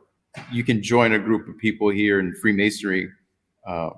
you 0.51 0.63
can 0.63 0.81
join 0.81 1.13
a 1.13 1.19
group 1.19 1.47
of 1.47 1.57
people 1.57 1.89
here 1.89 2.19
in 2.19 2.33
Freemasonry 2.41 3.09
uh, 3.67 3.91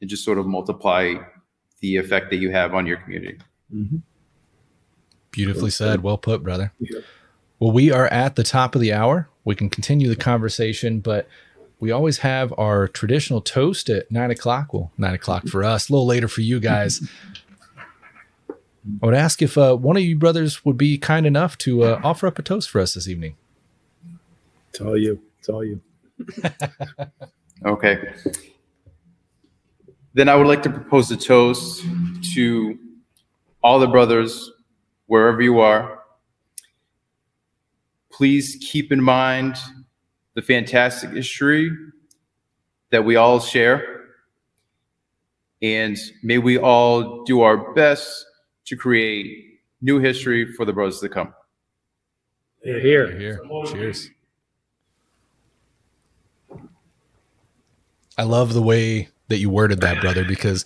and 0.00 0.08
just 0.10 0.24
sort 0.24 0.38
of 0.38 0.46
multiply 0.46 1.14
the 1.80 1.96
effect 1.96 2.30
that 2.30 2.36
you 2.36 2.50
have 2.50 2.74
on 2.74 2.86
your 2.86 2.96
community. 2.98 3.38
Mm-hmm. 3.74 3.98
Beautifully 5.30 5.70
said. 5.70 6.02
Well 6.02 6.18
put, 6.18 6.42
brother. 6.42 6.72
Yeah. 6.78 7.00
Well, 7.58 7.72
we 7.72 7.90
are 7.90 8.06
at 8.08 8.36
the 8.36 8.42
top 8.42 8.74
of 8.74 8.80
the 8.80 8.92
hour. 8.92 9.28
We 9.44 9.54
can 9.54 9.70
continue 9.70 10.08
the 10.08 10.16
conversation, 10.16 11.00
but 11.00 11.28
we 11.80 11.90
always 11.90 12.18
have 12.18 12.52
our 12.58 12.86
traditional 12.86 13.40
toast 13.40 13.88
at 13.88 14.10
nine 14.10 14.30
o'clock. 14.30 14.72
Well, 14.72 14.92
nine 14.98 15.14
o'clock 15.14 15.48
for 15.48 15.64
us, 15.64 15.88
a 15.88 15.92
little 15.92 16.06
later 16.06 16.28
for 16.28 16.42
you 16.42 16.60
guys. 16.60 17.08
I 18.48 19.06
would 19.06 19.14
ask 19.14 19.42
if 19.42 19.56
uh, 19.56 19.76
one 19.76 19.96
of 19.96 20.02
you 20.02 20.16
brothers 20.16 20.64
would 20.64 20.76
be 20.76 20.98
kind 20.98 21.24
enough 21.24 21.56
to 21.58 21.84
uh, 21.84 22.00
offer 22.04 22.26
up 22.26 22.38
a 22.38 22.42
toast 22.42 22.68
for 22.68 22.80
us 22.80 22.94
this 22.94 23.08
evening. 23.08 23.36
It's 24.70 24.80
all 24.80 24.96
you. 24.96 25.20
It's 25.42 25.48
all 25.48 25.64
you. 25.64 25.80
Okay. 27.64 28.12
Then 30.14 30.28
I 30.28 30.34
would 30.34 30.48
like 30.48 30.64
to 30.64 30.70
propose 30.70 31.08
a 31.12 31.16
toast 31.16 31.84
to 32.34 32.76
all 33.62 33.78
the 33.78 33.86
brothers, 33.86 34.50
wherever 35.06 35.40
you 35.40 35.60
are. 35.60 36.00
Please 38.10 38.58
keep 38.60 38.90
in 38.90 39.00
mind 39.00 39.56
the 40.34 40.42
fantastic 40.42 41.10
history 41.10 41.70
that 42.90 43.04
we 43.04 43.14
all 43.14 43.38
share. 43.38 44.06
And 45.62 45.96
may 46.24 46.38
we 46.38 46.58
all 46.58 47.22
do 47.22 47.42
our 47.42 47.72
best 47.74 48.26
to 48.64 48.76
create 48.76 49.60
new 49.80 50.00
history 50.00 50.52
for 50.52 50.64
the 50.64 50.72
brothers 50.72 50.98
to 50.98 51.08
come. 51.08 51.32
Hear, 52.64 52.80
hear. 52.80 53.16
Here, 53.16 53.40
cheers. 53.66 54.10
I 58.18 58.24
love 58.24 58.52
the 58.52 58.62
way 58.62 59.08
that 59.28 59.38
you 59.38 59.50
worded 59.50 59.80
that, 59.80 60.00
brother, 60.00 60.24
because 60.24 60.64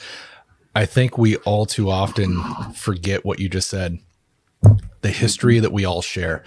I 0.75 0.85
think 0.87 1.17
we 1.17 1.37
all 1.37 1.67
too 1.67 1.91
often 1.91 2.43
forget 2.75 3.25
what 3.25 3.39
you 3.39 3.49
just 3.49 3.71
said. 3.71 3.99
The 5.03 5.11
history 5.11 5.61
that 5.61 5.73
we 5.73 5.85
all 5.85 6.03
share. 6.03 6.43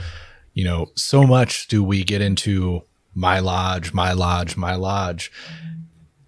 You 0.54 0.66
know, 0.66 0.88
so 0.96 1.26
much 1.26 1.68
do 1.68 1.84
we 1.84 2.04
get 2.04 2.22
into 2.22 2.82
my 3.14 3.40
lodge, 3.40 3.94
my 3.94 4.12
lodge, 4.12 4.58
my 4.58 4.76
lodge, 4.76 5.32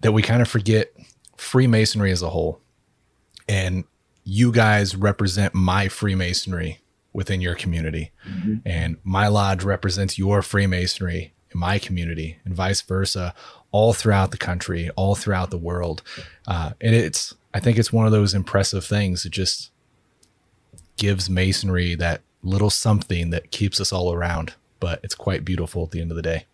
that 0.00 0.12
we 0.12 0.22
kind 0.22 0.42
of 0.42 0.48
forget 0.48 0.92
Freemasonry 1.36 2.10
as 2.10 2.22
a 2.22 2.30
whole. 2.30 2.60
And 3.48 3.84
you 4.24 4.52
guys 4.52 4.96
represent 4.96 5.54
my 5.54 5.88
Freemasonry 5.88 6.80
within 7.12 7.40
your 7.40 7.54
community. 7.54 8.12
Mm-hmm. 8.28 8.56
And 8.64 8.96
my 9.04 9.28
lodge 9.28 9.64
represents 9.64 10.18
your 10.18 10.42
Freemasonry 10.42 11.34
in 11.54 11.60
my 11.60 11.78
community, 11.78 12.38
and 12.44 12.54
vice 12.54 12.80
versa, 12.82 13.34
all 13.70 13.92
throughout 13.92 14.30
the 14.30 14.38
country, 14.38 14.90
all 14.96 15.14
throughout 15.14 15.50
the 15.50 15.58
world. 15.58 16.02
Uh, 16.46 16.72
and 16.80 16.94
it's, 16.94 17.34
I 17.54 17.60
think 17.60 17.78
it's 17.78 17.92
one 17.92 18.06
of 18.06 18.12
those 18.12 18.34
impressive 18.34 18.84
things. 18.84 19.24
It 19.24 19.32
just 19.32 19.70
gives 20.96 21.30
Masonry 21.30 21.94
that 21.94 22.20
little 22.42 22.70
something 22.70 23.30
that 23.30 23.50
keeps 23.50 23.80
us 23.80 23.92
all 23.92 24.12
around. 24.12 24.54
But 24.80 24.98
it's 25.04 25.14
quite 25.14 25.44
beautiful 25.44 25.84
at 25.84 25.92
the 25.92 26.00
end 26.00 26.10
of 26.10 26.16
the 26.16 26.22
day. 26.22 26.46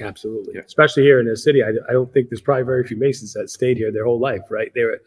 Absolutely. 0.00 0.54
Yeah. 0.54 0.60
Especially 0.60 1.02
here 1.02 1.18
in 1.18 1.26
the 1.26 1.36
city. 1.36 1.62
I, 1.64 1.70
I 1.88 1.92
don't 1.92 2.12
think 2.12 2.28
there's 2.28 2.40
probably 2.40 2.64
very 2.64 2.84
few 2.84 2.96
Masons 2.96 3.32
that 3.32 3.50
stayed 3.50 3.76
here 3.76 3.90
their 3.90 4.04
whole 4.04 4.20
life, 4.20 4.42
right? 4.50 4.70
They 4.74 4.84
were, 4.84 5.00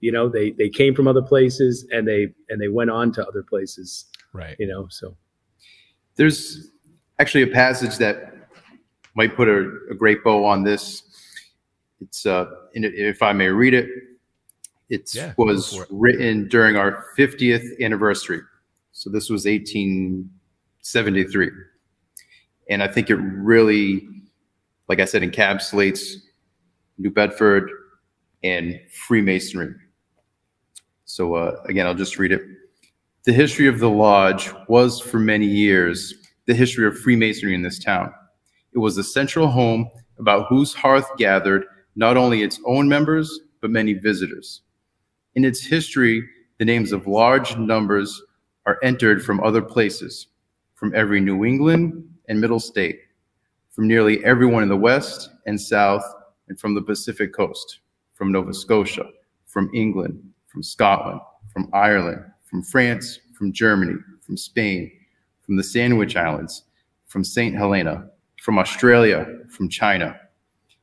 you 0.00 0.12
know, 0.12 0.28
they, 0.28 0.52
they 0.52 0.68
came 0.68 0.94
from 0.94 1.08
other 1.08 1.22
places 1.22 1.86
and 1.92 2.06
they, 2.06 2.32
and 2.48 2.60
they 2.60 2.68
went 2.68 2.90
on 2.90 3.12
to 3.12 3.26
other 3.26 3.42
places, 3.42 4.06
Right. 4.32 4.56
you 4.58 4.66
know, 4.66 4.86
so. 4.88 5.16
There's 6.16 6.70
actually 7.18 7.42
a 7.42 7.46
passage 7.48 7.96
that 7.98 8.48
might 9.14 9.34
put 9.36 9.48
a, 9.48 9.70
a 9.90 9.94
great 9.94 10.22
bow 10.22 10.44
on 10.44 10.62
this. 10.62 11.02
It's, 12.00 12.26
uh, 12.26 12.46
if 12.72 13.22
I 13.22 13.32
may 13.32 13.48
read 13.48 13.74
it, 13.74 13.88
it 14.88 15.12
Yeah, 15.14 15.34
was 15.36 15.74
it. 15.74 15.86
written 15.90 16.48
during 16.48 16.76
our 16.76 17.06
50th 17.18 17.80
anniversary. 17.80 18.40
So 18.92 19.10
this 19.10 19.28
was 19.28 19.44
1873. 19.46 21.50
And 22.70 22.82
I 22.82 22.88
think 22.88 23.10
it 23.10 23.16
really, 23.16 24.08
like 24.88 25.00
I 25.00 25.04
said, 25.04 25.22
encapsulates 25.22 26.14
New 26.98 27.10
Bedford 27.10 27.70
and 28.44 28.80
Freemasonry. 28.92 29.74
So 31.04 31.34
uh, 31.34 31.62
again, 31.66 31.86
I'll 31.86 31.94
just 31.94 32.18
read 32.18 32.32
it. 32.32 32.42
The 33.24 33.32
history 33.32 33.66
of 33.66 33.78
the 33.78 33.90
lodge 33.90 34.50
was 34.68 35.00
for 35.00 35.18
many 35.18 35.46
years 35.46 36.14
the 36.48 36.54
history 36.54 36.86
of 36.86 36.98
Freemasonry 36.98 37.54
in 37.54 37.60
this 37.60 37.78
town. 37.78 38.12
It 38.72 38.78
was 38.78 38.96
the 38.96 39.04
central 39.04 39.48
home 39.48 39.90
about 40.18 40.46
whose 40.48 40.72
hearth 40.72 41.06
gathered 41.18 41.66
not 41.94 42.16
only 42.16 42.42
its 42.42 42.58
own 42.64 42.88
members, 42.88 43.40
but 43.60 43.70
many 43.70 43.92
visitors. 43.92 44.62
In 45.34 45.44
its 45.44 45.62
history, 45.62 46.26
the 46.56 46.64
names 46.64 46.90
of 46.90 47.06
large 47.06 47.58
numbers 47.58 48.22
are 48.64 48.78
entered 48.82 49.22
from 49.22 49.40
other 49.40 49.60
places, 49.60 50.28
from 50.74 50.94
every 50.94 51.20
New 51.20 51.44
England 51.44 52.08
and 52.30 52.40
Middle 52.40 52.60
state, 52.60 52.98
from 53.70 53.86
nearly 53.86 54.24
everyone 54.24 54.62
in 54.62 54.70
the 54.70 54.76
West 54.76 55.28
and 55.46 55.60
South, 55.60 56.02
and 56.48 56.58
from 56.58 56.74
the 56.74 56.82
Pacific 56.82 57.34
coast, 57.34 57.80
from 58.14 58.32
Nova 58.32 58.54
Scotia, 58.54 59.04
from 59.44 59.70
England, 59.74 60.18
from 60.46 60.62
Scotland, 60.62 61.20
from 61.52 61.68
Ireland, 61.74 62.24
from 62.42 62.62
France, 62.62 63.20
from 63.34 63.52
Germany, 63.52 63.98
from 64.22 64.38
Spain, 64.38 64.90
from 65.48 65.56
the 65.56 65.64
Sandwich 65.64 66.14
Islands, 66.14 66.64
from 67.06 67.24
St. 67.24 67.56
Helena, 67.56 68.10
from 68.42 68.58
Australia, 68.58 69.26
from 69.48 69.70
China. 69.70 70.20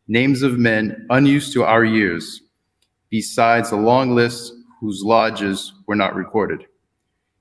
Names 0.08 0.42
of 0.42 0.58
men 0.58 1.06
unused 1.12 1.54
to 1.54 1.64
our 1.64 1.86
years, 1.86 2.42
besides 3.12 3.70
a 3.72 3.76
long 3.76 4.16
list 4.16 4.52
whose 4.82 5.04
lodges 5.04 5.72
were 5.86 5.96
not 5.96 6.16
recorded. 6.16 6.62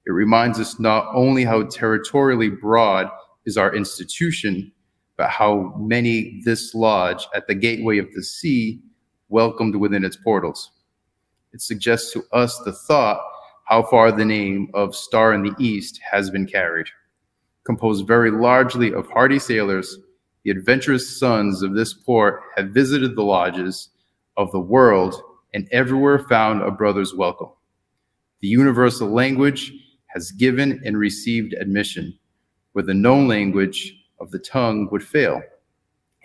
It 0.04 0.12
reminds 0.12 0.60
us 0.60 0.78
not 0.78 1.06
only 1.14 1.44
how 1.44 1.62
territorially 1.62 2.50
broad 2.50 3.08
is 3.46 3.56
our 3.56 3.74
institution, 3.74 4.70
but 5.16 5.30
how 5.30 5.74
many 5.78 6.42
this 6.44 6.74
lodge 6.74 7.26
at 7.34 7.46
the 7.46 7.54
gateway 7.54 7.96
of 7.96 8.12
the 8.12 8.22
sea 8.22 8.82
welcomed 9.30 9.76
within 9.76 10.04
its 10.04 10.18
portals. 10.18 10.72
It 11.54 11.62
suggests 11.62 12.12
to 12.12 12.24
us 12.32 12.58
the 12.66 12.72
thought 12.74 13.22
how 13.64 13.82
far 13.84 14.12
the 14.12 14.26
name 14.26 14.68
of 14.74 14.94
Star 14.94 15.32
in 15.32 15.42
the 15.42 15.54
East 15.58 15.98
has 16.12 16.28
been 16.28 16.46
carried. 16.46 16.88
Composed 17.64 18.06
very 18.06 18.30
largely 18.30 18.92
of 18.92 19.08
hardy 19.08 19.38
sailors, 19.38 19.98
the 20.44 20.50
adventurous 20.50 21.18
sons 21.18 21.62
of 21.62 21.74
this 21.74 21.94
port 21.94 22.42
have 22.56 22.68
visited 22.68 23.16
the 23.16 23.22
lodges 23.22 23.88
of 24.36 24.52
the 24.52 24.60
world 24.60 25.14
and 25.54 25.66
everywhere 25.72 26.18
found 26.18 26.60
a 26.60 26.70
brother's 26.70 27.14
welcome. 27.14 27.48
The 28.40 28.48
universal 28.48 29.08
language 29.08 29.72
has 30.08 30.30
given 30.32 30.82
and 30.84 30.98
received 30.98 31.54
admission, 31.54 32.18
where 32.72 32.84
the 32.84 32.92
known 32.92 33.28
language 33.28 33.96
of 34.20 34.30
the 34.30 34.38
tongue 34.38 34.88
would 34.92 35.02
fail, 35.02 35.42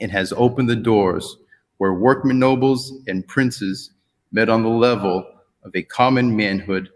and 0.01 0.11
has 0.11 0.33
opened 0.35 0.69
the 0.69 0.75
doors 0.75 1.37
where 1.77 1.93
workmen 1.93 2.37
nobles 2.37 2.91
and 3.07 3.25
princes 3.25 3.91
met 4.33 4.49
on 4.49 4.63
the 4.63 4.69
level 4.69 5.25
of 5.63 5.71
a 5.73 5.83
common 5.83 6.35
manhood, 6.35 6.89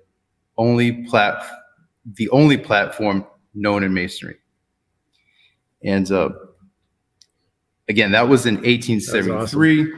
only 0.58 1.06
plat- 1.06 1.46
the 2.06 2.30
only 2.32 2.58
platform 2.58 3.26
known 3.54 3.84
in 3.84 3.94
masonry. 3.94 4.38
And 5.84 6.10
uh, 6.12 6.30
again, 7.90 8.12
that 8.12 8.28
was 8.30 8.46
in 8.46 8.56
1873, 8.56 9.92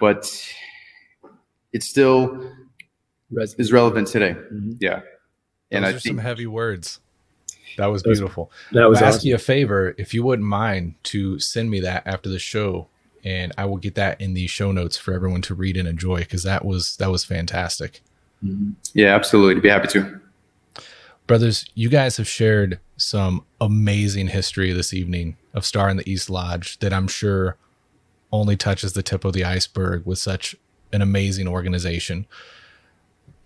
but 0.00 0.30
it 1.72 1.82
still 1.82 2.50
Res- 3.30 3.54
is 3.54 3.72
relevant 3.72 4.08
today. 4.08 4.36
Mhm. 4.52 4.76
Yeah. 4.80 5.00
And 5.70 5.78
And 5.78 5.86
I 5.86 5.92
Those 5.92 6.04
are 6.04 6.08
some 6.08 6.18
heavy 6.18 6.46
words. 6.46 7.00
That 7.76 7.86
was 7.86 8.02
That 8.02 8.10
was- 8.10 8.18
beautiful. 8.20 8.50
That 8.72 8.88
was 8.88 8.98
I'll 9.02 9.08
ask 9.08 9.16
awesome. 9.18 9.28
you 9.28 9.34
a 9.34 9.38
favor, 9.38 9.94
if 9.98 10.14
you 10.14 10.22
wouldn't 10.22 10.46
mind 10.48 10.94
to 11.04 11.38
send 11.38 11.70
me 11.70 11.80
that 11.80 12.06
after 12.06 12.28
the 12.28 12.38
show, 12.38 12.88
and 13.24 13.52
I 13.58 13.64
will 13.64 13.76
get 13.78 13.96
that 13.96 14.20
in 14.20 14.34
the 14.34 14.46
show 14.46 14.70
notes 14.72 14.96
for 14.96 15.12
everyone 15.12 15.42
to 15.42 15.54
read 15.54 15.76
and 15.76 15.88
enjoy 15.88 16.20
because 16.20 16.44
that 16.44 16.64
was 16.64 16.96
that 16.98 17.10
was 17.10 17.24
fantastic. 17.24 18.02
Yeah, 18.94 19.14
absolutely. 19.14 19.60
Be 19.60 19.68
happy 19.68 19.88
to. 19.88 20.20
Brothers, 21.26 21.66
you 21.74 21.88
guys 21.88 22.16
have 22.18 22.28
shared 22.28 22.78
some 22.96 23.44
amazing 23.60 24.28
history 24.28 24.72
this 24.72 24.94
evening 24.94 25.36
of 25.54 25.66
Star 25.66 25.88
in 25.88 25.96
the 25.96 26.08
East 26.10 26.30
Lodge 26.30 26.78
that 26.78 26.92
I'm 26.92 27.08
sure 27.08 27.56
only 28.30 28.56
touches 28.56 28.92
the 28.92 29.02
tip 29.02 29.24
of 29.24 29.32
the 29.32 29.44
iceberg 29.44 30.06
with 30.06 30.18
such 30.18 30.54
an 30.92 31.02
amazing 31.02 31.48
organization. 31.48 32.26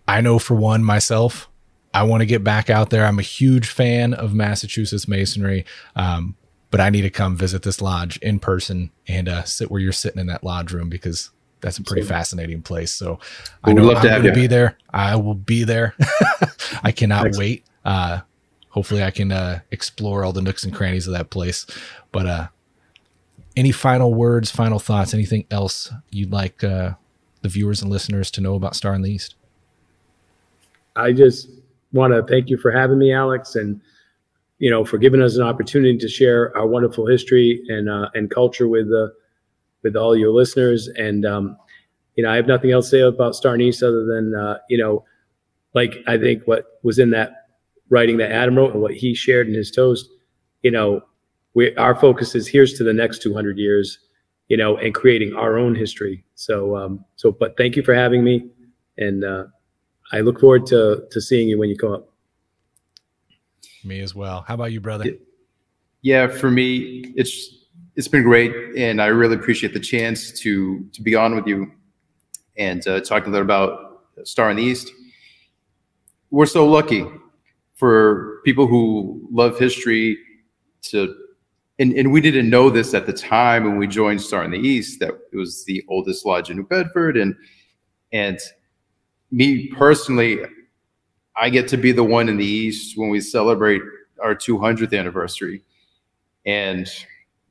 I 0.06 0.20
know 0.20 0.38
for 0.38 0.54
one 0.54 0.84
myself, 0.84 1.48
I 1.94 2.02
want 2.02 2.20
to 2.20 2.26
get 2.26 2.44
back 2.44 2.68
out 2.68 2.90
there. 2.90 3.06
I'm 3.06 3.18
a 3.18 3.22
huge 3.22 3.68
fan 3.68 4.12
of 4.12 4.34
Massachusetts 4.34 5.08
Masonry, 5.08 5.64
um, 5.96 6.36
but 6.70 6.80
I 6.80 6.90
need 6.90 7.02
to 7.02 7.10
come 7.10 7.36
visit 7.36 7.62
this 7.62 7.80
lodge 7.80 8.18
in 8.18 8.40
person 8.40 8.90
and 9.08 9.28
uh, 9.28 9.44
sit 9.44 9.70
where 9.70 9.80
you're 9.80 9.92
sitting 9.92 10.20
in 10.20 10.26
that 10.26 10.44
lodge 10.44 10.72
room 10.72 10.88
because 10.88 11.30
that's 11.60 11.78
a 11.78 11.82
pretty 11.82 12.02
fascinating 12.02 12.62
place. 12.62 12.92
So 12.92 13.18
I 13.64 13.70
We'd 13.70 13.76
know 13.76 13.84
love 13.84 13.96
I'm 13.98 14.02
to 14.02 14.10
have 14.10 14.22
going 14.22 14.34
to 14.34 14.40
be 14.40 14.46
there. 14.46 14.76
I 14.92 15.16
will 15.16 15.34
be 15.34 15.64
there. 15.64 15.94
I 16.82 16.92
cannot 16.92 17.26
Excellent. 17.26 17.38
wait. 17.38 17.64
Uh, 17.90 18.20
hopefully, 18.68 19.02
I 19.02 19.10
can 19.10 19.32
uh, 19.32 19.60
explore 19.72 20.24
all 20.24 20.32
the 20.32 20.40
nooks 20.40 20.62
and 20.62 20.72
crannies 20.72 21.08
of 21.08 21.12
that 21.12 21.30
place. 21.30 21.66
But 22.12 22.26
uh, 22.26 22.48
any 23.56 23.72
final 23.72 24.14
words, 24.14 24.48
final 24.48 24.78
thoughts, 24.78 25.12
anything 25.12 25.44
else 25.50 25.92
you'd 26.08 26.30
like 26.30 26.62
uh, 26.62 26.92
the 27.42 27.48
viewers 27.48 27.82
and 27.82 27.90
listeners 27.90 28.30
to 28.32 28.40
know 28.40 28.54
about 28.54 28.76
Star 28.76 28.94
in 28.94 29.02
the 29.02 29.10
East? 29.10 29.34
I 30.94 31.12
just 31.12 31.48
want 31.92 32.12
to 32.12 32.22
thank 32.32 32.48
you 32.48 32.58
for 32.58 32.70
having 32.70 32.98
me, 32.98 33.12
Alex. 33.12 33.56
And 33.56 33.80
you 34.58 34.70
know, 34.70 34.84
for 34.84 34.96
giving 34.96 35.20
us 35.20 35.36
an 35.36 35.42
opportunity 35.42 35.98
to 35.98 36.08
share 36.08 36.56
our 36.56 36.68
wonderful 36.68 37.06
history 37.08 37.60
and 37.68 37.90
uh, 37.90 38.10
and 38.14 38.30
culture 38.30 38.68
with 38.68 38.86
uh, 38.92 39.08
with 39.82 39.96
all 39.96 40.14
your 40.14 40.30
listeners. 40.30 40.86
And 40.86 41.26
um, 41.26 41.56
you 42.14 42.22
know, 42.22 42.30
I 42.30 42.36
have 42.36 42.46
nothing 42.46 42.70
else 42.70 42.86
to 42.86 42.90
say 42.90 43.00
about 43.00 43.34
Star 43.34 43.54
in 43.54 43.58
the 43.58 43.66
East 43.66 43.82
other 43.82 44.04
than 44.04 44.32
uh, 44.32 44.58
you 44.68 44.78
know, 44.78 45.04
like 45.74 45.96
I 46.06 46.18
think 46.18 46.44
what 46.44 46.78
was 46.84 47.00
in 47.00 47.10
that 47.10 47.39
writing 47.90 48.16
that 48.18 48.32
Adam 48.32 48.56
wrote 48.56 48.72
and 48.72 48.80
what 48.80 48.94
he 48.94 49.14
shared 49.14 49.48
in 49.48 49.54
his 49.54 49.70
toast. 49.70 50.08
You 50.62 50.70
know, 50.70 51.02
we 51.54 51.74
our 51.76 51.94
focus 51.94 52.34
is 52.34 52.48
here's 52.48 52.74
to 52.74 52.84
the 52.84 52.92
next 52.92 53.20
200 53.22 53.58
years. 53.58 53.98
You 54.48 54.56
know, 54.56 54.76
and 54.78 54.92
creating 54.92 55.32
our 55.34 55.58
own 55.58 55.76
history. 55.76 56.24
So, 56.34 56.74
um, 56.76 57.04
so, 57.14 57.30
but 57.30 57.56
thank 57.56 57.76
you 57.76 57.84
for 57.84 57.94
having 57.94 58.24
me, 58.24 58.50
and 58.98 59.22
uh, 59.22 59.44
I 60.10 60.22
look 60.22 60.40
forward 60.40 60.66
to 60.66 61.04
to 61.08 61.20
seeing 61.20 61.48
you 61.48 61.56
when 61.56 61.68
you 61.68 61.76
come 61.76 61.92
up. 61.92 62.08
Me 63.84 64.00
as 64.00 64.12
well. 64.12 64.44
How 64.48 64.54
about 64.54 64.72
you, 64.72 64.80
brother? 64.80 65.04
Yeah, 66.02 66.26
for 66.26 66.50
me, 66.50 67.12
it's 67.16 67.66
it's 67.94 68.08
been 68.08 68.24
great, 68.24 68.52
and 68.76 69.00
I 69.00 69.06
really 69.06 69.36
appreciate 69.36 69.72
the 69.72 69.78
chance 69.78 70.32
to 70.40 70.84
to 70.92 71.00
be 71.00 71.14
on 71.14 71.36
with 71.36 71.46
you 71.46 71.70
and 72.56 72.86
uh, 72.88 73.00
talk 73.00 73.26
a 73.26 73.30
little 73.30 73.44
about 73.44 74.02
Star 74.24 74.50
in 74.50 74.56
the 74.56 74.64
East. 74.64 74.90
We're 76.30 76.46
so 76.46 76.66
lucky 76.66 77.06
for 77.80 78.40
people 78.44 78.68
who 78.68 79.26
love 79.32 79.58
history 79.58 80.18
to, 80.82 81.14
and, 81.80 81.92
and 81.94 82.12
we 82.12 82.20
didn't 82.20 82.48
know 82.48 82.70
this 82.70 82.94
at 82.94 83.06
the 83.06 83.12
time 83.12 83.64
when 83.64 83.78
we 83.78 83.88
joined 83.88 84.20
Star 84.20 84.44
in 84.44 84.52
the 84.52 84.58
East 84.58 85.00
that 85.00 85.14
it 85.32 85.36
was 85.36 85.64
the 85.64 85.82
oldest 85.88 86.24
lodge 86.24 86.50
in 86.50 86.58
New 86.58 86.66
Bedford, 86.66 87.16
and 87.16 87.34
and 88.12 88.38
me 89.30 89.68
personally, 89.68 90.40
I 91.36 91.50
get 91.50 91.68
to 91.68 91.76
be 91.76 91.92
the 91.92 92.04
one 92.04 92.28
in 92.28 92.36
the 92.36 92.44
East 92.44 92.98
when 92.98 93.08
we 93.08 93.20
celebrate 93.20 93.82
our 94.22 94.34
200th 94.34 94.96
anniversary. 94.98 95.62
And, 96.46 96.88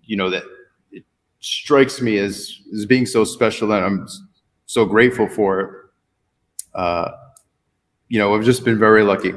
you 0.03 0.17
know, 0.17 0.30
that 0.30 0.43
it 0.91 1.03
strikes 1.39 2.01
me 2.01 2.17
as, 2.17 2.59
as 2.73 2.86
being 2.86 3.05
so 3.05 3.23
special 3.23 3.71
and 3.71 3.86
I'm 3.86 4.07
so 4.65 4.86
grateful 4.86 5.27
for 5.27 5.59
it. 5.61 5.69
Uh, 6.75 7.11
you 8.09 8.19
know, 8.19 8.36
I've 8.36 8.43
just 8.43 8.65
been 8.65 8.80
very 8.80 9.03
lucky. 9.03 9.34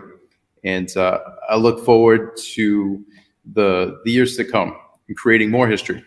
And 0.64 0.94
uh, 0.96 1.18
I 1.48 1.56
look 1.56 1.84
forward 1.84 2.36
to 2.54 3.04
the, 3.52 4.00
the 4.04 4.10
years 4.10 4.36
to 4.36 4.44
come 4.44 4.76
and 5.08 5.16
creating 5.16 5.50
more 5.50 5.68
history. 5.68 6.04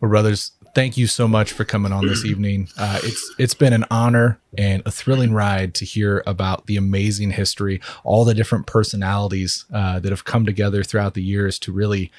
Well, 0.00 0.10
brothers, 0.10 0.52
thank 0.74 0.96
you 0.96 1.06
so 1.06 1.28
much 1.28 1.52
for 1.52 1.64
coming 1.64 1.92
on 1.92 2.06
this 2.06 2.24
evening. 2.26 2.68
Uh, 2.76 3.00
it's 3.02 3.34
it's 3.38 3.54
been 3.54 3.72
an 3.72 3.84
honor 3.90 4.38
and 4.56 4.82
a 4.84 4.90
thrilling 4.90 5.32
ride 5.32 5.74
to 5.76 5.84
hear 5.84 6.22
about 6.26 6.66
the 6.66 6.76
amazing 6.76 7.32
history, 7.32 7.80
all 8.02 8.24
the 8.24 8.34
different 8.34 8.66
personalities 8.66 9.64
uh, 9.72 9.98
that 10.00 10.10
have 10.10 10.24
come 10.24 10.44
together 10.44 10.82
throughout 10.82 11.14
the 11.14 11.22
years 11.22 11.58
to 11.60 11.72
really 11.72 12.10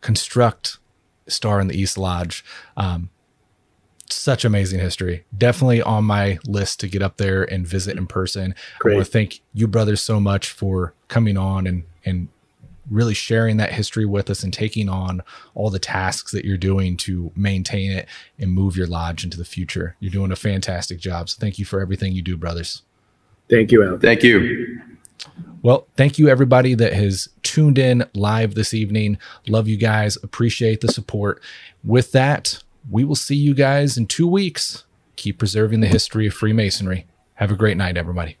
construct 0.00 0.78
Star 1.26 1.60
in 1.60 1.66
the 1.68 1.78
East 1.78 1.98
Lodge. 1.98 2.44
Um, 2.76 3.10
such 4.10 4.44
amazing 4.44 4.80
history. 4.80 5.24
Definitely 5.36 5.82
on 5.82 6.04
my 6.04 6.38
list 6.46 6.80
to 6.80 6.88
get 6.88 7.02
up 7.02 7.16
there 7.16 7.44
and 7.44 7.66
visit 7.66 7.96
in 7.96 8.06
person. 8.06 8.54
Great. 8.78 8.92
I 8.92 8.96
want 8.96 9.06
to 9.06 9.12
thank 9.12 9.40
you 9.54 9.66
brothers 9.66 10.02
so 10.02 10.20
much 10.20 10.50
for 10.50 10.94
coming 11.08 11.36
on 11.36 11.66
and 11.66 11.84
and 12.04 12.28
really 12.90 13.14
sharing 13.14 13.56
that 13.56 13.72
history 13.72 14.04
with 14.04 14.30
us 14.30 14.42
and 14.42 14.52
taking 14.52 14.88
on 14.88 15.22
all 15.54 15.70
the 15.70 15.78
tasks 15.78 16.32
that 16.32 16.44
you're 16.44 16.56
doing 16.56 16.96
to 16.96 17.32
maintain 17.34 17.90
it 17.90 18.08
and 18.38 18.52
move 18.52 18.76
your 18.76 18.86
lodge 18.86 19.24
into 19.24 19.36
the 19.36 19.44
future. 19.44 19.96
You're 19.98 20.12
doing 20.12 20.30
a 20.30 20.36
fantastic 20.36 20.98
job. 20.98 21.28
So 21.28 21.38
thank 21.40 21.58
you 21.58 21.64
for 21.64 21.80
everything 21.80 22.12
you 22.12 22.22
do, 22.22 22.36
brothers. 22.36 22.82
Thank 23.50 23.72
you, 23.72 23.84
Al. 23.84 23.98
Thank 23.98 24.22
you. 24.22 24.80
Well, 25.62 25.86
thank 25.96 26.18
you 26.18 26.28
everybody 26.28 26.74
that 26.74 26.92
has 26.92 27.28
tuned 27.42 27.78
in 27.78 28.04
live 28.14 28.54
this 28.54 28.72
evening. 28.72 29.18
Love 29.48 29.66
you 29.66 29.76
guys. 29.76 30.16
Appreciate 30.22 30.80
the 30.80 30.88
support. 30.88 31.42
With 31.82 32.12
that, 32.12 32.62
we 32.90 33.04
will 33.04 33.16
see 33.16 33.36
you 33.36 33.54
guys 33.54 33.96
in 33.96 34.06
two 34.06 34.26
weeks. 34.26 34.84
Keep 35.16 35.38
preserving 35.38 35.80
the 35.80 35.86
history 35.86 36.26
of 36.26 36.34
Freemasonry. 36.34 37.06
Have 37.34 37.50
a 37.50 37.56
great 37.56 37.76
night, 37.76 37.96
everybody. 37.96 38.36